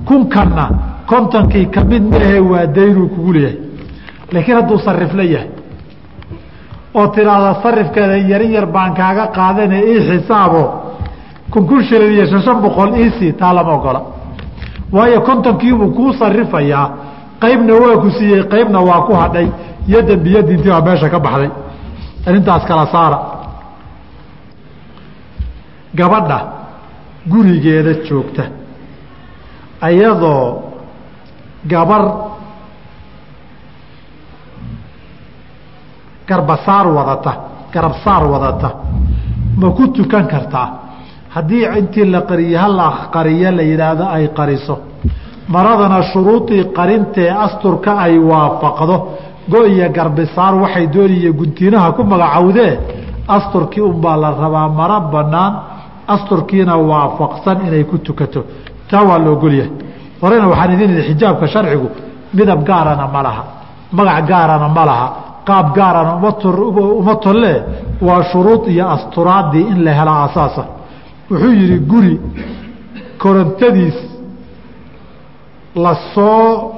Kunkanna 0.09 0.65
kontonkii 1.11 1.67
ka 1.75 1.81
mid 1.91 2.03
maahee 2.13 2.41
waa 2.51 2.67
daynuu 2.77 3.09
kugu 3.15 3.33
leeyahay. 3.33 3.59
Laakiin 4.33 4.57
hadduu 4.57 4.79
sarifla 4.79 5.23
yahay 5.23 5.49
oo 6.95 7.07
tiraahda 7.15 7.55
sarifkeeda 7.63 8.17
yarin 8.31 8.53
yar 8.57 8.67
baan 8.75 8.95
kaaga 8.95 9.25
qaadane 9.37 9.79
ii 9.93 10.01
xisaabo 10.09 10.63
kun 11.51 11.67
kun 11.69 11.83
shilin 11.89 12.13
iyo 12.13 12.27
shan 12.45 12.59
boqol 12.65 12.91
iisii 13.03 13.33
taa 13.33 13.53
lama 13.55 13.73
ogola. 13.79 14.01
Waayo 14.93 15.21
kontonkiibuu 15.21 15.91
kuu 15.97 16.13
sarifayaa 16.21 16.87
qaybna 17.43 17.75
waa 17.83 17.97
ku 18.03 18.11
siiyey 18.11 18.43
qaybna 18.53 18.81
waa 18.89 19.01
ku 19.07 19.13
hadhay 19.21 19.47
yadan 19.93 20.21
biyadintii 20.25 20.71
baa 20.73 20.81
meesha 20.87 21.09
ka 21.15 21.19
baxday. 21.27 21.51
Arrintaas 22.27 22.65
kala 22.69 22.87
saara. 22.95 23.19
Gabadha 25.95 26.39
gurigeeda 27.31 27.93
joogta 28.09 28.43
ayadoo 29.81 30.66
gabar 31.71 32.03
garbasaar 36.29 36.87
wadata 36.97 37.33
garabsaar 37.73 38.25
wadata 38.33 38.69
ma 39.57 39.71
ku 39.73 39.89
tukan 39.93 40.27
kartaa. 40.27 40.69
Haddii 41.35 41.65
intii 41.79 42.05
la 42.11 42.21
qariye 42.23 42.57
hala 42.57 43.09
qariyo 43.13 43.51
la 43.51 43.63
yidhaahdo 43.63 44.05
ay 44.17 44.29
qariso. 44.37 44.79
Maradana 45.49 46.03
shuruudii 46.13 46.65
qarintee 46.77 47.31
asturka 47.31 47.93
ay 47.99 48.19
waafaqdo 48.19 48.97
go 49.49 49.65
iyo 49.67 49.89
garbisaar 49.97 50.55
waxay 50.63 50.87
dooniye 50.95 51.31
guntiinaha 51.33 51.93
ku 51.97 52.03
magacowdee 52.05 52.79
asturkii 53.29 53.81
unbaa 53.81 54.17
la 54.17 54.31
rabaa 54.31 54.69
maro 54.69 55.01
banaan 55.13 55.53
asturkiina 56.09 56.77
waafaqsan 56.77 57.67
inay 57.67 57.85
ku 57.85 57.99
tukato. 57.99 58.45
Taa 58.91 59.03
waa 59.05 59.19
la 59.19 59.31
ogolyahay 59.31 59.71
horena 60.23 60.47
waxaan 60.53 60.73
idin 60.75 60.91
idhi 60.95 61.03
xijaabka 61.09 61.47
sharcigu 61.55 61.89
midab 62.37 62.61
gaarana 62.69 63.07
ma 63.15 63.21
laha 63.27 63.43
magac 63.97 64.19
gaarana 64.31 64.69
ma 64.77 64.85
laha 64.91 65.07
qaab 65.49 65.67
gaarana 65.77 66.13
uma 67.01 67.15
tolle 67.25 67.53
waa 68.07 68.23
shuruud 68.31 68.63
iyo 68.73 68.85
asturaadii 68.97 69.65
in 69.73 69.79
la 69.85 69.93
hela 69.99 70.15
asaasa 70.27 70.63
wuxuu 71.31 71.53
yidhi 71.61 71.79
guri 71.91 72.15
korontadiis 73.23 73.99
la 75.85 75.93
soo 76.15 76.73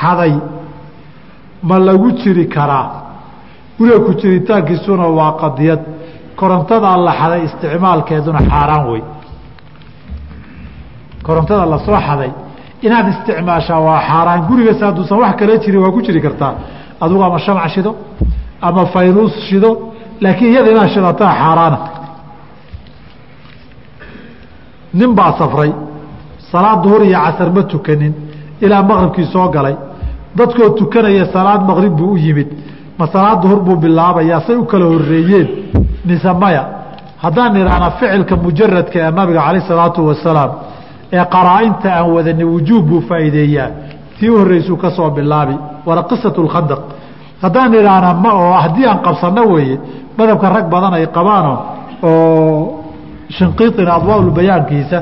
xaday 0.00 0.34
ma 1.68 1.76
lagu 1.78 2.08
jiri 2.20 2.44
karaa? 2.54 2.86
Guriga 3.78 3.98
ku 4.06 4.12
jiritaankiisuna 4.20 5.06
waa 5.18 5.32
qadiyad. 5.42 5.80
Korontadaa 6.40 6.96
la 7.06 7.12
xaday 7.20 7.40
isticmaalkeeduna 7.48 8.40
xaaraan 8.50 8.84
wey 8.90 9.02
korontada 11.26 11.64
la 11.72 11.78
soo 11.86 11.98
xaday 12.08 12.30
inaad 12.86 13.06
isticmaashaa 13.12 13.80
waa 13.86 14.00
xaaraan. 14.08 14.40
Gurigaas 14.48 14.80
hadduusan 14.86 15.18
wax 15.22 15.34
kala 15.40 15.54
jirin 15.62 15.80
waa 15.84 15.92
ku 15.96 16.00
jiri 16.06 16.20
kartaa. 16.26 16.52
Adugu 17.02 17.22
ama 17.28 17.38
shamac 17.46 17.68
shido 17.74 17.90
ama 18.66 18.82
faynuus 18.92 19.34
shido 19.48 19.70
laakiin 20.22 20.50
iyada 20.52 20.70
inaad 20.74 20.90
shidataa 20.94 21.32
xaaraana 21.42 21.78
nin 24.98 25.14
baa 25.18 25.32
safray. 25.38 25.72
Salaad 26.52 26.78
duhur 26.84 27.02
iyo 27.08 27.18
casar 27.24 27.48
ma 27.56 27.62
tukanin. 27.72 28.12
Ilaa 28.64 28.82
maqribkii 28.90 29.26
soo 29.32 29.48
galay. 29.54 29.76
Dadkoo 30.38 30.68
tukanaya 30.78 31.24
salaad 31.34 31.62
maqrib 31.70 31.92
buu 31.98 32.12
u 32.12 32.16
yimid. 32.24 32.48
Ma 32.98 33.06
salaad 33.14 33.38
duhur 33.42 33.60
buu 33.66 33.76
bilaabayaa 33.82 34.40
say 34.46 34.56
u 34.56 34.64
kala 34.70 34.84
horeeyeen 34.92 35.48
mise 36.08 36.32
maya. 36.42 36.62
Haddaan 37.22 37.56
idhaahna 37.60 37.88
ficilka 37.98 38.34
mujaradka 38.44 38.96
ee 39.04 39.10
nabiga 39.18 39.40
calayh 39.46 39.62
salaatu 39.70 40.00
wasalaam 40.08 40.50
ee 41.12 41.24
qaraa-inta 41.34 41.88
aan 41.98 42.10
wadani 42.16 42.44
wujuub 42.44 42.84
buu 42.88 43.00
faa'iideeyaa. 43.08 43.68
Tii 44.18 44.30
u 44.72 44.76
ka 44.76 44.90
soo 44.90 45.10
bilaabi. 45.10 45.56
Waana 45.86 46.02
qisatu 46.02 46.42
lkhandaq 46.42 46.80
haddaan 47.42 47.74
idhaahna 47.74 48.14
ma 48.14 48.32
oo 48.32 48.52
haddii 48.52 48.86
aan 48.86 48.98
qabsano 49.06 49.42
weeye 49.52 49.78
madhabka 50.18 50.48
rag 50.48 50.66
badan 50.70 50.94
ay 50.94 51.06
qabaano 51.06 51.52
oo 52.02 52.84
shinqiiطina 53.36 53.94
adwaaulbayaankiisa 53.98 54.98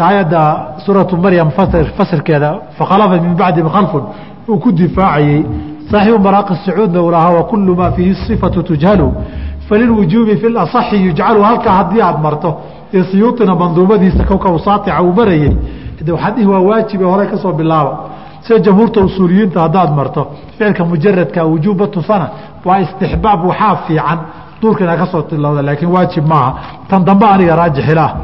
aayadda 0.00 0.40
suuratu 0.84 1.16
maryam 1.16 1.50
fasirkeeda 1.96 2.50
fakhalafa 2.78 3.16
min 3.24 3.34
bacdi 3.34 3.62
khalfun 3.62 4.02
uu 4.48 4.58
ku 4.58 4.72
difaacayey. 4.72 5.44
Saaxibu 5.90 6.18
maraaqi 6.18 6.54
sacuudna 6.64 7.02
uu 7.02 7.10
lahaa 7.10 7.30
wakulu 7.30 7.76
maa 7.76 7.90
fiihi 7.92 8.14
sifatu 8.26 8.62
tujhalu 8.62 9.12
falilwujuubi 9.68 10.36
fi 10.36 10.48
laصaxi 10.48 10.96
yujcalu. 11.06 11.42
Halkaa 11.42 11.72
haddii 11.80 12.00
aad 12.02 12.18
marto 12.22 12.50
ee 12.94 13.04
siyuuطina 13.04 13.54
manduumadiisa 13.54 14.24
kowka 14.24 14.58
saatica 14.58 15.02
uu 15.02 15.12
marayey 15.12 15.56
waa 16.46 16.60
waajibe 16.60 17.04
hore 17.04 17.26
ka 17.26 17.52
bilaaba 17.52 17.98
sida 18.40 18.58
jamhuurta 18.58 19.00
usuuliyiinta 19.00 19.60
haddaad 19.60 19.90
marto 19.94 20.26
ficilka 20.50 20.84
mujaradka 20.84 21.44
wujuubba 21.44 21.86
tusana 21.86 22.28
waa 22.64 22.78
istixbaab 22.80 23.44
waxaa 23.46 23.76
fiican. 23.76 24.18
Duurka 24.62 24.84
inaad 24.84 24.98
ka 25.10 25.22
tilowda 25.22 25.62
laakiin 25.62 25.90
waajib 25.90 26.26
maaha. 26.26 26.54
Tan 26.88 27.04
dambe 27.04 27.26
aniga 27.26 27.56
raajixila 27.56 28.16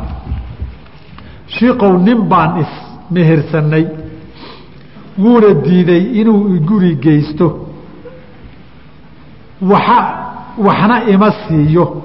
shiikow 1.47 1.99
nin 1.99 2.23
baan 2.31 2.51
ismehersanay 2.63 3.87
wuuna 5.19 5.55
diiday 5.65 6.03
inuu 6.21 6.61
guri 6.69 6.95
geysto. 6.97 7.47
Waxa 9.63 9.99
waxna 10.59 11.03
ima 11.11 11.31
siiyo 11.33 12.03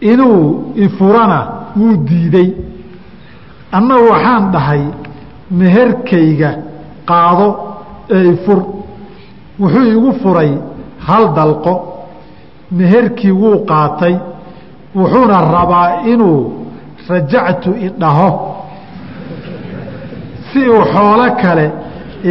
inuu 0.00 0.72
ifurana 0.84 1.38
wuu 1.76 1.96
diiday. 2.08 2.48
Annagu 3.72 4.06
waxaan 4.12 4.44
dhahay 4.52 4.82
meherkayga 5.50 6.50
qaado 7.10 7.48
ee 8.16 8.28
ifur. 8.32 8.60
Wuxuu 9.60 9.86
igu 9.96 10.12
furay 10.22 10.50
hal 11.06 11.24
dalqo. 11.36 11.74
Meherkii 12.78 13.30
wuu 13.32 13.58
qaatay. 13.70 14.14
Wuxuuna 14.96 15.38
rabaa 15.56 15.88
inuu 16.12 16.40
rajactu 17.08 17.70
idhaho 17.86 18.28
si 20.52 20.60
uu 20.68 20.84
xoolo 20.92 21.26
kale 21.42 21.66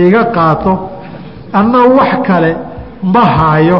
iga 0.03 0.23
qaato 0.35 0.71
annagu 1.59 1.95
wax 1.99 2.13
kale 2.27 2.51
ma 3.13 3.23
haayo. 3.37 3.79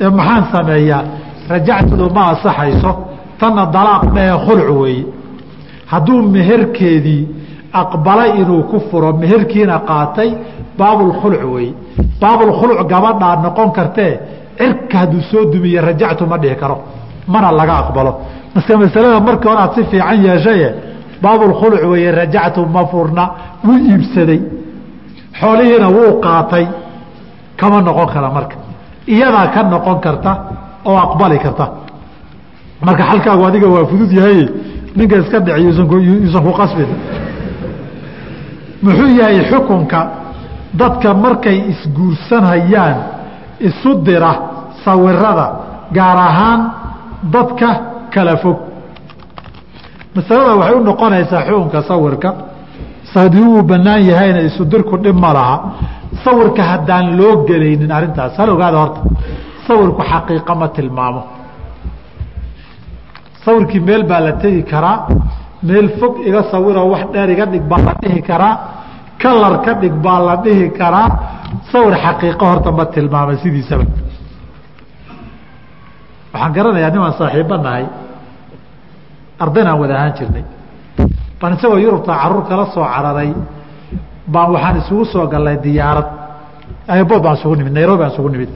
Ee 0.00 0.08
maxaan 0.18 0.44
sameeyaa? 0.52 1.04
Rajactudu 1.50 2.06
ma 2.16 2.22
asaxayso 2.32 2.92
tanna 3.42 3.64
dalaaq 3.76 4.02
mee 4.16 4.32
khulc 4.46 4.68
weeye 4.80 5.04
hadduu 5.92 6.18
meherkeedii 6.34 7.22
aqbalay 7.82 8.30
inuu 8.40 8.62
ku 8.70 8.76
furo 8.88 9.10
meherkiina 9.22 9.76
qaatay 9.90 10.30
baabulkhulc 10.78 11.42
weeye 11.54 11.72
baabulkhulc 12.22 12.78
gabadhaa 12.92 13.34
noqon 13.44 13.68
kartee 13.76 14.12
cirka 14.58 14.96
hadduu 15.02 15.22
soo 15.30 15.42
dumiye 15.52 15.80
rajactu 15.88 16.24
ma 16.30 16.36
dhihi 16.42 16.56
karo 16.62 16.76
mana 17.32 17.48
laga 17.58 17.74
aqbalo. 17.82 18.12
Maske 18.54 18.72
masalada 18.82 19.20
markii 19.28 19.48
hore 19.50 19.60
aad 19.64 19.72
si 19.76 19.82
fiican 19.90 20.18
yeeshaye 20.26 20.68
baabulkhuluc 21.22 21.82
weeye 21.92 22.10
rajactu 22.20 22.60
ma 22.74 22.82
furna 22.90 23.24
wuu 23.66 23.78
iibsaday. 23.90 24.40
Xoolihiina 25.40 25.88
wuu 25.96 26.20
qaatay 26.24 26.64
kama 27.60 27.78
noqon 27.86 28.06
kara 28.14 28.28
marka. 28.36 28.56
Iyadaa 29.14 29.46
ka 29.54 29.60
noqon 29.72 29.98
karta 30.04 30.32
oo 30.84 30.96
aqbali 31.06 31.38
karta 31.44 31.64
marka 32.86 33.02
xalkaagu 33.10 33.42
adiga 33.48 33.68
waa 33.74 33.84
fudud 33.90 34.12
yahay 34.18 34.40
ninka 34.96 35.16
iska 35.22 35.38
dhici 35.46 35.60
yuusan 35.66 36.42
ku 36.46 36.52
qasbin. 36.60 36.90
Muxuu 38.84 39.10
yahay 39.20 39.38
xukunka 39.50 40.00
dadka 40.80 41.08
markay 41.24 41.58
isguursanhayaan 41.72 42.96
isu 43.68 43.90
dira 44.06 44.32
sawirada 44.84 45.46
gaar 45.96 46.18
ahaan 46.28 46.60
dadka 47.34 47.68
kala 48.14 48.36
fog. 48.42 48.58
Masalada 50.16 50.52
waxay 50.60 50.74
u 50.78 50.84
noqonaysaa 50.88 51.42
xukunka 51.48 51.78
sawirka. 51.90 52.30
Hadii 53.14 53.44
uu 53.54 53.62
banaan 53.70 54.02
yahayna 54.10 54.40
isu 54.48 54.62
dirku 54.72 54.96
dhib 55.04 55.16
ma 55.24 55.30
laha. 55.36 55.56
Sawirka 56.24 56.62
haddaan 56.70 57.06
loo 57.18 57.44
gelaynin 57.48 57.90
arrintaas 57.96 58.34
hal 58.38 58.48
ogaada 58.54 58.78
horta. 58.82 59.00
Sawirku 59.66 60.02
xaqiiqa 60.10 60.52
ma 60.60 60.68
tilmaamo 60.76 61.22
sawirkii 63.44 63.80
meel 63.88 64.02
baa 64.10 64.20
la 64.26 64.32
tegi 64.42 64.62
karaa 64.72 64.96
meel 65.68 65.88
fog 65.98 66.14
iga 66.28 66.42
sawiroo 66.52 66.86
wax 66.92 67.04
dheer 67.12 67.28
iga 67.34 67.46
dhig 67.52 67.64
baa 67.70 67.80
la 67.86 67.92
dhihi 68.02 68.20
karaa 68.30 68.54
kalar 69.22 69.54
ka 69.64 69.72
dhig 69.82 69.94
baa 70.04 70.18
la 70.28 70.34
dhihi 70.44 70.66
karaa 70.80 71.08
sawir 71.72 71.94
xaqiiqo 72.04 72.44
horta 72.50 72.70
ma 72.78 72.84
tilmaamay 72.94 73.36
sidiisaba. 73.42 73.84
Waxaan 76.32 76.52
garanayaa 76.56 76.90
nimaan 76.94 77.14
saaxiibo 77.20 77.56
nahay 77.66 77.84
ardaynaan 79.44 79.78
wada 79.82 79.94
ahaan 79.98 80.12
jirnay. 80.18 80.44
Baan 81.40 81.52
isagoo 81.56 81.78
yurubta 81.84 82.12
carruur 82.20 82.44
kala 82.50 82.64
soo 82.74 82.84
cararay 82.94 83.30
baan 84.34 84.48
waxaan 84.54 84.76
isugu 84.80 85.04
soo 85.12 85.26
galnay 85.32 85.56
diyaarad. 85.64 86.08
Airbood 86.92 87.22
baan 87.24 87.36
isugu 87.38 87.54
nimid 87.58 87.72
nairobi 87.78 87.98
baan 88.02 88.12
isugu 88.14 88.28
nimid. 88.34 88.50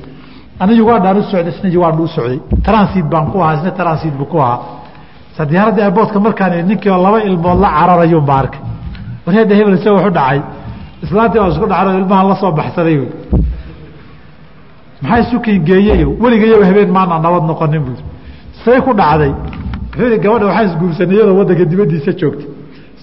Ana 0.61 0.73
ugandaan 0.83 1.17
u 1.19 1.23
socday 1.31 1.53
isna 1.55 1.69
uganda 1.79 2.03
u 2.03 2.07
socday. 2.17 2.39
Transit 2.67 3.07
baan 3.13 3.25
ku 3.33 3.37
ahaa 3.43 3.55
isna 3.59 3.71
transit 3.81 4.15
buu 4.19 4.27
ku 4.33 4.39
ahaa 4.47 4.59
sa 5.37 5.43
diyaaradda 5.51 5.81
airboodka 5.87 6.19
markaan 6.27 6.53
ninkii 6.69 6.91
laba 7.05 7.19
ilmood 7.29 7.59
la 7.65 7.69
cararayun 7.79 8.25
baa 8.29 8.39
arkay 8.43 8.61
warheeda 9.27 9.55
hebel 9.59 9.77
se 9.85 9.89
waxu 9.97 10.11
dhacay. 10.19 10.41
Islaantii 11.05 11.39
baan 11.41 11.51
isku 11.53 11.67
dhacay 11.73 11.97
ilmahan 12.01 12.27
la 12.31 12.37
soo 12.43 12.53
baxsaday 12.59 12.97
maxaa 15.03 15.19
isu 15.25 15.37
kengeeyeyo 15.47 16.09
weligayaba 16.23 16.65
habeen 16.71 16.91
maana 16.97 17.15
nabad 17.25 17.45
noqonin 17.51 17.83
bu 17.87 17.93
say 18.65 18.79
ku 18.87 18.93
dhacday. 19.01 19.33
Wuxuu 19.97 20.09
ihi 20.11 20.19
gabadha 20.25 20.47
waxaa 20.51 20.65
isguursanay 20.69 21.15
iyadoo 21.17 21.37
waddanka 21.41 21.65
dibaddiisa 21.73 22.13
joogtay. 22.21 22.49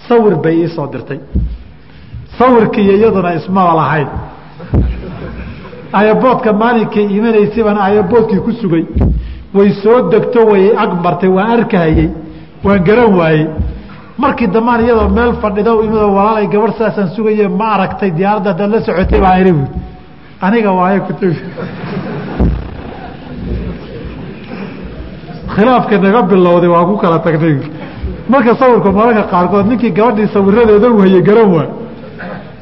Sawir 0.07 0.35
bay 0.43 0.55
ii 0.63 0.69
soo 0.75 0.87
dirtay. 0.93 1.19
Sawirkii 2.37 2.83
iyo 2.87 2.93
iyaduna 3.01 3.29
ismaba 3.39 3.73
lahayn. 3.79 4.09
Ayaboodka 5.99 6.49
maalinkay 6.61 7.05
imanaysay 7.17 7.63
baan 7.67 7.77
ayaboodkii 7.87 8.39
ku 8.45 8.51
sugay. 8.61 8.85
Way 9.55 9.69
soo 9.83 9.97
degto 10.11 10.39
way 10.51 10.65
ag 10.83 10.91
martay 11.03 11.29
waan 11.37 11.49
arkahayey 11.57 12.09
waan 12.63 12.83
garan 12.87 13.11
waayey. 13.19 13.47
Markii 14.17 14.47
dambaan 14.53 14.81
iyadoo 14.85 15.09
meel 15.17 15.31
fadhida 15.41 15.71
imidoo 15.85 16.11
walaalay 16.17 16.47
gabadh 16.53 16.75
saasaan 16.77 17.09
sugaye 17.15 17.47
ma 17.59 17.67
aragtay 17.75 18.09
diyaaradda 18.17 18.49
haddaad 18.51 18.71
la 18.73 18.79
socotay 18.87 19.19
baan 19.25 19.39
ihi 19.41 19.53
bu 19.57 19.63
aniga 20.45 20.71
waayo 20.79 20.99
kut 21.07 21.21
khilaafka 25.55 25.97
naga 26.05 26.21
bilowday 26.31 26.69
waa 26.75 26.85
ku 26.89 26.95
kala 27.03 27.17
tagnay 27.25 27.55
marka 28.29 28.51
sawirku 28.61 28.89
mararka 28.99 29.23
qaarkood 29.33 29.65
ninkii 29.71 29.91
gabadhii 29.99 30.27
sawiradeeda 30.35 30.87
u 30.95 30.99
hayey 31.03 31.21
garan 31.29 31.49
waa 31.55 31.67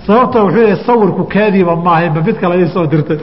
sababta 0.07 0.37
wuxuu 0.45 0.63
yihi 0.67 0.77
sawirku 0.87 1.23
kaadiiba 1.33 1.75
maahay 1.85 2.09
ma 2.15 2.21
mid 2.27 2.37
kale 2.41 2.55
isoo 2.65 2.85
dirtay. 2.91 3.19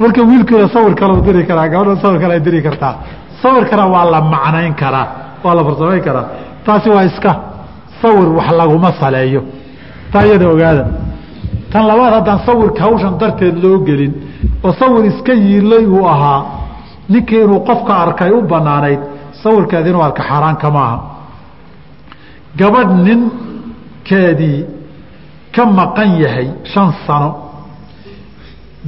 Marka 0.00 0.20
wiilkiina 0.30 0.68
sawir 0.74 0.94
kale 1.00 1.12
u 1.18 1.20
diri 1.26 1.42
karaa 1.50 1.68
gabadha 1.72 2.00
sawir 2.02 2.18
kale 2.22 2.32
ay 2.34 2.40
diri 2.46 2.60
kartaa. 2.66 2.94
Sawirkana 3.42 3.84
waa 3.94 4.04
la 4.12 4.20
macnayn 4.32 4.74
karaa 4.82 5.06
waa 5.44 5.54
la 5.54 5.62
farsamayn 5.64 6.02
karaa. 6.06 6.26
Taasi 6.66 6.88
waa 6.94 7.04
iska 7.10 7.32
sawir 8.02 8.28
wax 8.38 8.48
laguma 8.60 8.90
saleeyo. 9.00 9.42
Taa 10.12 10.24
iyada 10.26 10.48
ogaada 10.54 10.84
tan 11.72 11.86
labaad 11.90 12.12
haddaan 12.16 12.40
sawirka 12.46 12.80
hawshan 12.84 13.14
darteed 13.20 13.56
loo 13.64 13.78
gelin 13.86 14.12
oo 14.64 14.72
sawir 14.80 15.04
iska 15.10 15.32
yiilay 15.44 15.84
uu 15.86 16.04
ahaa 16.14 16.40
ninkii 17.08 17.40
inuu 17.44 17.60
qofka 17.68 17.92
arkay 18.04 18.30
u 18.30 18.40
banaanayd 18.52 19.00
sawirkeed 19.42 19.86
inuu 19.86 20.02
arka 20.08 20.22
xaaraanka 20.28 20.68
maaha. 20.76 20.98
Gabadh 22.58 22.92
ninkeedii 23.06 24.60
ka 25.54 25.62
maqan 25.78 26.10
yahay 26.22 26.48
shan 26.72 26.88
sano 27.06 27.30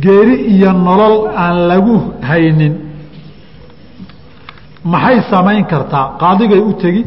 geeri 0.05 0.35
iyo 0.55 0.73
nolol 0.73 1.17
aan 1.37 1.57
lagu 1.71 1.97
haynin 2.29 2.75
maxay 4.85 5.18
samayn 5.30 5.64
kartaa 5.72 6.07
qaadigay 6.20 6.61
u 6.61 6.72
tegi. 6.82 7.03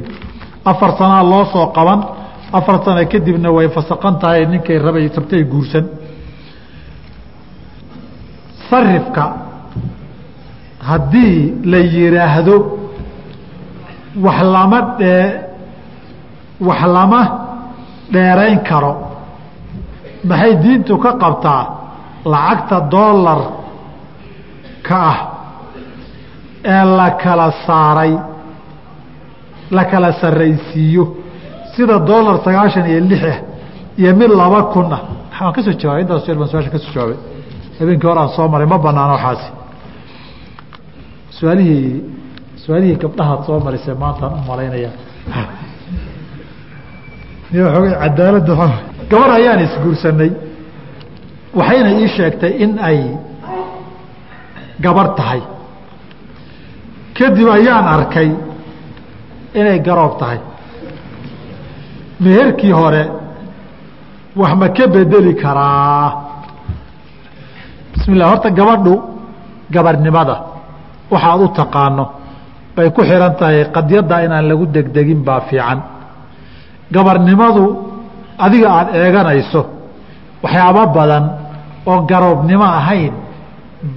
Afar 0.66 0.92
sanaa 1.00 1.24
loo 1.24 1.46
soo 1.54 1.68
qaban. 1.78 2.00
Afar 2.58 2.76
sano 2.86 3.02
kadibna 3.12 3.50
way 3.52 3.68
fasaqan 3.76 4.20
tahay 4.22 4.46
ninkay 4.52 4.78
rabay 4.86 5.08
rabtay 5.16 5.44
guursan. 5.52 5.86
Sarifka. 8.70 9.26
Haddii 10.88 11.54
la 11.72 11.78
yidhaahdo 11.96 12.56
wax 14.26 14.40
lama 14.54 14.80
dhee 15.00 15.26
wax 16.68 16.82
lama 16.96 17.22
dheerayn 18.14 18.60
karo. 18.70 18.94
Maxay 20.30 20.54
diintu 20.64 20.98
ka 21.04 21.12
qabtaa? 21.22 21.64
Lacagta 22.32 22.78
doolarka 22.92 23.56
ah 25.12 25.18
ee 26.74 26.84
la 27.00 27.08
kala 27.24 27.48
saaray 27.68 28.14
la 29.78 29.84
kala 29.92 30.10
saraysiiyo 30.22 31.04
sida 31.74 31.96
doolar 32.10 32.36
sagaashan 32.46 32.86
iyo 32.92 33.00
lix 33.12 33.24
ah 33.34 33.38
iyo 34.02 34.12
mid 34.20 34.32
laba 34.42 34.60
kun 34.74 34.88
ah. 34.98 35.02
Waan 35.42 35.54
ka 35.56 35.62
soo 35.66 35.74
jawaabay 35.82 36.02
intaas 36.04 36.26
baan 36.40 36.50
su'aasha 36.52 36.70
ka 36.76 36.80
soo 36.84 36.92
jawaabay. 36.96 37.18
Habeenkii 37.80 38.08
horaan 38.12 38.30
soo 38.36 38.48
maray 38.54 38.68
ma 38.74 38.78
banaan 38.86 39.10
waxaasi. 39.16 39.48
Suaalihii 41.38 41.92
su'aalihii 42.64 42.98
gabdhahaad 43.04 43.42
soo 43.48 43.58
marisay 43.66 43.96
maantaan 44.04 44.32
u 44.38 44.42
malaynaya 44.50 44.92
cadaaladda 48.02 48.54
gabar 49.12 49.30
ayaan 49.40 49.60
isguursanay 49.66 50.32
waxayna 51.60 51.90
ii 52.02 52.08
sheegtay 52.18 52.52
in 52.64 52.72
ay 52.90 53.00
gabar 54.86 55.08
tahay 55.18 55.42
kadib 57.18 57.48
ayaan 57.58 57.86
arkay 57.96 58.30
inay 59.60 59.80
garoob 59.88 60.14
tahay. 60.20 60.40
Meherkii 62.24 62.72
hore 62.80 63.04
wax 64.40 64.52
ma 64.60 64.68
ka 64.78 64.86
bedeli 64.94 65.34
karaa? 65.42 66.08
Bismi 67.94 68.16
llah 68.20 68.28
horta 68.32 68.50
gabadhu 68.60 68.94
gabarnimada 69.74 70.36
waxaad 71.12 71.42
u 71.46 71.48
taqaano 71.60 72.06
bay 72.76 72.88
ku 72.96 73.02
xihan 73.10 73.34
tahay 73.40 73.66
qadyadda 73.76 74.16
inaan 74.26 74.46
lagu 74.50 74.66
degdegin 74.76 75.20
baa 75.28 75.42
fiican. 75.50 75.80
Gabarnimadu 76.94 77.64
adiga 78.46 78.68
aada 78.78 78.92
eeganayso 79.04 79.62
waxyaabo 80.44 80.84
badan 80.98 81.26
oo 81.90 82.00
garoobnimo 82.10 82.68
ahayn 82.80 83.14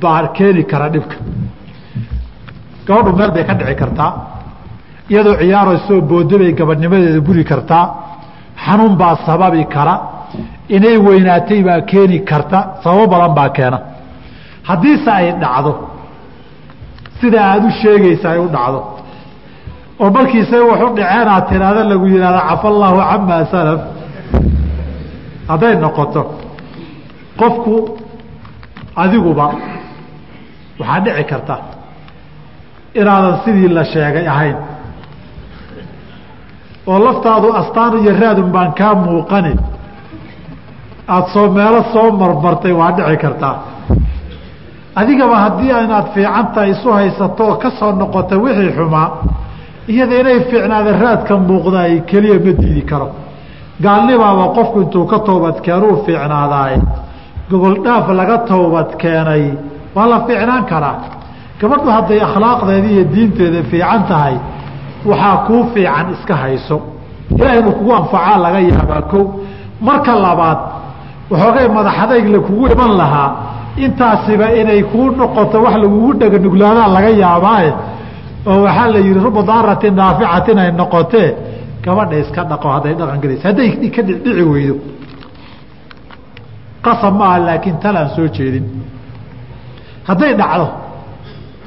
baa 0.02 0.20
keeni 0.36 0.62
kara 0.70 0.88
dhibka 0.94 1.16
gabadhu 2.90 3.12
meel 3.18 3.30
bay 3.36 3.44
ka 3.48 3.54
dhici 3.60 3.74
kartaa 3.82 4.10
iyadoo 5.12 5.34
ciyaaraysoo 5.42 5.98
boodo 6.10 6.34
bay 6.42 6.52
gabadhnimadeeda 6.60 7.20
buri 7.28 7.42
kartaa 7.50 7.84
xanuun 8.64 8.94
baa 9.00 9.14
sababi 9.26 9.62
kara 9.74 9.94
inay 10.76 10.96
weynaatay 11.06 11.60
baa 11.68 11.80
keeni 11.90 12.18
karta 12.30 12.58
sababo 12.82 13.04
badan 13.12 13.32
baa 13.38 13.48
keena. 13.56 13.78
Haddiise 14.68 15.10
ay 15.20 15.26
dhacdo 15.42 15.72
sida 17.20 17.38
aada 17.50 17.66
u 17.68 17.70
sheegaysa 17.82 18.26
ay 18.34 18.38
u 18.46 18.48
dhacdo 18.56 18.80
oo 20.02 20.08
markiise 20.16 20.56
wax 20.70 20.80
u 20.86 20.90
dhaceen 20.98 21.28
aad 21.34 21.44
tiraahda 21.50 21.82
lagu 21.92 22.06
yihahda 22.14 22.40
cafa 22.48 22.66
allaahu 22.72 22.98
camaa 23.10 23.42
salaf 23.54 23.80
hadday 25.50 25.74
noqoto 25.84 26.22
qofku 27.40 27.74
adiguba 29.02 29.46
waxaa 30.80 31.00
dhici 31.04 31.24
karta 31.30 31.54
inaadan 32.94 33.40
sidii 33.44 33.68
la 33.68 33.84
sheegay 33.84 34.26
ahayn. 34.28 34.56
oo 36.86 36.98
laftaadu 37.04 37.52
astaan 37.60 37.98
iyo 38.02 38.12
raadun 38.20 38.50
baan 38.52 38.72
kaa 38.78 38.94
muuqani. 38.94 39.52
aada 41.08 41.26
soo 41.32 41.50
meelo 41.56 41.82
soo 41.92 42.10
marmartay 42.20 42.72
waa 42.72 42.90
dhici 42.96 43.16
kartaa. 43.16 43.54
adigaba 45.00 45.36
haddii 45.44 45.70
inaad 45.84 46.06
fiican 46.14 46.46
tahay 46.54 46.70
isu 46.70 46.88
haysato 46.92 47.44
oo 47.48 47.54
ka 47.62 47.70
soo 47.78 47.92
noqota 47.92 48.34
wixii 48.44 48.72
xumaa 48.76 49.08
iyada 49.88 50.14
inay 50.20 50.38
fiicnaada 50.50 50.92
raadka 51.02 51.34
muuqda 51.48 51.78
ay 51.80 51.94
keliya 52.10 52.38
ma 52.44 52.52
diidi 52.60 52.82
karo. 52.90 53.08
gaalnibaaba 53.84 54.44
qofku 54.56 54.80
intuu 54.84 55.04
ka 55.12 55.18
toobadkeenuu 55.26 55.94
fiicnaadaay. 56.06 56.74
gogol 57.50 57.76
dhaaf 57.84 58.06
laga 58.18 58.38
toobad 58.50 58.88
keenay 59.02 59.44
waa 59.94 60.06
la 60.12 60.18
fiicnaan 60.26 60.64
karaa 60.70 61.19
gabadhu 61.60 61.88
hadday 61.96 62.18
akhlaaqdeeda 62.28 62.88
iyo 62.94 63.04
diinteeda 63.14 63.60
fiican 63.70 64.02
tahay 64.10 64.34
waxaa 65.10 65.36
kuu 65.46 65.62
fiican 65.74 66.06
iska 66.14 66.34
hayso. 66.42 66.76
Ilaah 67.38 67.54
inuu 67.60 67.72
kugu 67.78 67.92
anfacaa 68.00 68.36
laga 68.44 68.60
yaabaa 68.70 69.02
ko 69.12 69.18
marka 69.86 70.12
labaad 70.24 70.58
waxoogay 71.30 71.66
madaxadayg 71.76 72.26
la 72.34 72.38
kugu 72.46 72.64
iman 72.74 72.92
lahaa 73.00 73.28
intaasiba 73.84 74.46
inay 74.60 74.82
kuu 74.92 75.06
noqoto 75.20 75.56
wax 75.64 75.74
lagugu 75.82 76.10
dhaganuglaadaan 76.20 76.90
laga 76.96 77.10
yaabaaye 77.24 77.70
oo 78.50 78.58
waxaa 78.66 78.88
la 78.94 78.98
yihi 79.04 79.14
ruba 79.26 79.40
daaratin 79.50 79.94
naaficatin 80.00 80.58
ay 80.62 80.70
noqotee 80.80 81.28
gabadha 81.84 82.16
iska 82.22 82.42
dhaqo 82.50 82.66
hadday 82.74 82.94
dhaqan 83.00 83.18
gelaysa 83.22 83.44
hadday 83.50 83.68
ka 83.94 84.02
dhici 84.08 84.42
weydo. 84.52 84.74
Qasab 86.84 87.14
maaha 87.20 87.38
laakiin 87.46 87.76
talaan 87.82 88.08
soo 88.16 88.26
jeedin. 88.36 88.64
Hadday 90.08 90.32
dhacdo 90.40 90.66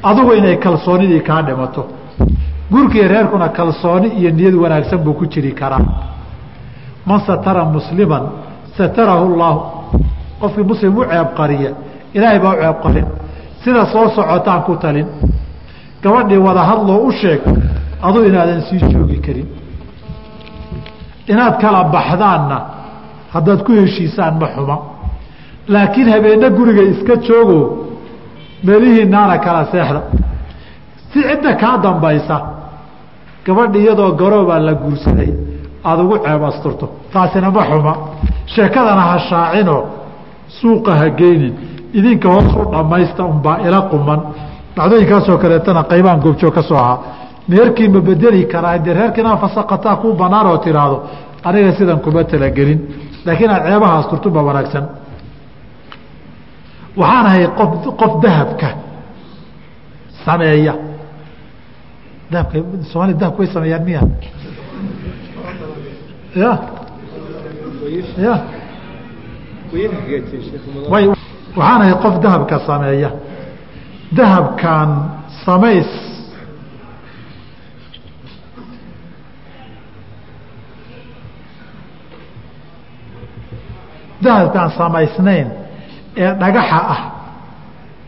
adugu 0.03 0.33
inay 0.33 0.57
kalsoonidii 0.57 1.21
kaa 1.21 1.41
dhimato. 1.41 1.83
Gurkii 2.71 3.07
reerkuna 3.07 3.49
kalsooni 3.49 4.07
iyo 4.19 4.31
niyad 4.31 4.55
wanaagsan 4.55 4.99
buu 5.03 5.13
ku 5.13 5.25
jiri 5.25 5.51
karaa. 5.51 5.85
Man 7.05 7.19
satara 7.27 7.65
musliman 7.65 8.23
satarahu 8.77 9.37
llaahu 9.37 9.61
qofkii 10.41 10.63
muslim 10.63 10.97
u 10.97 11.03
ceeb 11.05 11.27
qariya 11.37 11.71
ilaahay 12.13 12.39
baa 12.39 12.53
u 12.55 12.59
ceeb 12.61 12.77
qarin. 12.83 13.05
Sida 13.63 13.85
soo 13.85 14.09
socotaan 14.15 14.61
ku 14.63 14.75
talin. 14.75 15.07
Gabadhii 16.03 16.37
wada 16.37 16.63
hadloo 16.69 16.99
u 17.07 17.11
sheeg 17.11 17.41
adu 18.01 18.23
inaadan 18.25 18.61
sii 18.61 18.79
joogi 18.91 19.19
karin. 19.25 19.47
Inaad 21.27 21.55
kala 21.61 21.83
baxdaanna 21.83 22.57
haddaad 23.33 23.63
ku 23.65 23.71
heshiisaan 23.71 24.35
ma 24.39 24.47
xuma. 24.55 24.77
Laakiin 25.67 26.09
habeenna 26.13 26.49
guriga 26.49 26.81
iska 26.81 27.15
joogo 27.27 27.59
meelihii 28.63 29.05
naana 29.13 29.37
kala 29.45 29.65
seexda. 29.71 30.01
Si 31.11 31.19
cidda 31.29 31.51
kaa 31.61 31.77
dambaysa 31.83 32.35
gabadhi 33.45 33.79
iyadoo 33.83 34.11
garoobaa 34.21 34.59
la 34.67 34.73
guursaday 34.73 35.29
aada 35.87 36.01
ugu 36.03 36.17
ceeb 36.25 36.43
asturto 36.49 36.85
taasina 37.13 37.49
ma 37.55 37.63
xuma. 37.69 37.93
Sheekadana 38.53 39.01
ha 39.09 39.17
shaacinoo 39.29 39.81
suuqa 40.59 40.91
ha 40.99 41.07
geynin. 41.19 41.53
Idinka 41.97 42.27
hoos 42.33 42.49
u 42.61 42.71
dhammaysta 42.73 43.21
unbaa 43.31 43.57
ila 43.67 43.79
quman. 43.91 44.19
Dhacdooyinkaasoo 44.75 45.37
kaleetana 45.43 45.81
qaybaan 45.91 46.19
goobjoog 46.23 46.53
ka 46.57 46.61
soo 46.69 46.77
ahaa. 46.83 46.97
Meerkii 47.49 47.87
ma 47.93 47.99
bedeli 48.07 48.41
karaa 48.53 48.77
dee 48.85 48.93
reerkiinaa 48.99 49.37
fasaqataa 49.43 49.95
kuu 50.01 50.13
banaan 50.21 50.47
oo 50.51 50.57
tiraahdo 50.57 50.97
aniga 51.47 51.71
sidan 51.77 51.99
kuma 52.03 52.23
talagelin. 52.31 52.79
Laakiin 53.25 53.51
aad 53.55 53.63
ceebaha 53.69 53.95
asturto 53.99 54.27
ba 54.35 54.41
wanaagsan 54.47 54.83
waxaan 56.97 57.25
ahay 57.29 57.45
qof 57.99 58.13
dahabka 58.23 58.69
sameeya. 60.25 60.73
Dahabka 62.31 62.57
soomaalia 62.91 63.17
dahabka 63.21 63.39
way 63.41 63.49
sameeyaan 63.55 63.83
miya. 63.87 64.01
Ya. 66.41 66.51
Ya. 68.25 68.35
Waxaan 70.91 71.81
ahay 71.81 71.95
qof 72.03 72.15
dahabka 72.23 72.55
sameeya. 72.69 73.09
Dahabkan 74.17 74.89
samays. 75.45 75.89
Dahabkaan 84.23 84.71
samaysnayn 84.77 85.62
ee 86.15 86.33
dhagaxa 86.41 86.79
ah. 86.95 87.01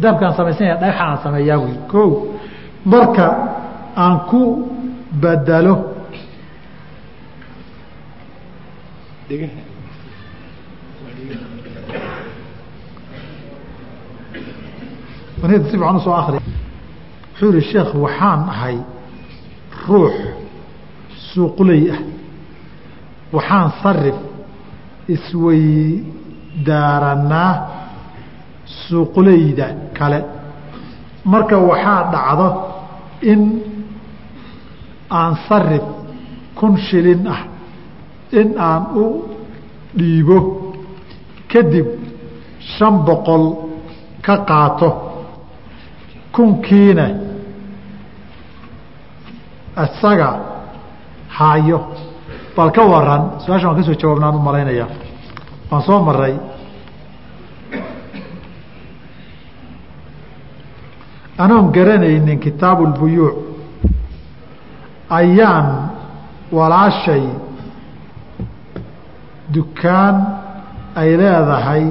Dahabkaan 0.01 0.33
samaysnayn 0.37 0.71
ee 0.71 0.79
dhagaxa 0.81 1.03
aan 1.09 1.17
sameeyaa 1.23 1.57
wy 1.63 1.71
ko 1.91 2.01
marka 2.91 3.27
aan 4.03 4.15
ku 4.29 4.41
bedelo 5.21 5.75
si 15.41 15.47
fiican 15.71 15.95
u 15.95 15.99
soo 15.99 16.13
akri 16.21 16.37
wuxuu 16.39 17.51
yihi 17.55 17.67
sheekh 17.71 17.91
waxaan 18.03 18.41
ahay 18.53 18.77
ruux 19.87 20.15
suuqley 21.33 21.83
ah. 21.95 21.99
Waxaan 23.35 23.69
sarif 23.83 24.15
isweydaaranaa 25.15 27.51
suuqleyda 28.65 29.67
kale. 29.97 30.19
Marka 31.31 31.57
waxaa 31.69 32.01
dhacdo 32.13 32.47
in 33.31 33.41
aan 35.09 35.33
sarif 35.47 35.83
kun 36.57 36.77
shilin 36.77 37.27
ah 37.35 37.41
in 38.39 38.49
aan 38.67 38.83
u 38.95 39.05
dhiibo 39.97 40.37
kadib 41.51 41.87
shan 42.73 42.95
boqol 43.07 43.43
ka 44.25 44.35
qaato 44.49 44.89
kunkiina 46.35 47.05
isaga 49.83 50.29
haayo. 51.37 51.79
Bal 52.55 52.71
ka 52.71 52.83
waran 52.91 53.21
su'aashan 53.43 53.67
waan 53.69 53.77
ka 53.79 53.83
soo 53.87 53.97
jawaabnaan 54.01 54.35
u 54.35 54.39
malaynaya. 54.47 54.87
Waan 55.71 55.83
soo 55.87 55.99
maray 56.07 56.33
anoon 61.37 61.71
garanaynin 61.75 62.39
kitaabu 62.39 62.83
lbuyuuc 62.91 63.35
ayaan 65.09 65.67
walaashay. 66.51 67.23
Dukaan 69.53 70.15
ay 70.95 71.09
leedahay 71.19 71.83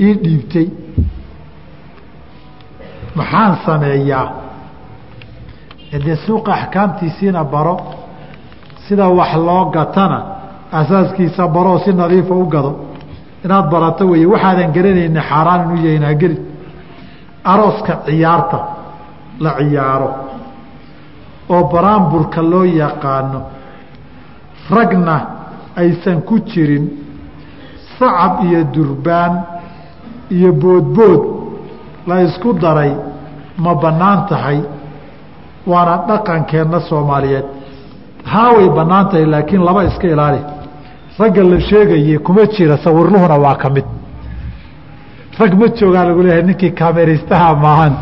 ii 0.00 0.14
dhiibtay. 0.24 0.66
Maxaan 3.18 3.56
sameeyaa? 3.66 4.26
Dee 6.04 6.16
suuqa 6.26 6.52
axkaamtiisiina 6.54 7.44
baro 7.44 7.76
sida 8.88 9.06
wax 9.18 9.32
loo 9.46 9.64
gatana 9.76 10.18
asaaskiisa 10.72 11.48
baroo 11.54 11.78
si 11.84 11.92
nadiifa 11.92 12.34
u 12.34 12.46
gado. 12.54 12.72
Inaad 13.44 13.66
barato 13.72 14.04
weeye 14.10 14.26
waxaadan 14.26 14.72
garanayni 14.76 15.20
xaaraan 15.28 15.60
inu 15.70 15.76
yahin 15.86 16.02
hageli 16.10 16.36
arooska 17.44 17.94
ciyaarta 18.06 18.58
la 19.40 19.52
ciyaaro 19.58 20.10
oo 21.54 21.62
baraanburka 21.72 22.42
loo 22.42 22.64
yaqaano 22.64 23.40
ragna 24.70 25.16
aysan 25.76 26.20
ku 26.28 26.38
jirin 26.50 26.84
sacab 27.98 28.44
iyo 28.44 28.60
durbaan 28.74 29.32
iyo 30.30 30.52
boodbood 30.52 31.22
la 32.06 32.20
isku 32.22 32.52
daray 32.62 32.92
ma 33.64 33.74
bannaan 33.74 34.26
tahay 34.28 34.58
waana 35.66 35.96
dhaqankeenna 36.08 36.80
soomaaliyeed. 36.88 37.44
Haa 38.32 38.50
way 38.56 38.68
bannaan 38.78 39.06
tahay 39.10 39.26
laakiin 39.26 39.62
laba 39.64 39.82
iska 39.84 40.06
ilaali. 40.14 40.40
Ragga 41.18 41.42
la 41.44 41.60
sheegaye 41.60 42.18
kuma 42.18 42.46
jira 42.54 42.76
sawirluhuna 42.84 43.36
waa 43.44 43.54
ka 43.62 43.68
mid 43.70 43.84
rag 45.38 45.52
ma 45.60 45.66
joogaa 45.78 46.04
lagu 46.08 46.22
leeyahay 46.22 46.42
ninkii 46.48 46.70
kameraystaha 46.80 47.54
maahan. 47.64 47.94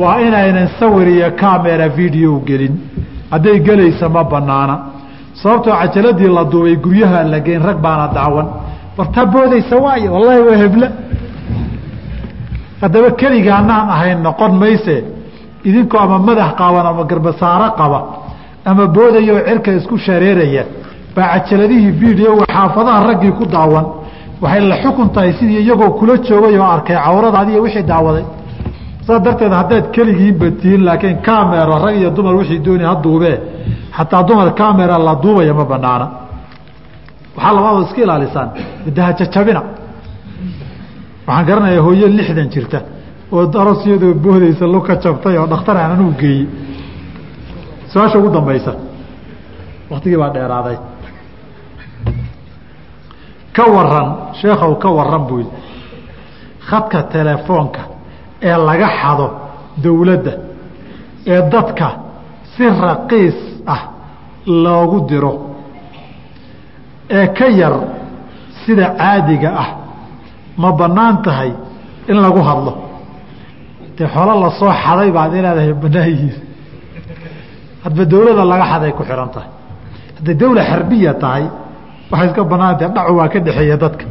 Waa 0.00 0.20
inaynan 0.20 0.68
sawir 0.78 1.08
iyo 1.08 1.30
camera 1.42 1.88
video 1.88 2.40
gelin. 2.46 2.74
Hadday 3.30 3.58
gelaysa 3.60 4.08
ma 4.08 4.24
banaana 4.24 4.74
sababtoo 5.42 5.72
cajaladii 5.80 6.28
la 6.36 6.44
duubay 6.44 6.76
guryaha 6.76 7.22
la 7.24 7.38
geyn 7.40 7.62
rag 7.62 7.78
baana 7.84 8.06
dacwan 8.14 8.46
wartaa 8.96 9.26
boodaysa 9.26 9.76
waay 9.84 10.08
wallaahi 10.08 10.40
waa 10.48 10.56
hebla. 10.62 10.88
Haddaba 12.80 13.10
keligaanaan 13.20 13.88
ahayn 13.94 14.18
noqon 14.22 14.52
mayse. 14.62 14.96
Idinkoo 15.64 15.98
ama 15.98 16.18
madax 16.18 16.50
qaaban 16.58 16.86
ama 16.86 17.04
garbasaaro 17.10 17.68
qaba 17.80 18.00
ama 18.64 18.86
boodaya 18.86 19.32
oo 19.34 19.42
cirka 19.48 19.70
isku 19.78 19.96
shareeraya 19.98 20.64
baa 21.16 21.38
cajaladihii 21.38 21.90
videoga 22.02 22.44
xaafadaha 22.54 23.00
raggii 23.08 23.32
ku 23.38 23.44
daawan 23.46 23.84
waxay 24.42 24.60
la 24.70 24.76
xukun 24.84 25.08
tahay 25.14 25.32
sidii 25.38 25.60
iyagoo 25.64 25.90
kula 25.98 26.14
joogay 26.28 26.54
oo 26.62 26.68
arkay 26.76 26.96
cawradaadi 27.04 27.52
wixii 27.64 27.84
daawaday. 27.92 28.24
Saas 29.06 29.20
darteed 29.26 29.52
haddaad 29.60 29.84
keligiinba 29.94 30.46
tihiin 30.60 30.82
laakiin 30.88 31.16
camera 31.28 31.74
rag 31.84 31.94
iyo 32.00 32.10
dumar 32.16 32.34
wixii 32.40 32.60
dooni 32.66 32.84
ha 32.90 32.94
duubee 33.04 33.36
xataa 33.96 34.22
dumar 34.28 34.48
camera 34.60 34.96
la 35.06 35.14
duubaya 35.22 35.54
ma 35.58 35.64
banaana 35.72 36.06
waxaa 37.36 37.52
labaadoo 37.56 37.82
iska 37.86 38.00
ilaalisaan 38.06 38.48
dahajajabina 38.96 39.62
waxaan 41.26 41.44
garanayaa 41.48 41.82
hooyo 41.86 42.06
lixdan 42.18 42.48
jirta 42.54 42.78
oo 43.34 43.42
aros 43.62 43.80
iyadoo 43.86 44.14
boodaysa 44.24 44.64
luka 44.74 44.92
jabtay 45.04 45.34
oo 45.40 45.46
dhakhtar 45.52 45.76
aan 45.82 45.92
anugu 45.96 46.12
geeyey 46.20 46.44
su'aasha 47.92 48.16
ugu 48.20 48.30
dambaysa 48.36 48.72
waktigii 49.90 50.18
baa 50.22 50.30
dheeraaday 50.36 50.76
ka 53.56 53.64
waran 53.74 54.08
sheekhow 54.40 54.72
ka 54.82 54.88
waran 54.98 55.22
buu 55.28 55.44
khadka 56.68 56.98
telefoonka 57.14 57.80
ee 58.48 58.56
laga 58.68 58.88
xado 59.00 59.26
dowladda 59.84 60.32
ee 61.32 61.40
dadka 61.52 61.88
si 62.52 62.64
raqiis 62.86 63.38
ah 63.74 63.82
loogu 64.64 64.98
diro 65.10 65.32
ee 67.18 67.26
ka 67.38 67.46
yar 67.60 67.74
sida 68.64 68.86
caadiga 69.00 69.50
ah 69.62 69.68
ma 70.62 70.70
bannaan 70.80 71.16
tahay 71.26 71.50
in 72.10 72.16
lagu 72.24 72.40
hadlo. 72.48 72.72
Dee 73.96 74.06
xolo 74.14 74.32
la 74.42 74.50
soo 74.58 74.72
xaday 74.84 75.10
baad 75.16 75.32
inaadahay 75.40 75.72
bannaan 75.82 76.08
yihiin 76.12 76.36
hadba 77.84 78.02
dowladda 78.12 78.44
laga 78.52 78.64
xaday 78.72 78.92
ku 78.98 79.02
xihan 79.08 79.30
tahay. 79.34 79.50
Hadday 80.16 80.34
dawla 80.42 80.62
xarbiya 80.70 81.12
tahay 81.22 81.44
waxay 82.12 82.26
iska 82.28 82.42
banaantah 82.52 82.88
dhacu 82.96 83.12
waa 83.18 83.28
ka 83.32 83.38
dhexeeya 83.46 83.76
dadka. 83.82 84.04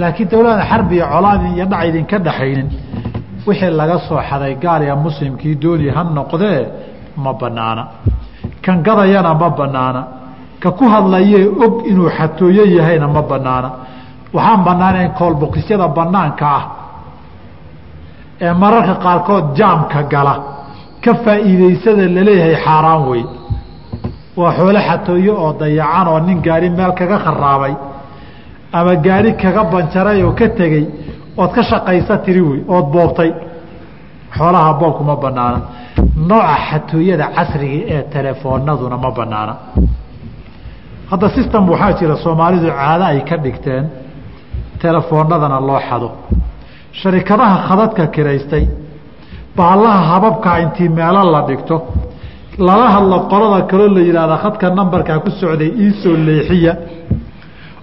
Laakiin 0.00 0.28
dawlada 0.32 0.64
xarbiya 0.70 1.04
colaad 1.12 1.42
iyo 1.54 1.64
dhac 1.72 1.82
idinka 1.88 2.16
dhaxaynin 2.26 2.68
wixii 3.46 3.70
laga 3.80 3.96
soo 4.08 4.20
xaday 4.28 4.54
gaaliya 4.64 4.94
muslimkii 5.04 5.54
dooni 5.62 5.88
ha 5.96 6.02
noqdee 6.18 6.60
ma 7.24 7.32
banaana 7.40 7.82
kan 8.64 8.76
gadayana 8.86 9.30
ma 9.42 9.48
banaana 9.58 10.02
ka 10.62 10.70
ku 10.78 10.84
hadlayee 10.94 11.44
og 11.64 11.74
inuu 11.90 12.08
xatooyo 12.16 12.64
yahayna 12.76 13.06
ma 13.16 13.22
banaana 13.30 13.68
waxaan 14.36 14.60
banaanayn 14.66 15.10
koolbokisyada 15.18 15.86
banaanka 15.98 16.46
ah 16.58 16.64
ee 18.46 18.52
mararka 18.62 18.94
qaarkood 19.04 19.44
jaamka 19.58 20.00
gala. 20.12 20.34
Ka 21.04 21.12
faa'iidaysada 21.24 22.04
la 22.16 22.22
leeyahay 22.28 22.56
xaaraan 22.64 23.02
wey 23.10 23.22
waa 24.40 24.52
xoolo 24.56 24.80
xatooyo 24.88 25.32
oo 25.44 25.52
dayacan 25.60 26.06
oo 26.12 26.18
nin 26.26 26.38
gaari 26.46 26.68
meel 26.78 26.92
kaga 27.00 27.18
kharaabay 27.24 27.74
ama 28.78 28.94
gaari 29.06 29.30
kaga 29.42 29.62
banjaray 29.72 30.18
oo 30.26 30.32
ka 30.40 30.46
tegey 30.58 30.84
ood 31.40 31.50
ka 31.56 31.62
shaqaysa 31.70 32.14
tiri 32.24 32.40
wey 32.48 32.60
ood 32.74 32.86
boobtay. 32.94 33.30
Xoolaha 34.36 34.72
boobku 34.80 35.02
ma 35.08 35.14
banaana 35.24 35.58
nooca 36.28 36.54
xatooyada 36.68 37.26
casriga 37.36 37.78
ee 37.94 38.02
telefoonaduna 38.14 38.96
ma 39.04 39.10
banaana 39.18 39.54
hadda 41.10 41.26
system 41.36 41.62
waxaa 41.72 41.92
jira 41.98 42.16
soomaalidu 42.24 42.68
caado 42.78 43.04
ay 43.12 43.20
ka 43.28 43.36
dhigteen 43.44 43.84
telefoonadana 44.82 45.58
loo 45.68 45.80
xado. 45.88 46.08
Sharikadaha 47.00 47.56
khadadka 47.68 48.04
kiraystay 48.14 48.64
bahallaha 49.56 50.00
hababkaa 50.12 50.56
intii 50.64 50.88
meelo 50.98 51.22
la 51.34 51.40
dhigto 51.48 51.76
lala 52.58 52.86
hadlo 52.94 53.18
qolada 53.30 53.62
kaloo 53.70 53.88
la 53.96 54.00
yidhaahda 54.08 54.36
khadka 54.42 54.66
nambarkaa 54.78 55.18
ku 55.24 55.30
socday 55.40 55.70
iisoo 55.84 56.16
leexiya 56.26 56.72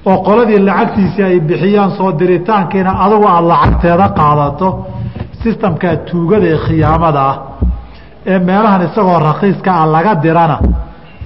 oo 0.10 0.18
qoladii 0.28 0.60
lacagtiisii 0.68 1.24
ay 1.30 1.40
bixiyaan 1.50 1.92
soo 1.98 2.10
diritaankiina 2.20 2.92
adugu 3.06 3.26
aada 3.34 3.48
lacagteeda 3.52 4.08
qaadato 4.20 4.68
sistamkaa 5.44 5.96
tuugada 6.10 6.46
ee 6.54 6.58
khiyaamada 6.66 7.22
ah 7.32 7.36
ee 8.32 8.40
meelahan 8.48 8.82
isagoo 8.88 9.20
rakiiska 9.30 9.70
ah 9.82 9.86
laga 9.96 10.14
dirana 10.24 10.58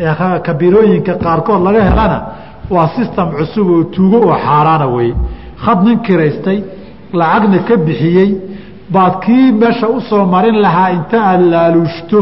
ee 0.06 0.14
kabiirooyinka 0.48 1.14
qaarkood 1.24 1.62
laga 1.68 1.82
helana 1.90 2.18
waa 2.76 2.88
sistem 2.98 3.28
cusub 3.38 3.68
oo 3.76 3.84
tuugo 3.96 4.18
oo 4.30 4.38
xaaraana 4.46 4.86
weye 4.96 5.14
khad 5.64 5.80
nin 5.86 5.98
kiraystay 6.06 6.58
lacagna 7.20 7.60
ka 7.68 7.76
bixiyey 7.88 8.30
baad 8.94 9.14
kii 9.26 9.46
meesha 9.62 9.88
u 9.96 10.00
soo 10.10 10.24
marin 10.34 10.58
lahaa 10.66 10.90
inta 10.98 11.18
aada 11.30 11.46
laaluushto 11.54 12.20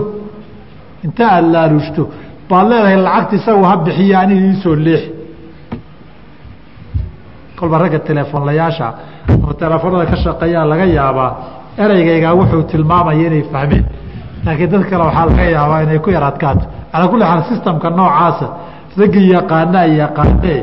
inta 1.05 1.23
aada 1.35 1.47
laaluushto 1.55 2.03
baad 2.49 2.65
leedahay 2.71 2.97
lacagta 3.07 3.35
isagu 3.39 3.63
ha 3.69 3.73
bixiya 3.85 4.15
aniga 4.23 4.45
iisoo 4.49 4.75
leexi 4.85 5.09
kolba 7.59 7.77
ragga 7.83 7.99
telefoonlayaasha 8.09 8.87
oo 9.45 9.53
telefoonada 9.63 10.05
ka 10.11 10.17
shaqeeyaa 10.25 10.65
laga 10.71 10.85
yaabaa 10.99 11.29
ereygaygaa 11.83 12.33
wuxuu 12.39 12.63
tilmaamaya 12.71 13.23
inay 13.27 13.43
fahmeen 13.53 13.85
laakiin 14.45 14.69
dad 14.73 14.83
kale 14.89 15.03
waxaa 15.07 15.25
laga 15.29 15.43
yaabaa 15.57 15.79
inay 15.85 15.99
ku 16.05 16.09
yar 16.15 16.23
adkaato 16.31 16.65
calaa 16.91 17.07
kulli 17.11 17.25
xaal 17.29 17.41
sistamka 17.51 17.87
noocaasa 17.99 18.47
raggii 18.99 19.25
yaqaanaa 19.35 19.85
yaqaanee 20.01 20.59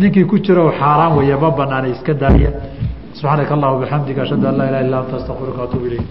ninkii 0.00 0.24
ku 0.30 0.36
jiro 0.44 0.64
xaaraan 0.80 1.12
weeye 1.18 1.36
ma 1.42 1.48
banaana 1.58 1.88
iska 1.94 2.12
daaya. 2.22 2.50
Subxaanaka 3.16 3.52
allah 3.56 3.68
bixamdika 3.82 4.20
ashhadu 4.24 4.44
an 4.50 4.54
laa 4.58 4.66
ilaha 4.70 4.82
illa 4.86 4.96
anta 5.02 5.14
astaqfiruka 5.20 5.60
atuub 5.66 5.82
ilayk 5.88 6.06